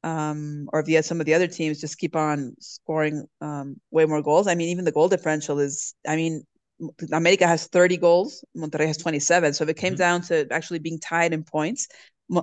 um, 0.05 0.68
or 0.72 0.81
if 0.81 0.88
you 0.88 0.96
had 0.96 1.05
some 1.05 1.20
of 1.20 1.27
the 1.27 1.35
other 1.35 1.46
teams 1.46 1.81
just 1.81 1.98
keep 1.98 2.16
on 2.16 2.55
scoring 2.59 3.27
um, 3.40 3.81
way 3.90 4.05
more 4.05 4.22
goals. 4.22 4.48
I 4.48 4.55
mean, 4.55 4.68
even 4.70 4.85
the 4.85 4.92
goal 4.92 5.09
differential 5.09 5.61
is, 5.61 5.94
I 6.07 6.16
mean, 6.16 6.44
America 7.12 7.46
has 7.46 7.68
30 7.68 7.98
goals, 7.98 8.44
Monterrey 8.57 8.88
has 8.88 8.96
27. 8.96 9.55
So 9.55 9.64
if 9.64 9.70
it 9.70 9.77
came 9.77 9.92
mm-hmm. 9.92 9.98
down 9.98 10.22
to 10.22 10.48
actually 10.51 10.81
being 10.81 10.98
tied 10.98 11.33
in 11.33 11.44
points, 11.44 11.87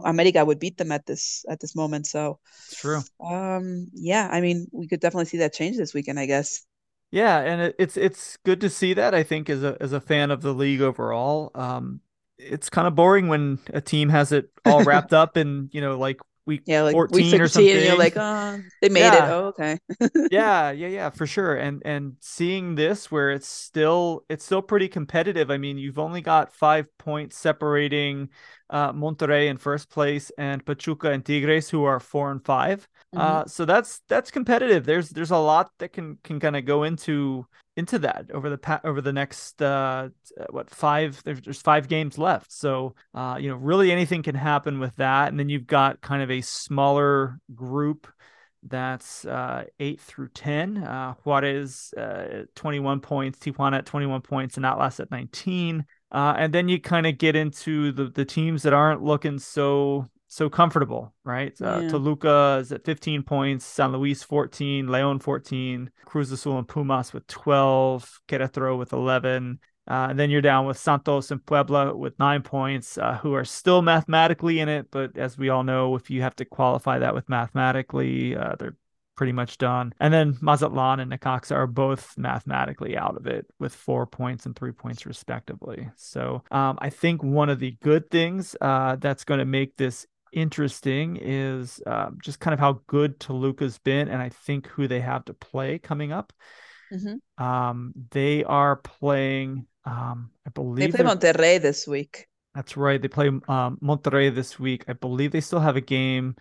America 0.04 0.44
would 0.44 0.60
beat 0.60 0.78
them 0.78 0.92
at 0.92 1.06
this 1.06 1.46
at 1.50 1.60
this 1.60 1.76
moment. 1.76 2.08
So 2.08 2.39
it's 2.68 2.80
true. 2.80 3.02
Um, 3.20 3.88
yeah, 3.94 4.28
I 4.32 4.42
mean, 4.42 4.68
we 4.72 4.88
could 4.88 5.00
definitely 5.00 5.26
see 5.26 5.38
that 5.38 5.54
change 5.54 5.78
this 5.78 5.94
weekend, 5.94 6.20
I 6.20 6.26
guess. 6.26 6.65
Yeah, 7.12 7.39
and 7.39 7.62
it, 7.62 7.76
it's 7.80 7.98
it's 7.98 8.38
good 8.46 8.62
to 8.62 8.70
see 8.70 8.94
that. 8.94 9.15
I 9.15 9.24
think 9.24 9.50
as 9.50 9.63
a 9.63 9.78
as 9.80 9.94
a 9.94 10.02
fan 10.02 10.32
of 10.32 10.42
the 10.42 10.54
league 10.54 10.82
overall, 10.82 11.52
um, 11.56 12.02
it's 12.38 12.70
kind 12.70 12.88
of 12.88 12.96
boring 12.96 13.28
when 13.28 13.60
a 13.74 13.82
team 13.82 14.10
has 14.10 14.32
it 14.32 14.52
all 14.65 14.84
wrapped 14.84 15.13
up 15.22 15.36
and 15.36 15.70
you 15.74 15.82
know 15.82 15.98
like 15.98 16.20
week 16.45 16.63
yeah, 16.65 16.82
like 16.82 16.93
14 16.93 17.15
week 17.15 17.25
15 17.25 17.41
or 17.41 17.47
something. 17.47 17.71
And 17.71 17.86
you're 17.86 17.97
like, 17.97 18.17
oh, 18.17 18.62
they 18.82 18.89
made 18.89 19.02
yeah. 19.02 19.25
it. 19.25 19.32
Oh, 19.32 19.45
okay. 19.47 19.78
yeah, 20.32 20.71
yeah, 20.71 20.88
yeah, 20.88 21.10
for 21.10 21.28
sure. 21.28 21.56
And 21.56 21.82
and 21.86 22.15
seeing 22.19 22.75
this 22.75 23.12
where 23.12 23.32
it's 23.32 23.47
still 23.47 24.25
it's 24.30 24.45
still 24.45 24.62
pretty 24.62 24.88
competitive. 24.88 25.52
I 25.52 25.58
mean, 25.58 25.78
you've 25.78 25.99
only 25.99 26.21
got 26.21 26.54
five 26.54 26.86
points 26.97 27.38
separating 27.38 28.30
uh, 28.69 28.93
Monterrey 28.93 29.47
in 29.47 29.58
first 29.58 29.89
place 29.89 30.32
and 30.38 30.65
Pachuca 30.65 31.12
and 31.12 31.25
Tigres 31.25 31.69
who 31.69 31.86
are 31.86 31.99
four 31.99 32.32
and 32.32 32.43
5 32.43 32.88
mm-hmm. 33.15 33.19
Uh, 33.19 33.45
so 33.45 33.65
that's 33.65 34.02
that's 34.08 34.30
competitive. 34.32 34.86
There's 34.86 35.10
there's 35.10 35.32
a 35.32 35.38
lot 35.38 35.71
that 35.80 35.93
can 35.93 36.17
can 36.23 36.39
kind 36.39 36.56
of 36.56 36.65
go 36.65 36.84
into 36.84 37.45
into 37.80 37.98
that 38.00 38.30
over 38.34 38.50
the 38.50 38.58
pa- 38.58 38.82
over 38.84 39.02
the 39.02 39.13
next 39.13 39.62
uh, 39.62 40.10
what 40.50 40.70
five 40.70 41.22
there's, 41.24 41.42
there's 41.42 41.62
five 41.62 41.88
games 41.88 42.18
left. 42.18 42.52
So 42.52 42.94
uh, 43.13 43.38
you 43.39 43.50
know 43.50 43.56
really 43.56 43.92
anything 43.92 44.22
can 44.22 44.36
happen 44.36 44.80
with 44.80 44.96
that, 44.98 45.30
and 45.30 45.39
then 45.39 45.50
you've 45.50 45.68
got 45.68 46.02
kind 46.02 46.22
of 46.22 46.30
a 46.30 46.42
smaller 46.42 47.39
group 47.56 48.08
that's 48.63 49.26
uh, 49.26 49.63
8 49.80 50.02
through 50.02 50.30
10. 50.30 50.78
Uh, 50.80 51.13
Juarez, 51.24 51.94
uh, 51.98 52.44
21 52.56 53.00
points, 53.00 53.39
Tijuana 53.39 53.78
at 53.80 53.86
21 53.86 54.22
points, 54.22 54.58
and 54.58 54.65
Atlas 54.65 55.00
at 55.00 55.12
19. 55.12 55.86
Uh, 56.12 56.34
and 56.38 56.54
then 56.54 56.68
you 56.68 56.82
kind 56.82 57.08
of 57.08 57.18
get 57.18 57.36
into 57.36 57.92
the, 57.92 58.10
the 58.10 58.26
teams 58.26 58.63
that 58.63 58.74
aren't 58.74 59.02
looking 59.02 59.39
so 59.39 60.06
so 60.30 60.50
comfortable, 60.50 61.13
right? 61.26 61.60
Uh, 61.62 61.82
Yeah. 61.82 61.89
Toluca 61.89 62.60
is 62.62 62.72
at 62.72 62.86
15 62.86 63.24
points, 63.24 63.65
San 63.65 63.92
Luis 63.92 64.24
14, 64.24 64.88
Leon 64.88 65.20
14, 65.20 65.89
Cruz 66.06 66.32
Azul 66.32 66.58
and 66.58 66.68
Pumas 66.68 67.12
with 67.13 67.28
12, 67.28 68.22
Querétaro 68.28 68.78
with 68.78 68.94
11. 68.94 69.60
Uh, 69.89 70.08
and 70.12 70.20
then 70.20 70.30
you're 70.30 70.39
down 70.42 70.68
with 70.68 70.78
Santos 70.78 71.32
and 71.32 71.44
Puebla 71.44 71.96
with 71.96 72.18
nine 72.20 72.44
points, 72.44 72.98
uh, 73.00 73.18
who 73.24 73.34
are 73.34 73.44
still 73.44 73.82
mathematically 73.82 74.60
in 74.60 74.70
it. 74.70 74.92
But 74.92 75.18
as 75.18 75.36
we 75.36 75.50
all 75.50 75.63
know, 75.63 75.96
if 75.96 76.12
you 76.12 76.22
have 76.22 76.36
to 76.36 76.46
qualify 76.46 77.00
that 77.00 77.15
with 77.15 77.28
mathematically, 77.28 78.36
uh, 78.36 78.56
they're 78.60 78.78
pretty 79.15 79.32
much 79.34 79.58
done. 79.58 79.92
And 80.00 80.13
then 80.13 80.38
Mazatlan 80.42 81.00
and 81.02 81.12
Necaxa 81.12 81.54
are 81.54 81.68
both 81.68 82.13
mathematically 82.18 82.96
out 82.96 83.18
of 83.18 83.28
it 83.28 83.48
with 83.60 83.74
four 83.76 84.06
points 84.06 84.46
and 84.46 84.56
three 84.56 84.72
points 84.72 85.06
respectively. 85.06 85.89
So 85.98 86.44
um, 86.52 86.78
I 86.80 86.89
think 86.89 87.22
one 87.22 87.50
of 87.50 87.60
the 87.60 87.76
good 87.82 88.10
things 88.12 88.56
uh, 88.62 88.96
that's 88.96 89.26
going 89.26 89.39
to 89.39 89.46
make 89.46 89.76
this 89.76 90.06
interesting 90.34 91.18
is 91.22 91.82
um, 91.86 92.18
just 92.24 92.39
kind 92.39 92.54
of 92.54 92.60
how 92.60 92.82
good 92.88 93.20
Toluca's 93.20 93.78
been, 93.80 94.08
and 94.08 94.22
I 94.22 94.30
think 94.30 94.68
who 94.68 94.88
they 94.88 95.00
have 95.00 95.26
to 95.26 95.34
play 95.34 95.80
coming 95.80 96.12
up. 96.12 96.34
Mm-hmm. 96.94 97.44
Um, 97.44 97.94
they 98.12 98.44
are 98.44 98.78
playing. 98.78 99.68
Um, 99.86 100.32
I 100.46 100.50
believe 100.50 100.92
they 100.92 101.04
play 101.04 101.06
Monterrey 101.06 101.62
this 101.62 101.88
week. 101.88 102.28
that's 102.56 102.76
right. 102.78 103.02
They 103.02 103.08
play 103.08 103.28
um, 103.28 103.78
Monterrey 103.82 104.34
this 104.34 104.60
week. 104.60 104.86
I 104.88 104.94
believe 104.94 105.32
they 105.32 105.42
still 105.42 105.60
have 105.60 105.76
a 105.76 105.82
game 105.82 106.36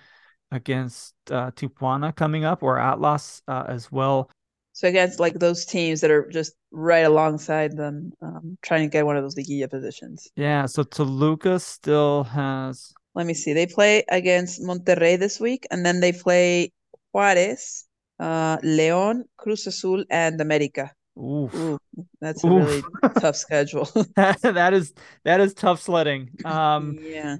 against 0.50 1.14
uh, 1.30 1.50
Tijuana 1.52 2.14
coming 2.14 2.44
up 2.44 2.62
or 2.62 2.78
Atlas 2.78 3.42
uh, 3.48 3.64
as 3.68 3.92
well. 3.92 4.30
So 4.72 4.86
against 4.86 5.18
like 5.18 5.34
those 5.34 5.64
teams 5.64 6.00
that 6.02 6.10
are 6.10 6.28
just 6.28 6.54
right 6.70 7.04
alongside 7.04 7.76
them, 7.76 8.12
um, 8.22 8.56
trying 8.62 8.82
to 8.82 8.92
get 8.92 9.04
one 9.04 9.16
of 9.16 9.24
those 9.24 9.34
Liguilla 9.34 9.68
positions. 9.68 10.28
Yeah, 10.36 10.66
so 10.66 10.84
Toluca 10.84 11.58
still 11.58 12.24
has. 12.24 12.94
Let 13.18 13.26
me 13.26 13.34
see. 13.34 13.52
They 13.52 13.66
play 13.66 14.04
against 14.08 14.62
Monterrey 14.62 15.18
this 15.18 15.40
week, 15.40 15.66
and 15.72 15.84
then 15.84 15.98
they 15.98 16.12
play 16.12 16.70
Juarez, 17.12 17.84
uh, 18.20 18.58
León, 18.58 19.24
Cruz 19.36 19.66
Azul, 19.66 20.04
and 20.08 20.40
America. 20.40 20.92
Oof. 21.18 21.52
Ooh, 21.52 21.78
that's 22.20 22.44
a 22.44 22.48
really 22.48 22.80
tough 23.18 23.34
schedule. 23.34 23.88
that 24.14 24.70
is 24.72 24.94
that 25.24 25.40
is 25.40 25.52
tough 25.52 25.82
sledding. 25.82 26.30
Um, 26.44 26.96
yeah. 27.02 27.38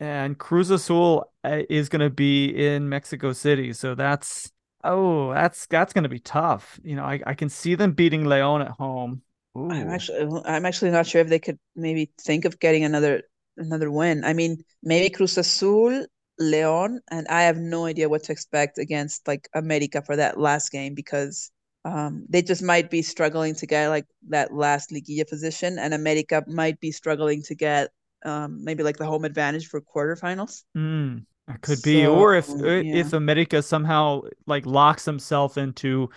and 0.00 0.36
Cruz 0.36 0.68
Azul 0.68 1.30
uh, 1.44 1.60
is 1.70 1.88
going 1.88 2.00
to 2.00 2.10
be 2.10 2.46
in 2.46 2.88
Mexico 2.88 3.32
City, 3.32 3.72
so 3.72 3.94
that's 3.94 4.50
oh, 4.82 5.32
that's 5.32 5.66
that's 5.66 5.92
going 5.92 6.02
to 6.02 6.08
be 6.08 6.18
tough. 6.18 6.80
You 6.82 6.96
know, 6.96 7.04
I, 7.04 7.20
I 7.24 7.34
can 7.34 7.50
see 7.50 7.76
them 7.76 7.92
beating 7.92 8.24
Leon 8.24 8.62
at 8.62 8.72
home. 8.72 9.22
Ooh. 9.56 9.70
I'm 9.70 9.90
actually 9.90 10.42
I'm 10.44 10.66
actually 10.66 10.90
not 10.90 11.06
sure 11.06 11.20
if 11.20 11.28
they 11.28 11.38
could 11.38 11.60
maybe 11.76 12.10
think 12.20 12.46
of 12.46 12.58
getting 12.58 12.82
another 12.82 13.22
another 13.56 13.90
win. 13.90 14.24
I 14.24 14.32
mean, 14.32 14.64
maybe 14.82 15.10
Cruz 15.10 15.38
Azul, 15.38 16.06
León, 16.40 16.98
and 17.10 17.26
I 17.28 17.42
have 17.42 17.58
no 17.58 17.84
idea 17.86 18.08
what 18.08 18.24
to 18.24 18.32
expect 18.32 18.78
against 18.78 19.26
like 19.28 19.48
America 19.54 20.02
for 20.02 20.16
that 20.16 20.38
last 20.38 20.70
game 20.72 20.94
because 20.94 21.50
um 21.84 22.26
they 22.28 22.42
just 22.42 22.62
might 22.62 22.90
be 22.90 23.00
struggling 23.02 23.54
to 23.54 23.66
get 23.66 23.88
like 23.88 24.06
that 24.28 24.52
last 24.52 24.90
Liguilla 24.92 25.28
position, 25.28 25.78
and 25.78 25.94
America 25.94 26.44
might 26.46 26.80
be 26.80 26.92
struggling 26.92 27.42
to 27.44 27.54
get 27.54 27.90
um 28.24 28.62
maybe 28.64 28.82
like 28.82 28.96
the 28.98 29.06
home 29.06 29.24
advantage 29.24 29.68
for 29.68 29.80
quarterfinals. 29.80 30.64
Mm, 30.76 31.26
that 31.46 31.60
could 31.62 31.82
be, 31.82 32.06
or 32.06 32.34
if 32.34 32.54
So, 32.56 32.64
if 32.64 33.12
America 33.12 33.62
somehow 33.62 34.22
like 34.46 34.66
locks 34.66 35.04
himself 35.04 35.58
into 35.58 36.10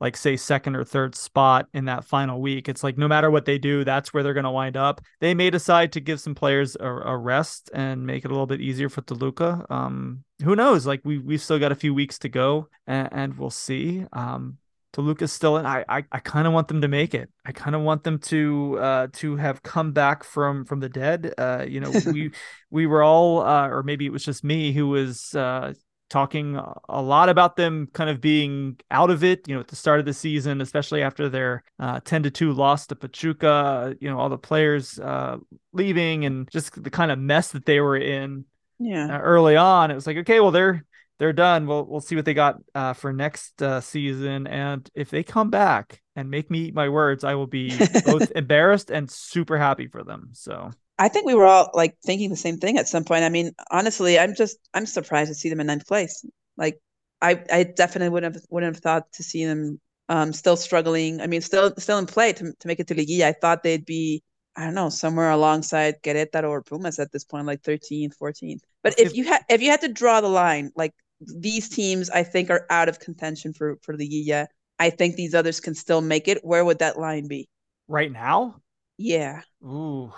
like 0.00 0.16
say 0.16 0.36
second 0.36 0.76
or 0.76 0.84
third 0.84 1.14
spot 1.14 1.66
in 1.74 1.86
that 1.86 2.04
final 2.04 2.40
week, 2.40 2.68
it's 2.68 2.84
like 2.84 2.96
no 2.96 3.08
matter 3.08 3.30
what 3.30 3.44
they 3.44 3.58
do, 3.58 3.84
that's 3.84 4.12
where 4.12 4.22
they're 4.22 4.34
going 4.34 4.44
to 4.44 4.50
wind 4.50 4.76
up. 4.76 5.00
They 5.20 5.34
may 5.34 5.50
decide 5.50 5.92
to 5.92 6.00
give 6.00 6.20
some 6.20 6.34
players 6.34 6.76
a, 6.78 6.86
a 6.86 7.16
rest 7.16 7.70
and 7.74 8.06
make 8.06 8.24
it 8.24 8.28
a 8.28 8.34
little 8.34 8.46
bit 8.46 8.60
easier 8.60 8.88
for 8.88 9.02
Toluca. 9.02 9.66
Um, 9.70 10.24
who 10.42 10.54
knows? 10.54 10.86
Like 10.86 11.00
we 11.04 11.18
we've 11.18 11.42
still 11.42 11.58
got 11.58 11.72
a 11.72 11.76
few 11.76 11.94
weeks 11.94 12.18
to 12.20 12.28
go, 12.28 12.68
and, 12.86 13.08
and 13.12 13.38
we'll 13.38 13.50
see. 13.50 14.04
Um, 14.12 14.58
Toluca's 14.92 15.32
still 15.32 15.58
in. 15.58 15.66
I 15.66 15.84
I, 15.88 16.04
I 16.10 16.18
kind 16.20 16.46
of 16.46 16.52
want 16.52 16.68
them 16.68 16.80
to 16.80 16.88
make 16.88 17.14
it. 17.14 17.30
I 17.44 17.52
kind 17.52 17.76
of 17.76 17.82
want 17.82 18.04
them 18.04 18.18
to 18.20 18.78
uh 18.80 19.06
to 19.14 19.36
have 19.36 19.62
come 19.62 19.92
back 19.92 20.24
from 20.24 20.64
from 20.64 20.80
the 20.80 20.88
dead. 20.88 21.34
Uh, 21.36 21.64
you 21.68 21.80
know, 21.80 21.92
we 22.06 22.30
we 22.70 22.86
were 22.86 23.02
all 23.02 23.40
uh, 23.42 23.68
or 23.68 23.82
maybe 23.82 24.06
it 24.06 24.12
was 24.12 24.24
just 24.24 24.44
me 24.44 24.72
who 24.72 24.88
was 24.88 25.34
uh 25.34 25.74
talking 26.08 26.56
a 26.88 27.02
lot 27.02 27.28
about 27.28 27.56
them 27.56 27.88
kind 27.92 28.10
of 28.10 28.20
being 28.20 28.78
out 28.90 29.10
of 29.10 29.24
it, 29.24 29.46
you 29.48 29.54
know, 29.54 29.60
at 29.60 29.68
the 29.68 29.76
start 29.76 30.00
of 30.00 30.06
the 30.06 30.14
season, 30.14 30.60
especially 30.60 31.02
after 31.02 31.28
their 31.28 31.62
uh, 31.78 32.00
10 32.00 32.22
to 32.24 32.30
2 32.30 32.52
loss 32.52 32.86
to 32.88 32.96
Pachuca, 32.96 33.94
you 34.00 34.08
know, 34.10 34.18
all 34.18 34.28
the 34.28 34.38
players 34.38 34.98
uh, 34.98 35.36
leaving 35.72 36.24
and 36.24 36.48
just 36.50 36.82
the 36.82 36.90
kind 36.90 37.10
of 37.12 37.18
mess 37.18 37.52
that 37.52 37.66
they 37.66 37.80
were 37.80 37.96
in 37.96 38.44
Yeah. 38.78 39.08
uh, 39.08 39.18
early 39.18 39.56
on. 39.56 39.90
It 39.90 39.94
was 39.94 40.06
like, 40.06 40.18
okay, 40.18 40.40
well, 40.40 40.50
they're 40.50 40.84
they're 41.18 41.32
done. 41.32 41.66
We'll 41.66 41.84
we'll 41.84 42.00
see 42.00 42.16
what 42.16 42.24
they 42.24 42.34
got 42.34 42.56
uh, 42.74 42.92
for 42.92 43.12
next 43.12 43.60
uh, 43.62 43.80
season, 43.80 44.46
and 44.46 44.88
if 44.94 45.10
they 45.10 45.22
come 45.24 45.50
back 45.50 46.00
and 46.16 46.30
make 46.30 46.50
me 46.50 46.60
eat 46.66 46.74
my 46.74 46.88
words, 46.88 47.24
I 47.24 47.34
will 47.34 47.46
be 47.48 47.88
both 48.04 48.30
embarrassed 48.36 48.90
and 48.90 49.10
super 49.10 49.58
happy 49.58 49.88
for 49.88 50.04
them. 50.04 50.30
So 50.32 50.70
I 50.98 51.08
think 51.08 51.26
we 51.26 51.34
were 51.34 51.46
all 51.46 51.70
like 51.74 51.96
thinking 52.04 52.30
the 52.30 52.36
same 52.36 52.58
thing 52.58 52.78
at 52.78 52.88
some 52.88 53.04
point. 53.04 53.24
I 53.24 53.28
mean, 53.28 53.52
honestly, 53.70 54.18
I'm 54.18 54.34
just 54.34 54.58
I'm 54.74 54.86
surprised 54.86 55.30
to 55.30 55.34
see 55.34 55.48
them 55.48 55.60
in 55.60 55.66
ninth 55.68 55.86
place. 55.86 56.24
Like, 56.56 56.80
I 57.22 57.42
I 57.52 57.62
definitely 57.64 58.10
wouldn't 58.10 58.34
have 58.34 58.44
wouldn't 58.50 58.74
have 58.74 58.82
thought 58.82 59.12
to 59.12 59.22
see 59.22 59.44
them 59.44 59.80
um 60.08 60.32
still 60.32 60.56
struggling. 60.56 61.20
I 61.20 61.26
mean, 61.26 61.40
still 61.42 61.74
still 61.78 61.98
in 61.98 62.06
play 62.06 62.32
to 62.34 62.52
to 62.52 62.66
make 62.68 62.80
it 62.80 62.88
to 62.88 62.94
Liguilla. 62.94 63.26
I 63.28 63.32
thought 63.32 63.62
they'd 63.62 63.84
be 63.84 64.22
I 64.56 64.64
don't 64.64 64.74
know 64.74 64.88
somewhere 64.90 65.30
alongside 65.30 66.02
Querétaro 66.02 66.48
or 66.50 66.62
Pumas 66.62 66.98
at 66.98 67.12
this 67.12 67.24
point, 67.24 67.46
like 67.46 67.62
13th, 67.62 68.16
14th. 68.16 68.62
But 68.82 68.98
if, 68.98 69.14
you 69.14 69.24
had 69.24 69.42
if 69.48 69.62
you 69.62 69.70
had 69.70 69.80
to 69.82 69.88
draw 69.92 70.20
the 70.20 70.28
line, 70.28 70.70
like 70.76 70.94
these 71.20 71.68
teams, 71.68 72.10
I 72.10 72.22
think 72.24 72.50
are 72.50 72.66
out 72.70 72.88
of 72.88 72.98
contention 73.00 73.52
for 73.52 73.76
for 73.82 73.94
Liguilla. 73.96 74.46
I 74.80 74.90
think 74.90 75.16
these 75.16 75.34
others 75.34 75.60
can 75.60 75.74
still 75.74 76.00
make 76.00 76.28
it. 76.28 76.44
Where 76.44 76.64
would 76.64 76.78
that 76.80 76.98
line 76.98 77.28
be? 77.28 77.48
right 77.88 78.12
now, 78.12 78.60
Yeah. 78.98 79.42
ooh, 79.62 80.12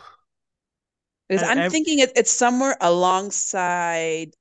Because 1.30 1.44
I'm 1.44 1.62
thinking 1.64 2.00
it, 2.00 2.12
it's 2.16 2.32
somewhere 2.32 2.76
alongside, 2.80 4.34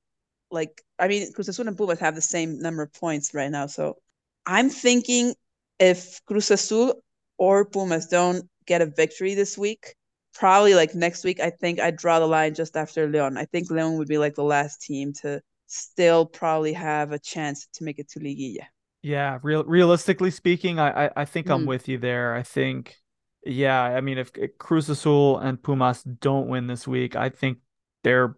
like, 0.50 0.82
I 0.98 1.08
mean, 1.08 1.32
Cruz 1.32 1.48
Azul 1.48 1.68
and 1.68 1.76
Pumas 1.76 2.00
have 2.00 2.14
the 2.16 2.22
same 2.22 2.60
number 2.60 2.82
of 2.82 2.92
points 2.92 3.34
right 3.34 3.50
now. 3.50 3.66
So 3.66 3.98
I'm 4.46 4.70
thinking 4.70 5.34
if 5.78 6.24
Cruz 6.26 6.50
Azul 6.50 7.02
or 7.38 7.64
Pumas 7.66 8.06
don't 8.08 8.48
get 8.66 8.82
a 8.82 8.86
victory 8.86 9.34
this 9.34 9.58
week, 9.58 9.94
probably 10.34 10.74
like 10.74 10.94
next 10.94 11.24
week, 11.24 11.40
I 11.40 11.50
think 11.50 11.80
I'd 11.80 11.96
draw 11.96 12.20
the 12.20 12.26
line 12.26 12.54
just 12.54 12.76
after 12.76 13.08
Leon. 13.08 13.38
I 13.38 13.46
think 13.46 13.70
Leon 13.70 13.98
would 13.98 14.08
be 14.08 14.18
like 14.18 14.34
the 14.34 14.44
last 14.44 14.82
team 14.82 15.12
to 15.22 15.42
still 15.66 16.26
probably 16.26 16.72
have 16.74 17.12
a 17.12 17.18
chance 17.18 17.68
to 17.74 17.84
make 17.84 17.98
it 17.98 18.10
to 18.10 18.20
Liguilla. 18.20 18.66
Yeah, 19.02 19.38
real 19.42 19.64
realistically 19.64 20.30
speaking, 20.30 20.78
I 20.78 21.06
I, 21.06 21.10
I 21.16 21.24
think 21.24 21.48
I'm 21.50 21.64
Mm. 21.64 21.66
with 21.66 21.88
you 21.88 21.98
there. 21.98 22.34
I 22.34 22.42
think, 22.42 23.00
yeah, 23.44 23.82
I 23.82 24.00
mean, 24.00 24.18
if 24.18 24.32
Cruz 24.58 24.88
Azul 24.88 25.38
and 25.38 25.62
Pumas 25.62 26.02
don't 26.02 26.48
win 26.48 26.66
this 26.66 26.86
week, 26.86 27.16
I 27.16 27.28
think 27.30 27.58
they're, 28.04 28.36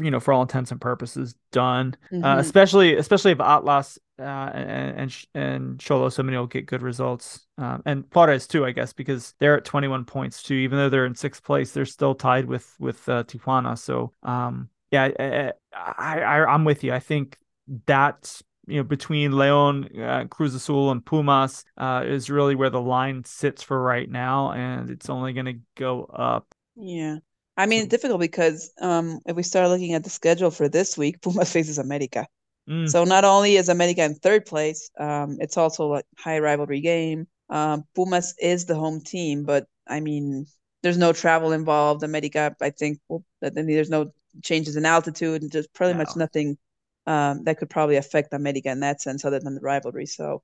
you 0.00 0.10
know, 0.10 0.20
for 0.20 0.32
all 0.32 0.42
intents 0.42 0.70
and 0.70 0.80
purposes, 0.80 1.34
done. 1.52 1.96
Uh, 2.22 2.36
Mhm. 2.36 2.38
especially 2.38 2.96
especially 2.96 3.32
if 3.32 3.40
Atlas 3.40 3.98
uh, 4.18 4.22
and 4.22 4.98
and 4.98 5.10
Ch- 5.10 5.26
and 5.34 5.80
Cholo 5.80 6.08
Simeone 6.08 6.48
get 6.50 6.66
good 6.66 6.82
results, 6.82 7.46
um, 7.58 7.82
and 7.84 8.04
Juarez 8.14 8.46
too, 8.46 8.64
I 8.64 8.70
guess, 8.72 8.92
because 8.92 9.34
they're 9.40 9.56
at 9.56 9.64
21 9.64 10.04
points 10.04 10.42
too. 10.42 10.54
Even 10.54 10.78
though 10.78 10.88
they're 10.88 11.06
in 11.06 11.14
sixth 11.14 11.42
place, 11.42 11.72
they're 11.72 11.84
still 11.84 12.14
tied 12.14 12.46
with 12.46 12.74
with 12.78 13.08
uh, 13.08 13.24
Tijuana. 13.24 13.76
So, 13.78 14.12
um, 14.22 14.68
yeah, 14.90 15.10
I, 15.18 15.52
I 15.72 16.20
I 16.20 16.44
I'm 16.46 16.64
with 16.64 16.84
you. 16.84 16.92
I 16.92 17.00
think 17.00 17.38
that's 17.86 18.42
you 18.66 18.76
know 18.78 18.84
between 18.84 19.36
Leon, 19.36 19.90
uh, 20.00 20.24
Cruz 20.30 20.54
Azul, 20.54 20.90
and 20.90 21.04
Pumas 21.04 21.64
uh, 21.76 22.04
is 22.06 22.30
really 22.30 22.54
where 22.54 22.70
the 22.70 22.80
line 22.80 23.24
sits 23.24 23.62
for 23.62 23.80
right 23.82 24.10
now, 24.10 24.52
and 24.52 24.90
it's 24.90 25.08
only 25.10 25.32
going 25.32 25.46
to 25.46 25.58
go 25.76 26.04
up. 26.04 26.54
Yeah. 26.76 27.18
I 27.56 27.66
mean, 27.66 27.82
it's 27.82 27.88
difficult 27.90 28.20
because 28.20 28.72
um, 28.80 29.20
if 29.26 29.36
we 29.36 29.42
start 29.42 29.68
looking 29.68 29.94
at 29.94 30.02
the 30.04 30.10
schedule 30.10 30.50
for 30.50 30.68
this 30.68 30.98
week, 30.98 31.20
Pumas 31.22 31.52
faces 31.52 31.78
America. 31.78 32.26
Mm, 32.68 32.94
So 32.94 33.04
not 33.04 33.24
only 33.24 33.56
is 33.56 33.68
America 33.68 34.04
in 34.04 34.14
third 34.16 34.46
place, 34.46 34.90
um, 34.98 35.38
it's 35.40 35.58
also 35.58 35.94
a 35.96 36.02
high 36.18 36.40
rivalry 36.40 36.80
game. 36.80 37.28
Um, 37.50 37.84
Pumas 37.94 38.34
is 38.40 38.66
the 38.66 38.76
home 38.76 39.00
team, 39.02 39.44
but 39.44 39.66
I 39.88 40.00
mean, 40.00 40.46
there's 40.82 40.98
no 40.98 41.12
travel 41.12 41.52
involved. 41.52 42.02
America, 42.04 42.56
I 42.60 42.70
think, 42.70 43.00
well, 43.08 43.24
there's 43.40 43.90
no 43.90 44.12
changes 44.42 44.76
in 44.76 44.86
altitude 44.86 45.42
and 45.42 45.52
just 45.52 45.72
pretty 45.74 45.94
much 45.94 46.16
nothing 46.16 46.58
um, 47.06 47.44
that 47.44 47.58
could 47.58 47.70
probably 47.70 47.96
affect 47.96 48.32
America 48.32 48.70
in 48.70 48.80
that 48.80 49.00
sense, 49.00 49.24
other 49.24 49.40
than 49.40 49.54
the 49.54 49.60
rivalry. 49.60 50.06
So 50.06 50.42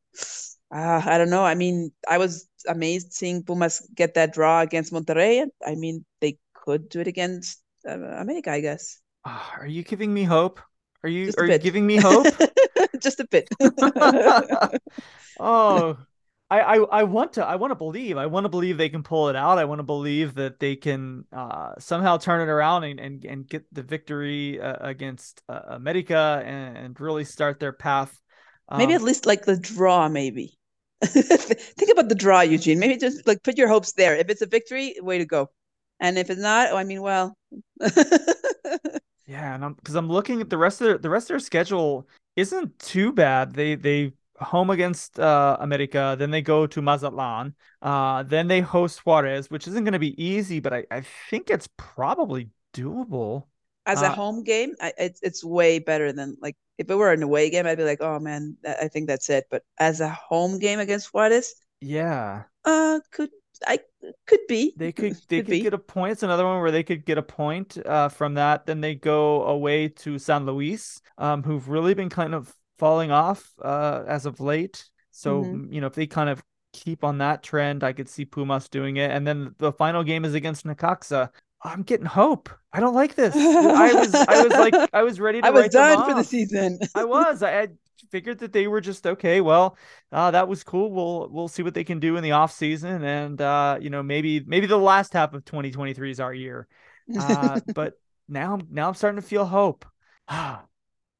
uh, 0.74 1.02
I 1.04 1.18
don't 1.18 1.30
know. 1.30 1.44
I 1.44 1.54
mean, 1.54 1.92
I 2.08 2.18
was 2.18 2.48
amazed 2.68 3.12
seeing 3.12 3.42
Pumas 3.42 3.86
get 3.94 4.14
that 4.14 4.32
draw 4.32 4.60
against 4.60 4.92
Monterrey. 4.92 5.46
I 5.66 5.74
mean, 5.74 6.04
they 6.20 6.38
could 6.54 6.88
do 6.88 7.00
it 7.00 7.06
against 7.06 7.62
uh, 7.88 7.98
America, 7.98 8.52
I 8.52 8.60
guess. 8.60 9.00
ah, 9.24 9.56
are 9.58 9.66
you 9.66 9.82
giving 9.82 10.12
me 10.12 10.24
hope? 10.24 10.60
Are 11.02 11.08
you 11.08 11.32
are 11.38 11.46
you 11.46 11.58
giving 11.58 11.86
me 11.86 11.96
hope? 11.96 12.26
Just 13.00 13.20
a 13.20 13.26
bit. 13.26 13.48
oh, 15.40 15.96
I, 16.50 16.60
I, 16.60 16.76
I 16.78 17.02
want 17.04 17.34
to 17.34 17.46
I 17.46 17.54
want 17.54 17.70
to 17.70 17.76
believe 17.76 18.16
I 18.16 18.26
want 18.26 18.44
to 18.44 18.48
believe 18.48 18.76
they 18.76 18.88
can 18.88 19.04
pull 19.04 19.28
it 19.28 19.36
out. 19.36 19.58
I 19.58 19.64
want 19.64 19.78
to 19.78 19.84
believe 19.84 20.34
that 20.34 20.58
they 20.58 20.74
can 20.74 21.24
uh, 21.32 21.74
somehow 21.78 22.16
turn 22.16 22.40
it 22.40 22.50
around 22.50 22.84
and, 22.84 22.98
and, 22.98 23.24
and 23.24 23.48
get 23.48 23.72
the 23.72 23.84
victory 23.84 24.60
uh, 24.60 24.76
against 24.80 25.42
uh, 25.48 25.60
America 25.68 26.42
and, 26.44 26.76
and, 26.76 27.00
really 27.00 27.24
start 27.24 27.60
their 27.60 27.72
path. 27.72 28.12
Um, 28.68 28.78
maybe 28.78 28.94
at 28.94 29.02
least 29.02 29.26
like 29.26 29.44
the 29.44 29.56
draw, 29.56 30.08
maybe. 30.08 30.58
Think 31.04 31.92
about 31.92 32.08
the 32.08 32.16
draw, 32.16 32.40
Eugene. 32.40 32.80
Maybe 32.80 32.96
just 32.96 33.26
like 33.28 33.44
put 33.44 33.56
your 33.56 33.68
hopes 33.68 33.92
there. 33.92 34.16
If 34.16 34.28
it's 34.28 34.42
a 34.42 34.46
victory, 34.46 34.96
way 35.00 35.18
to 35.18 35.24
go. 35.24 35.50
And 36.00 36.18
if 36.18 36.30
it's 36.30 36.40
not, 36.40 36.72
oh, 36.72 36.76
I 36.76 36.84
mean, 36.84 37.00
well. 37.00 37.36
yeah, 39.26 39.54
and 39.54 39.64
I'm 39.64 39.74
because 39.74 39.94
I'm 39.94 40.08
looking 40.08 40.40
at 40.40 40.50
the 40.50 40.58
rest 40.58 40.80
of 40.80 40.86
their, 40.86 40.98
the 40.98 41.10
rest 41.10 41.24
of 41.24 41.34
their 41.34 41.38
schedule 41.38 42.08
isn't 42.36 42.78
too 42.80 43.12
bad. 43.12 43.54
They 43.54 43.76
they 43.76 44.14
home 44.40 44.70
against 44.70 45.18
uh, 45.18 45.56
America. 45.60 46.16
Then 46.18 46.30
they 46.30 46.42
go 46.42 46.66
to 46.66 46.82
Mazatlan. 46.82 47.54
Uh, 47.82 48.22
then 48.22 48.48
they 48.48 48.60
host 48.60 49.04
Juarez, 49.04 49.50
which 49.50 49.68
isn't 49.68 49.84
going 49.84 49.92
to 49.92 49.98
be 49.98 50.20
easy, 50.22 50.60
but 50.60 50.72
I, 50.72 50.84
I 50.90 51.02
think 51.28 51.50
it's 51.50 51.68
probably 51.76 52.50
doable. 52.74 53.44
As 53.86 54.02
a 54.02 54.06
uh, 54.06 54.12
home 54.12 54.44
game, 54.44 54.74
I, 54.80 54.92
it's 54.98 55.20
it's 55.22 55.42
way 55.42 55.78
better 55.78 56.12
than 56.12 56.36
like 56.40 56.56
if 56.78 56.90
it 56.90 56.94
were 56.94 57.12
an 57.12 57.22
away 57.22 57.50
game, 57.50 57.66
I'd 57.66 57.78
be 57.78 57.84
like, 57.84 58.02
oh 58.02 58.18
man, 58.18 58.56
I 58.64 58.88
think 58.88 59.06
that's 59.06 59.28
it. 59.30 59.46
But 59.50 59.62
as 59.78 60.00
a 60.00 60.08
home 60.08 60.58
game 60.58 60.80
against 60.80 61.12
Juarez, 61.12 61.54
yeah, 61.80 62.44
uh, 62.64 63.00
could 63.10 63.30
I 63.66 63.80
could 64.26 64.40
be 64.48 64.74
they 64.76 64.92
could 64.92 65.16
they 65.28 65.38
could, 65.42 65.46
could 65.46 65.62
get 65.62 65.74
a 65.74 65.78
point. 65.78 66.12
It's 66.12 66.22
another 66.22 66.44
one 66.44 66.60
where 66.60 66.70
they 66.70 66.82
could 66.82 67.04
get 67.04 67.18
a 67.18 67.22
point 67.22 67.78
uh, 67.84 68.08
from 68.08 68.34
that. 68.34 68.66
Then 68.66 68.80
they 68.80 68.94
go 68.94 69.44
away 69.44 69.88
to 69.88 70.18
San 70.18 70.46
Luis, 70.46 71.00
um, 71.18 71.42
who've 71.42 71.68
really 71.68 71.94
been 71.94 72.10
kind 72.10 72.34
of 72.34 72.54
falling 72.80 73.12
off 73.12 73.48
uh, 73.62 74.02
as 74.08 74.26
of 74.26 74.40
late. 74.40 74.88
So 75.12 75.44
mm-hmm. 75.44 75.72
you 75.72 75.80
know, 75.80 75.86
if 75.86 75.94
they 75.94 76.06
kind 76.06 76.28
of 76.28 76.42
keep 76.72 77.04
on 77.04 77.18
that 77.18 77.42
trend, 77.42 77.84
I 77.84 77.92
could 77.92 78.08
see 78.08 78.24
Pumas 78.24 78.68
doing 78.68 78.96
it. 78.96 79.10
And 79.10 79.26
then 79.26 79.54
the 79.58 79.72
final 79.72 80.02
game 80.02 80.24
is 80.24 80.34
against 80.34 80.64
Necaxa. 80.64 81.30
I'm 81.62 81.82
getting 81.82 82.06
hope. 82.06 82.48
I 82.72 82.80
don't 82.80 82.94
like 82.94 83.14
this. 83.14 83.36
I 83.36 83.92
was 83.92 84.14
I 84.14 84.42
was 84.42 84.52
like 84.52 84.74
I 84.92 85.02
was 85.02 85.20
ready 85.20 85.42
to 85.42 85.46
I 85.46 85.50
was 85.50 85.68
done 85.68 86.08
for 86.08 86.14
the 86.14 86.24
season. 86.24 86.78
I 86.94 87.04
was. 87.04 87.42
I 87.42 87.68
figured 88.10 88.38
that 88.38 88.52
they 88.52 88.66
were 88.66 88.80
just 88.80 89.06
okay. 89.06 89.42
Well, 89.42 89.76
uh, 90.10 90.30
that 90.30 90.48
was 90.48 90.64
cool. 90.64 90.90
We'll 90.90 91.28
we'll 91.30 91.48
see 91.48 91.62
what 91.62 91.74
they 91.74 91.84
can 91.84 92.00
do 92.00 92.16
in 92.16 92.22
the 92.22 92.32
off 92.32 92.52
season, 92.52 93.04
and 93.04 93.40
uh, 93.40 93.78
you 93.80 93.90
know 93.90 94.02
maybe 94.02 94.40
maybe 94.46 94.66
the 94.66 94.78
last 94.78 95.12
half 95.12 95.34
of 95.34 95.44
2023 95.44 96.10
is 96.10 96.20
our 96.20 96.32
year. 96.32 96.66
Uh, 97.18 97.60
but 97.74 97.94
now 98.28 98.58
now 98.70 98.88
I'm 98.88 98.94
starting 98.94 99.20
to 99.20 99.26
feel 99.26 99.44
hope. 99.44 99.84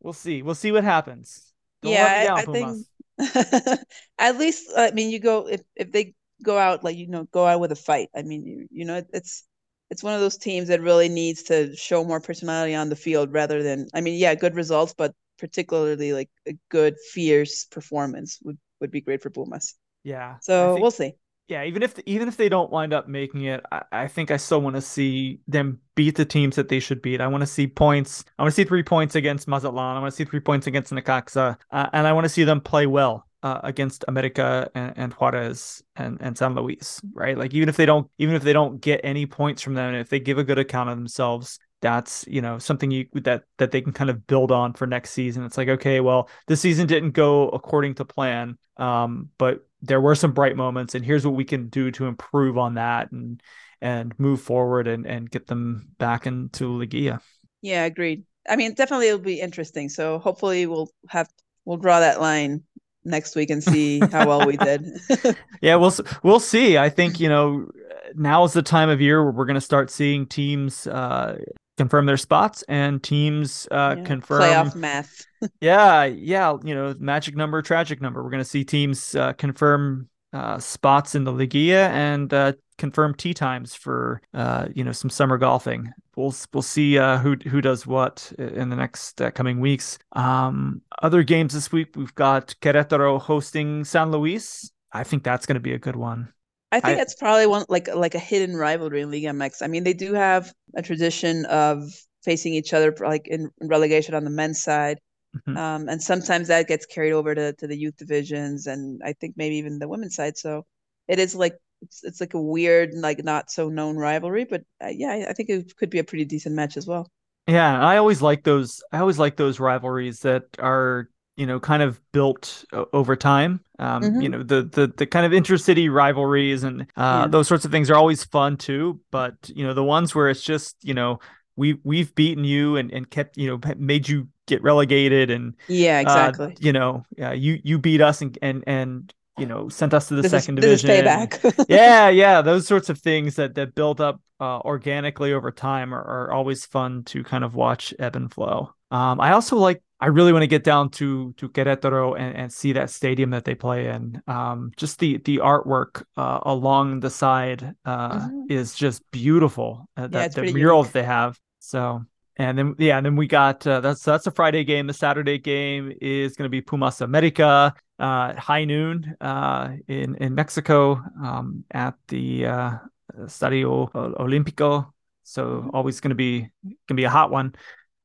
we'll 0.01 0.15
see. 0.15 0.41
We'll 0.43 0.55
see 0.55 0.73
what 0.73 0.85
happens. 0.85 1.50
Don't 1.83 1.93
yeah, 1.93 2.33
I, 2.37 2.43
I 2.43 2.45
think 2.47 2.87
at 4.19 4.39
least 4.39 4.71
I 4.77 4.91
mean 4.93 5.11
you 5.11 5.19
go 5.19 5.47
if 5.49 5.63
if 5.77 5.93
they 5.93 6.15
go 6.43 6.59
out 6.59 6.85
like 6.85 6.97
you 6.97 7.07
know 7.09 7.25
go 7.25 7.47
out 7.47 7.61
with 7.61 7.73
a 7.73 7.77
fight. 7.77 8.09
I 8.15 8.23
mean 8.23 8.47
you 8.47 8.69
you 8.71 8.85
know 8.85 9.03
it's 9.13 9.45
it's 9.91 10.03
one 10.03 10.15
of 10.15 10.21
those 10.21 10.37
teams 10.37 10.69
that 10.69 10.81
really 10.81 11.09
needs 11.09 11.45
to 11.45 11.75
show 11.77 12.05
more 12.05 12.21
personality 12.21 12.75
on 12.75 12.89
the 12.89 12.97
field 12.97 13.33
rather 13.33 13.63
than 13.63 13.89
I 13.95 14.01
mean 14.01 14.19
yeah 14.19 14.35
good 14.35 14.55
results 14.55 14.95
but 14.97 15.15
particularly 15.39 16.13
like 16.13 16.31
a 16.47 16.55
good 16.69 16.97
fierce 17.13 17.65
performance 17.65 18.39
would 18.43 18.59
would 18.81 18.91
be 18.91 19.01
great 19.01 19.23
for 19.23 19.31
Pumas. 19.31 19.75
Yeah. 20.05 20.37
So 20.41 20.75
think, 20.75 20.83
we'll 20.83 20.91
see 20.91 21.15
yeah, 21.51 21.65
even 21.65 21.83
if 21.83 21.99
even 22.07 22.29
if 22.29 22.37
they 22.37 22.49
don't 22.49 22.71
wind 22.71 22.93
up 22.93 23.09
making 23.09 23.43
it, 23.43 23.61
I, 23.73 23.83
I 23.91 24.09
think 24.09 24.31
I 24.31 24.37
still 24.37 24.61
want 24.61 24.77
to 24.77 24.81
see 24.81 25.41
them 25.49 25.81
beat 25.97 26.15
the 26.15 26.25
teams 26.25 26.55
that 26.55 26.69
they 26.69 26.79
should 26.79 27.03
beat. 27.03 27.21
I 27.21 27.27
want 27.27 27.43
to 27.43 27.47
see 27.47 27.67
points. 27.67 28.25
I 28.39 28.43
want 28.43 28.53
to 28.53 28.55
see 28.55 28.65
three 28.65 28.85
points 28.85 29.17
against 29.17 29.49
Mazatlan. 29.49 29.97
I 29.97 30.01
want 30.01 30.13
to 30.13 30.17
see 30.17 30.25
three 30.25 30.39
points 30.39 30.69
against 30.69 30.93
Necaxa, 30.93 31.57
uh, 31.73 31.87
and 31.93 32.07
I 32.07 32.13
want 32.13 32.25
to 32.25 32.29
see 32.29 32.45
them 32.45 32.61
play 32.61 32.87
well 32.87 33.27
uh, 33.43 33.61
against 33.65 34.05
America 34.07 34.71
and, 34.77 34.93
and, 34.97 35.13
Juarez 35.13 35.83
and, 35.97 36.19
and 36.21 36.39
San 36.39 36.55
Luis. 36.55 37.01
Right, 37.13 37.37
like 37.37 37.53
even 37.53 37.69
if 37.69 37.77
they 37.77 37.87
don't 37.87 38.09
even 38.19 38.37
if 38.37 38.45
they 38.45 38.53
don't 38.53 38.81
get 38.81 39.01
any 39.03 39.27
points 39.27 39.61
from 39.61 39.75
them, 39.75 39.93
if 39.95 40.09
they 40.09 40.21
give 40.21 40.39
a 40.39 40.45
good 40.45 40.59
account 40.59 40.91
of 40.91 40.97
themselves, 40.97 41.59
that's 41.81 42.25
you 42.29 42.43
know 42.43 42.59
something 42.59 42.91
you 42.91 43.07
that 43.15 43.45
that 43.59 43.71
they 43.71 43.81
can 43.81 43.93
kind 43.93 44.11
of 44.11 44.27
build 44.27 44.53
on 44.53 44.73
for 44.75 44.87
next 44.87 45.11
season. 45.11 45.45
It's 45.45 45.57
like 45.57 45.69
okay, 45.69 46.01
well, 46.01 46.29
this 46.47 46.61
season 46.61 46.87
didn't 46.87 47.13
go 47.13 47.49
according 47.49 47.95
to 47.97 48.05
plan, 48.05 48.59
um, 48.77 49.31
but 49.39 49.67
there 49.83 50.01
were 50.01 50.15
some 50.15 50.33
bright 50.33 50.57
moments 50.57 50.95
and 50.95 51.05
here's 51.05 51.25
what 51.25 51.35
we 51.35 51.45
can 51.45 51.69
do 51.69 51.91
to 51.91 52.07
improve 52.07 52.59
on 52.59 52.75
that 52.75 53.11
and 53.13 53.43
and 53.81 54.19
move 54.19 54.41
forward 54.41 54.87
and 54.87 55.07
and 55.07 55.31
get 55.31 55.47
them 55.47 55.89
back 55.99 56.27
into 56.27 56.65
Liguilla. 56.69 57.21
Yeah, 57.63 57.85
agreed. 57.85 58.25
I 58.49 58.57
mean, 58.57 58.75
definitely 58.75 59.09
it'll 59.09 59.21
be 59.21 59.41
interesting. 59.41 59.89
So 59.89 60.19
hopefully 60.19 60.67
we'll 60.67 60.91
have 61.09 61.29
we'll 61.65 61.79
draw 61.79 62.01
that 62.01 62.21
line 62.21 62.63
next 63.05 63.35
week 63.35 63.51
and 63.51 63.63
see 63.63 64.01
how 64.01 64.27
well 64.27 64.47
we 64.47 64.57
did. 64.57 64.87
yeah, 65.63 65.77
we'll 65.77 65.95
we'll 66.23 66.41
see. 66.41 66.79
I 66.79 66.91
think 66.91 67.21
you 67.21 67.29
know 67.29 67.71
now 68.15 68.45
is 68.45 68.53
the 68.53 68.63
time 68.63 68.89
of 68.89 69.01
year 69.01 69.23
where 69.23 69.33
we're 69.33 69.47
going 69.47 69.55
to 69.55 69.61
start 69.61 69.91
seeing 69.91 70.27
teams 70.27 70.87
uh, 70.87 71.39
confirm 71.81 72.05
their 72.05 72.19
spots 72.19 72.63
and 72.69 73.03
teams 73.03 73.67
uh, 73.71 73.95
yeah, 73.97 74.05
confirm 74.05 74.43
playoff 74.43 74.75
math. 74.75 75.25
yeah, 75.63 76.05
yeah, 76.05 76.55
you 76.63 76.75
know, 76.75 76.95
magic 76.99 77.35
number, 77.35 77.63
tragic 77.63 78.03
number. 78.03 78.23
We're 78.23 78.29
going 78.29 78.45
to 78.45 78.49
see 78.49 78.65
teams 78.65 79.15
uh, 79.15 79.33
confirm 79.33 80.11
uh, 80.35 80.59
spots 80.59 81.15
in 81.15 81.25
the 81.25 81.33
Liguilla 81.33 81.89
and 81.89 82.35
uh, 82.35 82.53
confirm 82.77 83.15
tee 83.15 83.33
times 83.33 83.75
for 83.75 84.21
uh, 84.35 84.69
you 84.75 84.85
know 84.85 84.93
some 84.93 85.09
summer 85.09 85.39
golfing. 85.39 85.91
We'll 86.17 86.35
we'll 86.53 86.61
see 86.61 86.99
uh, 86.99 87.17
who 87.17 87.37
who 87.49 87.63
does 87.63 87.87
what 87.87 88.31
in 88.37 88.69
the 88.69 88.77
next 88.77 89.23
coming 89.35 89.59
weeks. 89.59 89.99
Um, 90.13 90.83
other 91.01 91.23
games 91.23 91.55
this 91.55 91.73
week 91.73 91.97
we've 91.97 92.15
got 92.15 92.55
Querétaro 92.61 93.19
hosting 93.19 93.85
San 93.85 94.11
Luis. 94.11 94.71
I 94.93 95.05
think 95.05 95.25
that's 95.25 95.47
going 95.47 95.55
to 95.55 95.61
be 95.61 95.73
a 95.73 95.79
good 95.79 95.97
one. 95.97 96.31
I 96.73 96.81
think 96.81 96.99
I, 96.99 97.03
it's 97.03 97.15
probably 97.15 97.47
one 97.47 97.65
like 97.69 97.93
like 97.95 98.15
a 98.15 98.21
hidden 98.21 98.57
rivalry 98.57 99.01
in 99.01 99.11
Liga 99.11 99.29
MX. 99.29 99.63
I 99.63 99.67
mean, 99.67 99.85
they 99.85 99.93
do 99.93 100.15
have 100.15 100.53
a 100.75 100.83
tradition 100.83 101.45
of 101.47 101.85
facing 102.23 102.55
each 102.55 102.73
other 102.73 102.95
like 103.01 103.27
in 103.29 103.51
relegation 103.61 104.15
on 104.15 104.25
the 104.25 104.31
men's 104.31 104.63
side. 104.63 105.01
Mm-hmm. 105.37 105.57
Um, 105.57 105.89
and 105.89 106.03
sometimes 106.03 106.49
that 106.49 106.69
gets 106.69 106.87
carried 106.87 107.13
over 107.13 107.35
to, 107.35 107.53
to 107.55 107.67
the 107.67 107.77
youth 107.77 107.97
divisions 107.97 108.67
and 108.67 109.01
I 109.05 109.13
think 109.13 109.35
maybe 109.37 109.57
even 109.57 109.79
the 109.79 109.89
women's 109.89 110.17
side. 110.17 110.37
So 110.37 110.67
it 111.09 111.19
is 111.19 111.35
like 111.35 111.57
it's, 111.83 112.05
it's 112.05 112.21
like 112.21 112.35
a 112.35 112.41
weird, 112.41 112.95
like 112.95 113.25
not 113.25 113.51
so 113.51 113.69
known 113.69 113.97
rivalry, 113.97 114.45
but 114.45 114.63
uh, 114.83 114.89
yeah, 114.89 115.27
I 115.29 115.33
think 115.33 115.49
it 115.49 115.77
could 115.77 115.91
be 115.91 115.99
a 115.99 116.05
pretty 116.05 116.25
decent 116.25 116.55
match 116.55 116.77
as 116.77 116.87
well. 116.87 117.11
Yeah, 117.47 117.81
I 117.81 117.97
always 117.97 118.23
like 118.23 118.45
those. 118.45 118.83
I 118.93 118.99
always 118.99 119.19
like 119.19 119.37
those 119.37 119.59
rivalries 119.59 120.21
that 120.21 120.45
are 120.59 121.09
you 121.37 121.47
know 121.47 121.59
kind 121.61 121.83
of 121.83 122.01
built 122.13 122.65
over 122.93 123.17
time. 123.17 123.61
Um, 123.79 124.03
mm-hmm. 124.03 124.21
you 124.21 124.29
know 124.29 124.43
the 124.43 124.63
the 124.63 124.93
the 124.95 125.07
kind 125.07 125.25
of 125.25 125.33
intercity 125.33 125.91
rivalries 125.91 126.65
and 126.65 126.83
uh, 126.97 127.23
yeah. 127.23 127.27
those 127.29 127.49
sorts 127.49 127.65
of 127.65 127.71
things 127.71 127.89
are 127.89 127.97
always 127.97 128.25
fun 128.25 128.59
too 128.59 129.01
but 129.11 129.35
you 129.49 129.67
know 129.67 129.73
the 129.73 129.83
ones 129.83 130.15
where 130.15 130.29
it's 130.29 130.43
just 130.43 130.77
you 130.83 130.93
know 130.93 131.19
we 131.57 131.79
we've 131.83 132.15
beaten 132.15 132.45
you 132.45 132.77
and 132.77 132.93
and 132.93 133.11
kept 133.11 133.39
you 133.39 133.49
know 133.49 133.75
made 133.79 134.07
you 134.07 134.29
get 134.47 134.63
relegated 134.63 135.31
and 135.31 135.55
yeah 135.67 135.97
uh, 135.97 136.01
exactly. 136.03 136.47
uh, 136.47 136.57
you 136.59 136.75
know 136.75 137.05
yeah 137.17 137.33
you 137.33 137.59
you 137.65 137.79
beat 137.79 138.03
us 138.03 138.21
and 138.21 138.39
and 138.43 138.65
and 138.67 139.15
you 139.39 139.47
know 139.47 139.71
sent 139.71 139.95
us 139.95 140.09
to 140.09 140.15
the 140.15 140.23
this 140.23 140.31
second 140.31 140.59
is, 140.59 140.83
division. 140.83 141.07
payback. 141.07 141.67
Yeah 141.69 142.11
yeah 142.11 142.43
those 142.43 142.67
sorts 142.67 142.91
of 142.91 142.99
things 142.99 143.37
that 143.37 143.55
that 143.55 143.75
build 143.75 144.01
up 144.01 144.21
uh, 144.41 144.59
organically 144.61 145.33
over 145.33 145.51
time 145.51 145.95
are, 145.95 146.03
are 146.03 146.33
always 146.33 146.67
fun 146.67 147.05
to 147.05 147.23
kind 147.23 147.45
of 147.45 147.55
watch 147.55 147.95
ebb 147.99 148.17
and 148.17 148.33
flow. 148.33 148.75
Um, 148.91 149.21
I 149.21 149.33
also 149.33 149.57
like 149.57 149.83
I 150.01 150.07
really 150.07 150.33
want 150.33 150.43
to 150.43 150.49
get 150.49 150.65
down 150.65 150.91
to 150.91 151.35
to 151.35 151.49
Querétaro 151.49 152.19
and, 152.19 152.35
and 152.37 152.53
see 152.53 152.73
that 152.73 152.91
stadium 152.91 153.31
that 153.31 153.45
they 153.45 153.55
play 153.55 153.89
in. 153.89 154.23
Um, 154.27 154.73
just 154.77 154.99
the 154.99 155.19
the 155.19 155.39
artwork 155.39 156.05
uh, 156.17 156.41
along 156.43 157.01
the 157.01 157.11
side 157.11 157.75
uh, 157.85 158.21
mm-hmm. 158.21 158.45
is 158.49 158.75
just 158.75 159.09
beautiful. 159.11 159.89
Uh, 159.97 160.07
that 160.07 160.37
yeah, 160.37 160.45
the 160.45 160.53
murals 160.53 160.87
that 160.87 160.93
they 160.95 161.03
have. 161.03 161.39
So 161.59 162.05
and 162.37 162.57
then 162.57 162.75
yeah, 162.79 162.97
and 162.97 163.05
then 163.05 163.17
we 163.17 163.27
got 163.27 163.67
uh, 163.67 163.81
that's 163.81 164.03
that's 164.03 164.27
a 164.27 164.31
Friday 164.31 164.65
game. 164.65 164.87
The 164.87 164.95
Saturday 164.95 165.37
game 165.37 165.93
is 166.01 166.35
going 166.35 166.47
to 166.47 166.51
be 166.51 166.63
Pumas 166.63 167.03
America 167.03 167.75
uh, 167.99 168.35
high 168.35 168.65
noon 168.65 169.15
uh, 169.21 169.73
in 169.87 170.15
in 170.17 170.35
Mexico 170.35 171.03
um, 171.23 171.65
at 171.71 171.95
the 172.09 172.47
uh, 172.47 172.71
Estadio 173.19 173.93
Olímpico. 173.93 174.91
So 175.23 175.45
mm-hmm. 175.45 175.71
always 175.75 176.01
going 176.01 176.11
to 176.11 176.15
be 176.15 176.41
going 176.41 176.77
to 176.89 176.95
be 176.95 177.05
a 177.05 177.11
hot 177.11 177.31
one. 177.31 177.55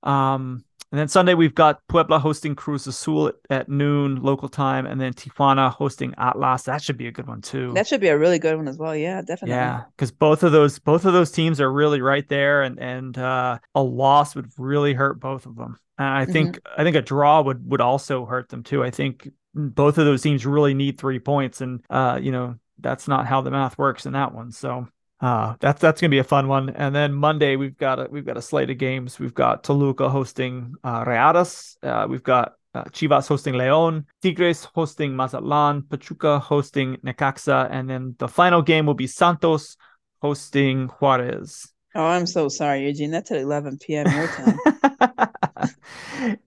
Um, 0.03 0.64
and 0.91 0.99
then 0.99 1.07
Sunday 1.07 1.33
we've 1.33 1.55
got 1.55 1.81
Puebla 1.87 2.19
hosting 2.19 2.55
Cruz 2.55 2.87
Azul 2.87 3.27
at, 3.27 3.35
at, 3.49 3.69
noon 3.69 4.21
local 4.21 4.47
time, 4.47 4.85
and 4.85 4.99
then 5.01 5.13
Tijuana 5.13 5.71
hosting 5.71 6.13
Atlas. 6.17 6.63
That 6.63 6.81
should 6.81 6.97
be 6.97 7.07
a 7.07 7.11
good 7.11 7.27
one 7.27 7.41
too. 7.41 7.73
That 7.73 7.87
should 7.87 8.01
be 8.01 8.07
a 8.07 8.17
really 8.17 8.39
good 8.39 8.55
one 8.55 8.67
as 8.67 8.77
well. 8.77 8.95
Yeah, 8.95 9.21
definitely. 9.21 9.55
Yeah, 9.55 9.83
because 9.95 10.11
both 10.11 10.43
of 10.43 10.51
those 10.51 10.79
both 10.79 11.05
of 11.05 11.13
those 11.13 11.31
teams 11.31 11.59
are 11.59 11.71
really 11.71 12.01
right 12.01 12.27
there, 12.29 12.61
and 12.61 12.79
and 12.79 13.17
uh, 13.17 13.59
a 13.73 13.81
loss 13.81 14.35
would 14.35 14.51
really 14.57 14.93
hurt 14.93 15.19
both 15.19 15.45
of 15.45 15.55
them. 15.55 15.77
And 15.97 16.07
I 16.07 16.25
think 16.25 16.57
mm-hmm. 16.57 16.81
I 16.81 16.83
think 16.83 16.95
a 16.95 17.01
draw 17.01 17.41
would 17.41 17.69
would 17.69 17.81
also 17.81 18.25
hurt 18.25 18.49
them 18.49 18.63
too. 18.63 18.83
I 18.83 18.91
think 18.91 19.29
both 19.53 19.97
of 19.97 20.05
those 20.05 20.21
teams 20.21 20.45
really 20.45 20.73
need 20.73 20.97
three 20.97 21.19
points, 21.19 21.61
and 21.61 21.83
uh, 21.89 22.19
you 22.21 22.31
know 22.31 22.55
that's 22.79 23.07
not 23.07 23.25
how 23.25 23.41
the 23.41 23.51
math 23.51 23.77
works 23.77 24.05
in 24.05 24.13
that 24.13 24.33
one. 24.33 24.51
So 24.51 24.87
uh, 25.21 25.55
that's 25.59 25.81
that's 25.81 26.01
gonna 26.01 26.11
be 26.11 26.19
a 26.19 26.23
fun 26.23 26.47
one. 26.47 26.69
And 26.71 26.93
then 26.93 27.13
Monday 27.13 27.55
we've 27.55 27.77
got 27.77 27.99
a 27.99 28.07
we've 28.09 28.25
got 28.25 28.37
a 28.37 28.41
slate 28.41 28.69
of 28.69 28.77
games. 28.77 29.19
We've 29.19 29.33
got 29.33 29.63
Toluca 29.63 30.09
hosting 30.09 30.75
uh, 30.83 31.05
Rayadas. 31.05 31.77
Uh, 31.81 32.07
we've 32.09 32.23
got 32.23 32.53
uh, 32.73 32.83
Chivas 32.85 33.27
hosting 33.27 33.53
León, 33.53 34.05
Tigres 34.21 34.65
hosting 34.75 35.15
Mazatlan, 35.15 35.83
Pachuca 35.83 36.39
hosting 36.39 36.97
Necaxa, 36.97 37.69
and 37.71 37.89
then 37.89 38.15
the 38.19 38.27
final 38.27 38.61
game 38.61 38.85
will 38.85 38.93
be 38.93 39.07
Santos 39.07 39.77
hosting 40.21 40.87
Juarez. 40.99 41.71
Oh, 41.95 42.05
I'm 42.05 42.27
so 42.27 42.49
sorry, 42.49 42.85
Eugene. 42.85 43.09
That's 43.09 43.31
at 43.31 43.39
11 43.39 43.77
p.m. 43.79 44.11
your 44.11 44.27
time. 44.27 44.59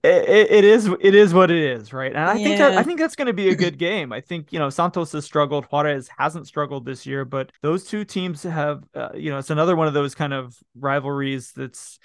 it, 0.03 0.51
it 0.51 0.63
is 0.63 0.87
it 0.99 1.15
is 1.15 1.33
what 1.33 1.49
it 1.49 1.57
is, 1.57 1.91
right? 1.91 2.11
And 2.11 2.23
I 2.23 2.35
yeah. 2.35 2.43
think 2.43 2.57
that 2.59 2.77
I 2.77 2.83
think 2.83 2.99
that's 2.99 3.15
going 3.15 3.27
to 3.27 3.33
be 3.33 3.49
a 3.49 3.55
good 3.55 3.79
game. 3.79 4.13
I 4.13 4.21
think 4.21 4.53
you 4.53 4.59
know 4.59 4.69
Santos 4.69 5.11
has 5.13 5.25
struggled, 5.25 5.65
Juarez 5.65 6.09
hasn't 6.17 6.47
struggled 6.47 6.85
this 6.85 7.05
year, 7.05 7.25
but 7.25 7.51
those 7.61 7.85
two 7.85 8.05
teams 8.05 8.43
have 8.43 8.83
uh, 8.93 9.09
you 9.15 9.31
know 9.31 9.39
it's 9.39 9.49
another 9.49 9.75
one 9.75 9.87
of 9.87 9.93
those 9.95 10.13
kind 10.13 10.33
of 10.33 10.55
rivalries 10.75 11.51
that's 11.53 11.97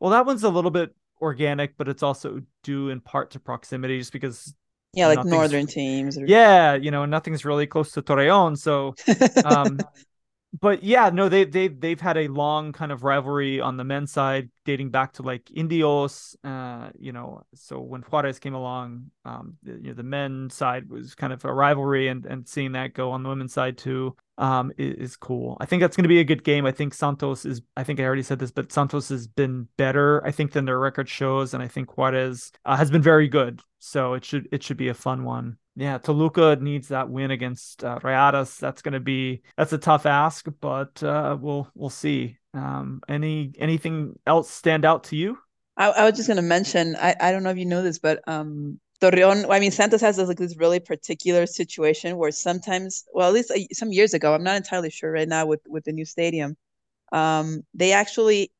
well 0.00 0.10
that 0.10 0.26
one's 0.26 0.42
a 0.42 0.48
little 0.48 0.72
bit 0.72 0.94
organic, 1.20 1.76
but 1.76 1.88
it's 1.88 2.02
also 2.02 2.40
due 2.64 2.88
in 2.88 3.00
part 3.00 3.30
to 3.32 3.40
proximity, 3.40 3.98
just 3.98 4.12
because 4.12 4.54
yeah, 4.94 5.06
like 5.06 5.24
northern 5.24 5.66
teams. 5.66 6.18
Or... 6.18 6.26
Yeah, 6.26 6.74
you 6.74 6.90
know, 6.90 7.04
nothing's 7.04 7.44
really 7.44 7.66
close 7.66 7.92
to 7.92 8.02
Torreon, 8.02 8.58
so 8.58 8.94
um, 9.44 9.78
but 10.58 10.82
yeah, 10.82 11.10
no, 11.10 11.28
they 11.28 11.44
they 11.44 11.68
they've 11.68 12.00
had 12.00 12.16
a 12.16 12.28
long 12.28 12.72
kind 12.72 12.90
of 12.90 13.04
rivalry 13.04 13.60
on 13.60 13.76
the 13.76 13.84
men's 13.84 14.10
side, 14.10 14.48
dating 14.64 14.90
back 14.90 15.12
to 15.14 15.22
like 15.22 15.50
Indios. 15.50 16.36
Uh, 16.42 16.88
you 16.98 17.12
know, 17.12 17.42
so 17.54 17.80
when 17.80 18.00
Juarez 18.00 18.38
came 18.38 18.54
along, 18.54 19.10
um, 19.26 19.58
you 19.62 19.88
know, 19.88 19.92
the 19.92 20.02
men's 20.02 20.54
side 20.54 20.88
was 20.88 21.14
kind 21.14 21.34
of 21.34 21.44
a 21.44 21.52
rivalry, 21.52 22.08
and 22.08 22.24
and 22.24 22.48
seeing 22.48 22.72
that 22.72 22.94
go 22.94 23.10
on 23.10 23.22
the 23.22 23.28
women's 23.28 23.52
side 23.52 23.76
too, 23.76 24.16
um, 24.38 24.72
is, 24.78 24.94
is 24.94 25.16
cool. 25.16 25.58
I 25.60 25.66
think 25.66 25.82
that's 25.82 25.96
going 25.96 26.04
to 26.04 26.08
be 26.08 26.20
a 26.20 26.24
good 26.24 26.44
game. 26.44 26.64
I 26.64 26.72
think 26.72 26.94
Santos 26.94 27.44
is. 27.44 27.60
I 27.76 27.84
think 27.84 28.00
I 28.00 28.04
already 28.04 28.22
said 28.22 28.38
this, 28.38 28.50
but 28.50 28.72
Santos 28.72 29.10
has 29.10 29.26
been 29.26 29.68
better, 29.76 30.24
I 30.26 30.30
think, 30.30 30.52
than 30.52 30.64
their 30.64 30.78
record 30.78 31.10
shows, 31.10 31.52
and 31.52 31.62
I 31.62 31.68
think 31.68 31.98
Juarez 31.98 32.52
uh, 32.64 32.76
has 32.76 32.90
been 32.90 33.02
very 33.02 33.28
good. 33.28 33.60
So 33.80 34.14
it 34.14 34.24
should 34.24 34.48
it 34.50 34.62
should 34.62 34.78
be 34.78 34.88
a 34.88 34.94
fun 34.94 35.24
one 35.24 35.58
yeah, 35.78 35.98
Toluca 35.98 36.58
needs 36.60 36.88
that 36.88 37.08
win 37.08 37.30
against 37.30 37.84
uh, 37.84 38.00
Rayadas. 38.00 38.58
That's 38.58 38.82
going 38.82 38.94
to 38.94 39.00
be 39.00 39.42
that's 39.56 39.72
a 39.72 39.78
tough 39.78 40.06
ask, 40.06 40.44
but 40.60 41.00
uh, 41.04 41.36
we'll 41.40 41.70
we'll 41.74 41.88
see. 41.88 42.36
Um, 42.52 43.00
any 43.08 43.52
anything 43.60 44.18
else 44.26 44.50
stand 44.50 44.84
out 44.84 45.04
to 45.04 45.16
you? 45.16 45.38
I, 45.76 45.90
I 45.90 46.04
was 46.04 46.16
just 46.16 46.26
going 46.26 46.38
to 46.38 46.42
mention. 46.42 46.96
I, 46.96 47.14
I 47.20 47.30
don't 47.30 47.44
know 47.44 47.50
if 47.50 47.58
you 47.58 47.64
know 47.64 47.82
this, 47.84 48.00
but 48.00 48.26
um, 48.26 48.80
Torreon. 49.00 49.46
I 49.48 49.60
mean, 49.60 49.70
Santos 49.70 50.00
has 50.00 50.16
this, 50.16 50.26
like 50.26 50.38
this 50.38 50.56
really 50.56 50.80
particular 50.80 51.46
situation 51.46 52.16
where 52.16 52.32
sometimes, 52.32 53.04
well, 53.14 53.28
at 53.28 53.34
least 53.34 53.52
uh, 53.52 53.60
some 53.72 53.92
years 53.92 54.14
ago, 54.14 54.34
I'm 54.34 54.42
not 54.42 54.56
entirely 54.56 54.90
sure 54.90 55.12
right 55.12 55.28
now 55.28 55.46
with 55.46 55.60
with 55.68 55.84
the 55.84 55.92
new 55.92 56.04
stadium. 56.04 56.56
Um, 57.12 57.62
they 57.72 57.92
actually 57.92 58.50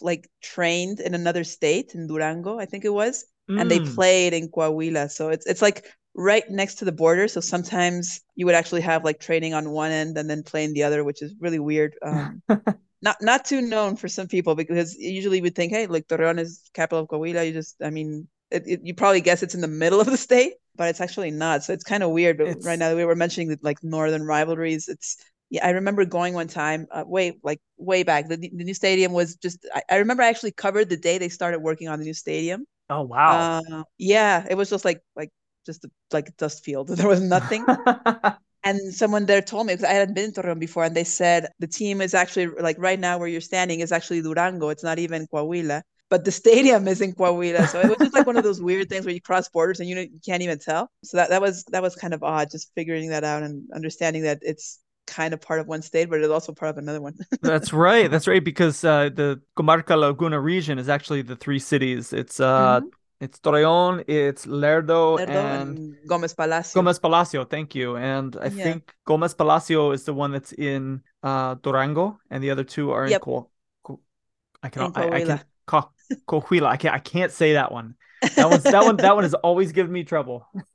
like 0.00 0.26
trained 0.40 1.00
in 1.00 1.14
another 1.14 1.44
state 1.44 1.94
in 1.94 2.06
Durango, 2.06 2.58
I 2.58 2.64
think 2.64 2.86
it 2.86 2.94
was, 2.94 3.26
and 3.46 3.70
they 3.70 3.80
mm. 3.80 3.94
played 3.94 4.32
in 4.32 4.48
Coahuila. 4.48 5.10
So 5.10 5.28
it's 5.28 5.44
it's 5.44 5.60
like 5.60 5.84
right 6.14 6.48
next 6.48 6.76
to 6.76 6.84
the 6.84 6.92
border. 6.92 7.28
So 7.28 7.40
sometimes 7.40 8.20
you 8.34 8.46
would 8.46 8.54
actually 8.54 8.82
have 8.82 9.04
like 9.04 9.20
training 9.20 9.54
on 9.54 9.70
one 9.70 9.90
end 9.90 10.16
and 10.18 10.28
then 10.28 10.42
playing 10.42 10.74
the 10.74 10.82
other, 10.84 11.04
which 11.04 11.22
is 11.22 11.34
really 11.40 11.58
weird. 11.58 11.94
Um, 12.02 12.42
not 13.02 13.16
not 13.20 13.44
too 13.44 13.60
known 13.60 13.96
for 13.96 14.08
some 14.08 14.28
people 14.28 14.54
because 14.54 14.96
usually 14.96 15.40
we 15.40 15.50
think, 15.50 15.72
hey, 15.72 15.86
like 15.86 16.06
Torreon 16.06 16.38
is 16.38 16.70
capital 16.74 17.02
of 17.02 17.08
Coahuila. 17.08 17.46
You 17.46 17.52
just, 17.52 17.76
I 17.82 17.90
mean, 17.90 18.28
it, 18.50 18.62
it, 18.66 18.80
you 18.82 18.94
probably 18.94 19.20
guess 19.20 19.42
it's 19.42 19.54
in 19.54 19.60
the 19.60 19.68
middle 19.68 20.00
of 20.00 20.06
the 20.06 20.16
state, 20.16 20.54
but 20.76 20.88
it's 20.88 21.00
actually 21.00 21.30
not. 21.30 21.64
So 21.64 21.72
it's 21.72 21.84
kind 21.84 22.02
of 22.02 22.10
weird. 22.10 22.38
But 22.38 22.48
it's... 22.48 22.66
right 22.66 22.78
now 22.78 22.94
we 22.94 23.04
were 23.04 23.16
mentioning 23.16 23.48
that 23.48 23.64
like 23.64 23.82
northern 23.82 24.22
rivalries. 24.22 24.88
It's 24.88 25.16
yeah, 25.50 25.66
I 25.66 25.70
remember 25.70 26.04
going 26.04 26.32
one 26.32 26.48
time, 26.48 26.86
uh, 26.90 27.04
way 27.06 27.38
like 27.42 27.60
way 27.76 28.04
back. 28.04 28.28
The, 28.28 28.36
the 28.36 28.64
new 28.64 28.74
stadium 28.74 29.12
was 29.12 29.36
just. 29.36 29.66
I, 29.74 29.82
I 29.90 29.96
remember 29.96 30.22
I 30.22 30.28
actually 30.28 30.52
covered 30.52 30.88
the 30.88 30.96
day 30.96 31.18
they 31.18 31.28
started 31.28 31.60
working 31.60 31.88
on 31.88 31.98
the 31.98 32.04
new 32.04 32.14
stadium. 32.14 32.64
Oh 32.88 33.02
wow! 33.02 33.60
Uh, 33.70 33.82
yeah, 33.98 34.46
it 34.48 34.54
was 34.54 34.70
just 34.70 34.84
like 34.84 35.02
like 35.16 35.30
just 35.64 35.84
a, 35.84 35.90
like 36.12 36.28
a 36.28 36.32
dust 36.32 36.64
field. 36.64 36.88
There 36.96 37.08
was 37.08 37.20
nothing. 37.20 37.64
and 38.64 38.94
someone 38.94 39.26
there 39.26 39.42
told 39.42 39.66
me 39.66 39.74
because 39.74 39.84
I 39.84 39.92
hadn't 39.92 40.14
been 40.14 40.32
to 40.32 40.42
Torreon 40.42 40.58
before, 40.58 40.84
and 40.84 40.96
they 40.96 41.04
said 41.04 41.48
the 41.58 41.66
team 41.66 42.00
is 42.00 42.14
actually 42.14 42.46
like 42.46 42.76
right 42.78 42.98
now 42.98 43.18
where 43.18 43.28
you're 43.28 43.40
standing 43.40 43.80
is 43.80 43.92
actually 43.92 44.22
Durango. 44.22 44.68
It's 44.68 44.84
not 44.84 44.98
even 44.98 45.26
Coahuila, 45.26 45.82
but 46.10 46.24
the 46.24 46.32
stadium 46.32 46.86
is 46.88 47.00
in 47.00 47.14
Coahuila. 47.14 47.68
So 47.68 47.80
it 47.80 47.88
was 47.88 47.98
just 47.98 48.14
like 48.14 48.26
one 48.26 48.36
of 48.36 48.44
those 48.44 48.60
weird 48.60 48.88
things 48.88 49.04
where 49.04 49.14
you 49.14 49.20
cross 49.20 49.48
borders 49.48 49.80
and 49.80 49.88
you 49.88 49.94
know, 49.94 50.02
you 50.02 50.20
can't 50.24 50.42
even 50.42 50.58
tell. 50.58 50.90
So 51.02 51.16
that 51.16 51.30
that 51.30 51.40
was 51.40 51.64
that 51.72 51.82
was 51.82 51.96
kind 51.96 52.14
of 52.14 52.22
odd, 52.22 52.50
just 52.50 52.72
figuring 52.74 53.10
that 53.10 53.24
out 53.24 53.42
and 53.42 53.68
understanding 53.74 54.22
that 54.22 54.38
it's 54.42 54.80
kind 55.06 55.34
of 55.34 55.40
part 55.40 55.60
of 55.60 55.66
one 55.66 55.82
state, 55.82 56.08
but 56.08 56.20
it's 56.20 56.30
also 56.30 56.52
part 56.52 56.70
of 56.70 56.78
another 56.78 57.00
one. 57.00 57.14
that's 57.42 57.72
right. 57.72 58.10
That's 58.10 58.28
right. 58.28 58.44
Because 58.44 58.84
uh, 58.84 59.10
the 59.12 59.40
Comarca 59.56 59.98
Laguna 59.98 60.40
region 60.40 60.78
is 60.78 60.88
actually 60.88 61.22
the 61.22 61.36
three 61.36 61.58
cities. 61.58 62.12
It's 62.12 62.40
uh, 62.40 62.80
mm-hmm. 62.80 62.88
It's 63.22 63.38
Torreon, 63.38 64.02
it's 64.08 64.46
Lerdo, 64.46 65.16
Lerdo 65.16 65.28
and, 65.28 65.78
and, 65.78 65.96
Gomez 66.08 66.34
Palacio. 66.34 66.74
Gomez 66.74 66.98
Palacio, 66.98 67.44
thank 67.44 67.72
you. 67.72 67.96
And 67.96 68.36
I 68.36 68.46
yeah. 68.46 68.64
think 68.64 68.92
Gomez 69.04 69.32
Palacio 69.32 69.92
is 69.92 70.02
the 70.02 70.12
one 70.12 70.32
that's 70.32 70.52
in 70.52 71.02
uh, 71.22 71.54
Durango, 71.62 72.18
and 72.32 72.42
the 72.42 72.50
other 72.50 72.64
two 72.64 72.90
are 72.90 73.06
in. 73.06 73.16
Co- 73.20 73.48
Co- 73.84 74.00
I 74.60 74.70
can 74.70 74.90
I, 74.96 75.08
I 75.08 75.24
can 75.24 75.40
Co- 75.66 75.92
Coahuila. 76.26 76.66
I 76.66 76.76
can't 76.76 76.96
I 76.96 76.98
can't 76.98 77.30
say 77.30 77.52
that 77.52 77.70
one. 77.70 77.94
That 78.34 78.50
one's 78.50 78.64
that 78.64 78.82
one 78.84 78.96
that 78.96 79.14
one 79.14 79.22
has 79.22 79.34
always 79.34 79.70
given 79.70 79.92
me 79.92 80.02
trouble. 80.02 80.44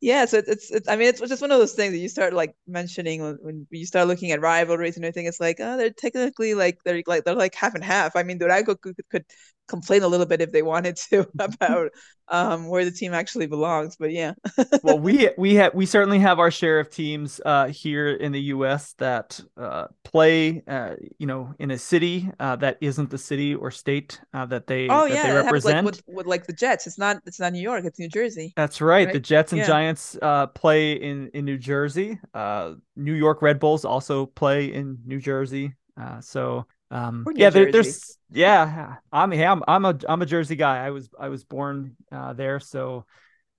yeah, 0.00 0.24
so 0.24 0.38
it's, 0.38 0.70
it's 0.70 0.88
I 0.88 0.96
mean 0.96 1.08
it's 1.08 1.20
just 1.20 1.42
one 1.42 1.50
of 1.50 1.58
those 1.58 1.74
things 1.74 1.92
that 1.92 1.98
you 1.98 2.08
start 2.08 2.32
like 2.32 2.54
mentioning 2.66 3.22
when, 3.22 3.38
when 3.42 3.66
you 3.70 3.84
start 3.84 4.08
looking 4.08 4.30
at 4.32 4.40
rivalries 4.40 4.96
and 4.96 5.04
everything. 5.04 5.26
It's 5.26 5.40
like 5.40 5.58
oh 5.60 5.76
they're 5.76 5.90
technically 5.90 6.54
like 6.54 6.78
they're 6.84 7.02
like 7.06 7.24
they're 7.24 7.34
like 7.34 7.54
half 7.54 7.74
and 7.74 7.84
half. 7.84 8.16
I 8.16 8.22
mean 8.22 8.38
Durango 8.38 8.74
could, 8.76 8.96
could 9.10 9.24
complain 9.70 10.02
a 10.02 10.08
little 10.08 10.26
bit 10.26 10.40
if 10.42 10.50
they 10.52 10.62
wanted 10.62 10.96
to 10.96 11.26
about 11.38 11.90
um, 12.30 12.68
where 12.68 12.84
the 12.84 12.90
team 12.90 13.12
actually 13.12 13.46
belongs. 13.46 13.96
But 13.96 14.12
yeah. 14.12 14.34
well, 14.82 14.98
we 14.98 15.30
we 15.36 15.54
have 15.54 15.74
we 15.74 15.86
certainly 15.86 16.18
have 16.18 16.38
our 16.38 16.50
share 16.50 16.78
of 16.78 16.90
teams 16.90 17.40
uh, 17.44 17.68
here 17.68 18.08
in 18.08 18.32
the 18.32 18.40
U.S. 18.54 18.94
that 18.98 19.40
uh, 19.56 19.86
play, 20.04 20.62
uh, 20.66 20.94
you 21.18 21.26
know, 21.26 21.54
in 21.58 21.70
a 21.70 21.78
city 21.78 22.30
uh, 22.38 22.56
that 22.56 22.78
isn't 22.80 23.10
the 23.10 23.18
city 23.18 23.54
or 23.54 23.70
state 23.70 24.20
uh, 24.32 24.46
that 24.46 24.66
they 24.66 24.88
oh 24.88 25.08
that 25.08 25.14
yeah 25.14 25.26
they 25.28 25.36
represent. 25.36 25.76
Like 25.76 25.84
with, 25.84 26.02
with, 26.06 26.26
like 26.26 26.46
the 26.46 26.52
Jets, 26.52 26.86
it's 26.86 26.98
not 26.98 27.18
it's 27.26 27.40
not 27.40 27.52
New 27.52 27.62
York, 27.62 27.84
it's 27.84 27.98
New 27.98 28.08
Jersey. 28.08 28.52
That's 28.56 28.80
right. 28.80 29.06
right? 29.06 29.12
The 29.12 29.20
Jets 29.20 29.52
and 29.52 29.60
yeah. 29.60 29.66
Giants 29.66 29.89
uh, 30.20 30.46
play 30.48 30.92
in 30.92 31.28
in 31.34 31.44
New 31.44 31.58
Jersey. 31.58 32.18
New 32.96 33.14
York 33.14 33.42
Red 33.42 33.60
Bulls 33.60 33.84
also 33.84 34.26
play 34.26 34.72
in 34.72 34.98
New 35.04 35.20
Jersey. 35.20 35.74
so 36.20 36.66
um, 36.90 37.24
yeah, 37.34 37.50
there, 37.50 37.70
there's 37.70 38.18
yeah. 38.30 38.96
I'm 39.12 39.32
I'm 39.32 39.62
I'm 39.68 39.84
a 39.84 39.98
I'm 40.08 40.22
a 40.22 40.26
Jersey 40.26 40.56
guy. 40.56 40.84
I 40.84 40.90
was 40.90 41.08
I 41.18 41.28
was 41.28 41.44
born 41.44 41.96
uh, 42.10 42.32
there, 42.32 42.58
so 42.58 43.04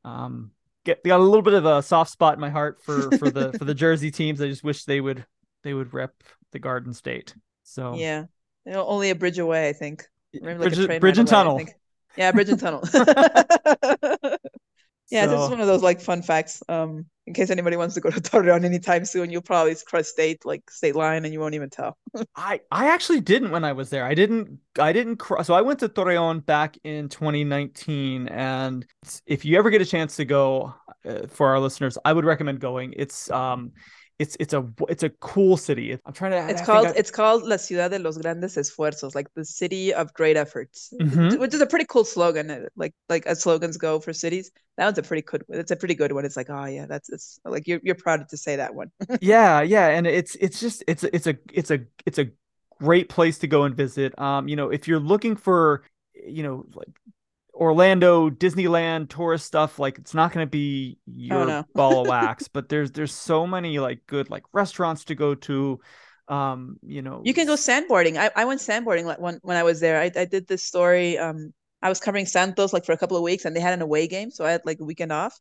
um, 0.04 0.52
get 0.84 1.04
got 1.04 1.20
a 1.20 1.24
little 1.24 1.42
bit 1.42 1.54
of 1.54 1.66
a 1.66 1.82
soft 1.82 2.12
spot 2.12 2.34
in 2.34 2.42
my 2.42 2.50
heart 2.50 2.82
for 2.82 3.10
for 3.18 3.30
the 3.30 3.54
for 3.58 3.64
the 3.64 3.74
Jersey 3.76 4.12
teams. 4.12 4.42
I 4.42 4.48
just 4.48 4.64
wish 4.64 4.84
they 4.84 5.00
would 5.00 5.26
they 5.64 5.74
would 5.74 5.94
rep 5.94 6.14
the 6.52 6.60
Garden 6.60 6.94
State. 6.94 7.34
So 7.64 7.96
yeah, 7.96 8.26
only 8.68 9.12
a 9.12 9.16
bridge 9.16 9.40
away, 9.40 9.70
I 9.70 9.74
think. 9.74 10.06
Like 10.34 10.58
bridge, 10.58 11.00
bridge 11.00 11.18
and 11.18 11.30
away, 11.30 11.38
tunnel. 11.38 11.62
Yeah, 12.18 12.34
bridge 12.34 12.50
and 12.50 12.60
tunnel. 12.60 12.82
Yeah, 15.12 15.26
so, 15.26 15.32
this 15.32 15.42
is 15.42 15.50
one 15.50 15.60
of 15.60 15.68
those 15.68 15.84
like 15.84 16.00
fun 16.00 16.22
facts. 16.22 16.64
Um, 16.70 17.06
in 17.28 17.34
case 17.34 17.50
anybody 17.50 17.76
wants 17.76 17.96
to 17.96 18.02
go 18.02 18.10
to 18.10 18.22
Torreon 18.22 18.64
anytime 18.64 19.04
soon, 19.04 19.30
you'll 19.30 19.42
probably 19.42 19.76
cross 19.86 20.08
state 20.08 20.46
like 20.46 20.70
state 20.72 20.96
line, 20.96 21.26
and 21.26 21.34
you 21.34 21.40
won't 21.40 21.54
even 21.54 21.70
tell. 21.70 21.98
I 22.36 22.62
I 22.72 22.88
actually 22.88 23.20
didn't 23.20 23.52
when 23.52 23.66
I 23.66 23.74
was 23.74 23.90
there. 23.90 24.06
I 24.06 24.14
didn't 24.14 24.60
I 24.80 24.94
didn't 24.94 25.18
cross. 25.18 25.48
So 25.48 25.54
I 25.54 25.62
went 25.62 25.80
to 25.80 25.90
Torreon 25.90 26.46
back 26.46 26.78
in 26.86 27.10
2019, 27.10 28.30
and 28.30 28.86
if 29.26 29.44
you 29.44 29.58
ever 29.58 29.70
get 29.70 29.82
a 29.82 29.86
chance 29.86 30.16
to 30.16 30.26
go, 30.26 30.74
uh, 31.06 31.28
for 31.28 31.50
our 31.50 31.60
listeners, 31.60 31.98
I 32.06 32.14
would 32.14 32.26
recommend 32.26 32.62
going. 32.62 32.94
It's 32.96 33.30
um 33.32 33.74
it's 34.22 34.38
it's 34.40 34.54
a 34.54 34.64
it's 34.88 35.02
a 35.02 35.10
cool 35.10 35.58
city. 35.58 35.98
I'm 36.06 36.14
trying 36.14 36.32
to. 36.32 36.48
It's 36.48 36.62
I 36.62 36.66
called 36.66 36.88
I... 36.88 36.92
it's 36.92 37.10
called 37.10 37.42
La 37.44 37.58
Ciudad 37.58 37.90
de 37.90 37.98
los 37.98 38.18
Grandes 38.20 38.56
Esfuerzos, 38.56 39.16
like 39.16 39.28
the 39.34 39.44
city 39.44 39.92
of 39.92 40.14
great 40.14 40.38
efforts, 40.38 40.94
mm-hmm. 41.02 41.40
which 41.40 41.56
is 41.56 41.62
a 41.62 41.66
pretty 41.66 41.86
cool 41.90 42.06
slogan. 42.06 42.52
Uh, 42.52 42.66
like 42.76 42.94
like 43.10 43.26
as 43.26 43.42
slogans 43.42 43.78
go 43.78 44.00
for 44.00 44.14
cities, 44.14 44.52
that 44.78 44.86
one's 44.86 45.00
a 45.00 45.02
pretty 45.02 45.24
good. 45.24 45.44
It's 45.50 45.72
a 45.72 45.76
pretty 45.76 45.96
good 45.96 46.12
one. 46.12 46.24
It's 46.24 46.38
like 46.38 46.52
oh 46.52 46.66
yeah, 46.66 46.86
that's 46.86 47.10
it's 47.10 47.40
like 47.46 47.68
you're 47.68 47.80
you're 47.82 47.96
proud 47.96 48.30
to 48.30 48.38
say 48.38 48.58
that 48.58 48.76
one. 48.76 48.92
yeah, 49.22 49.62
yeah, 49.62 49.88
and 49.88 50.06
it's 50.06 50.36
it's 50.36 50.60
just 50.60 50.84
it's 50.88 51.04
it's 51.04 51.26
a 51.26 51.36
it's 51.52 51.72
a 51.72 51.80
it's 52.06 52.20
a 52.20 52.28
great 52.80 53.10
place 53.10 53.40
to 53.40 53.48
go 53.48 53.64
and 53.64 53.76
visit. 53.76 54.18
Um, 54.20 54.48
you 54.48 54.56
know, 54.56 54.70
if 54.70 54.88
you're 54.88 55.00
looking 55.00 55.36
for 55.36 55.82
you 56.14 56.44
know 56.44 56.68
like 56.76 56.90
Orlando 57.62 58.32
Disneyland 58.32 59.10
tourist 59.10 59.46
stuff 59.46 59.78
like 59.78 60.00
it's 60.00 60.16
not 60.16 60.34
going 60.34 60.44
to 60.44 60.50
be 60.50 60.98
oh, 60.98 61.12
your 61.16 61.38
oh, 61.42 61.46
no. 61.46 61.66
ball 61.76 62.02
of 62.02 62.08
wax 62.10 62.48
but 62.48 62.70
there's 62.70 62.92
there's 62.92 63.14
so 63.14 63.46
many 63.46 63.78
like 63.78 64.00
good 64.08 64.32
like 64.32 64.42
restaurants 64.52 65.06
to 65.06 65.14
go 65.14 65.36
to 65.36 65.80
um 66.28 66.78
you 66.82 67.04
know 67.04 67.22
you 67.24 67.36
can 67.36 67.46
go 67.46 67.54
sandboarding. 67.54 68.18
I, 68.18 68.32
I 68.36 68.46
went 68.46 68.62
sandboarding 68.62 69.06
like 69.06 69.20
when, 69.20 69.40
when 69.44 69.58
I 69.58 69.64
was 69.64 69.80
there. 69.80 70.02
I, 70.02 70.10
I 70.16 70.26
did 70.26 70.48
this 70.48 70.64
story 70.64 71.20
um 71.20 71.54
I 71.84 71.90
was 71.90 72.00
covering 72.00 72.26
Santos 72.26 72.74
like 72.74 72.84
for 72.84 72.94
a 72.94 72.98
couple 72.98 73.16
of 73.16 73.22
weeks 73.22 73.46
and 73.46 73.56
they 73.56 73.60
had 73.60 73.76
an 73.76 73.84
away 73.84 74.08
game 74.08 74.32
so 74.32 74.44
I 74.44 74.52
had 74.52 74.66
like 74.66 74.80
a 74.80 74.84
weekend 74.84 75.12
off 75.12 75.40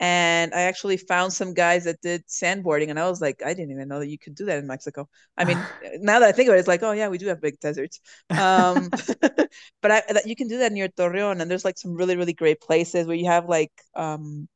and 0.00 0.54
I 0.54 0.62
actually 0.62 0.96
found 0.96 1.32
some 1.32 1.54
guys 1.54 1.84
that 1.84 2.00
did 2.00 2.26
sandboarding, 2.26 2.90
and 2.90 3.00
I 3.00 3.08
was 3.08 3.20
like, 3.20 3.42
I 3.44 3.52
didn't 3.52 3.72
even 3.72 3.88
know 3.88 3.98
that 3.98 4.08
you 4.08 4.18
could 4.18 4.34
do 4.34 4.44
that 4.44 4.58
in 4.58 4.66
Mexico. 4.66 5.08
I 5.36 5.44
mean, 5.44 5.58
now 6.00 6.20
that 6.20 6.28
I 6.28 6.32
think 6.32 6.48
of 6.48 6.54
it, 6.54 6.58
it's 6.58 6.68
like, 6.68 6.82
oh 6.82 6.92
yeah, 6.92 7.08
we 7.08 7.18
do 7.18 7.26
have 7.26 7.40
big 7.40 7.58
deserts. 7.58 8.00
Um, 8.30 8.90
but 9.82 9.90
I, 9.90 10.02
you 10.24 10.36
can 10.36 10.48
do 10.48 10.58
that 10.58 10.72
near 10.72 10.88
Torreon, 10.88 11.40
and 11.40 11.50
there's 11.50 11.64
like 11.64 11.78
some 11.78 11.94
really 11.94 12.16
really 12.16 12.32
great 12.32 12.60
places 12.60 13.06
where 13.06 13.16
you 13.16 13.26
have 13.26 13.48
like, 13.48 13.72
um, 13.94 14.48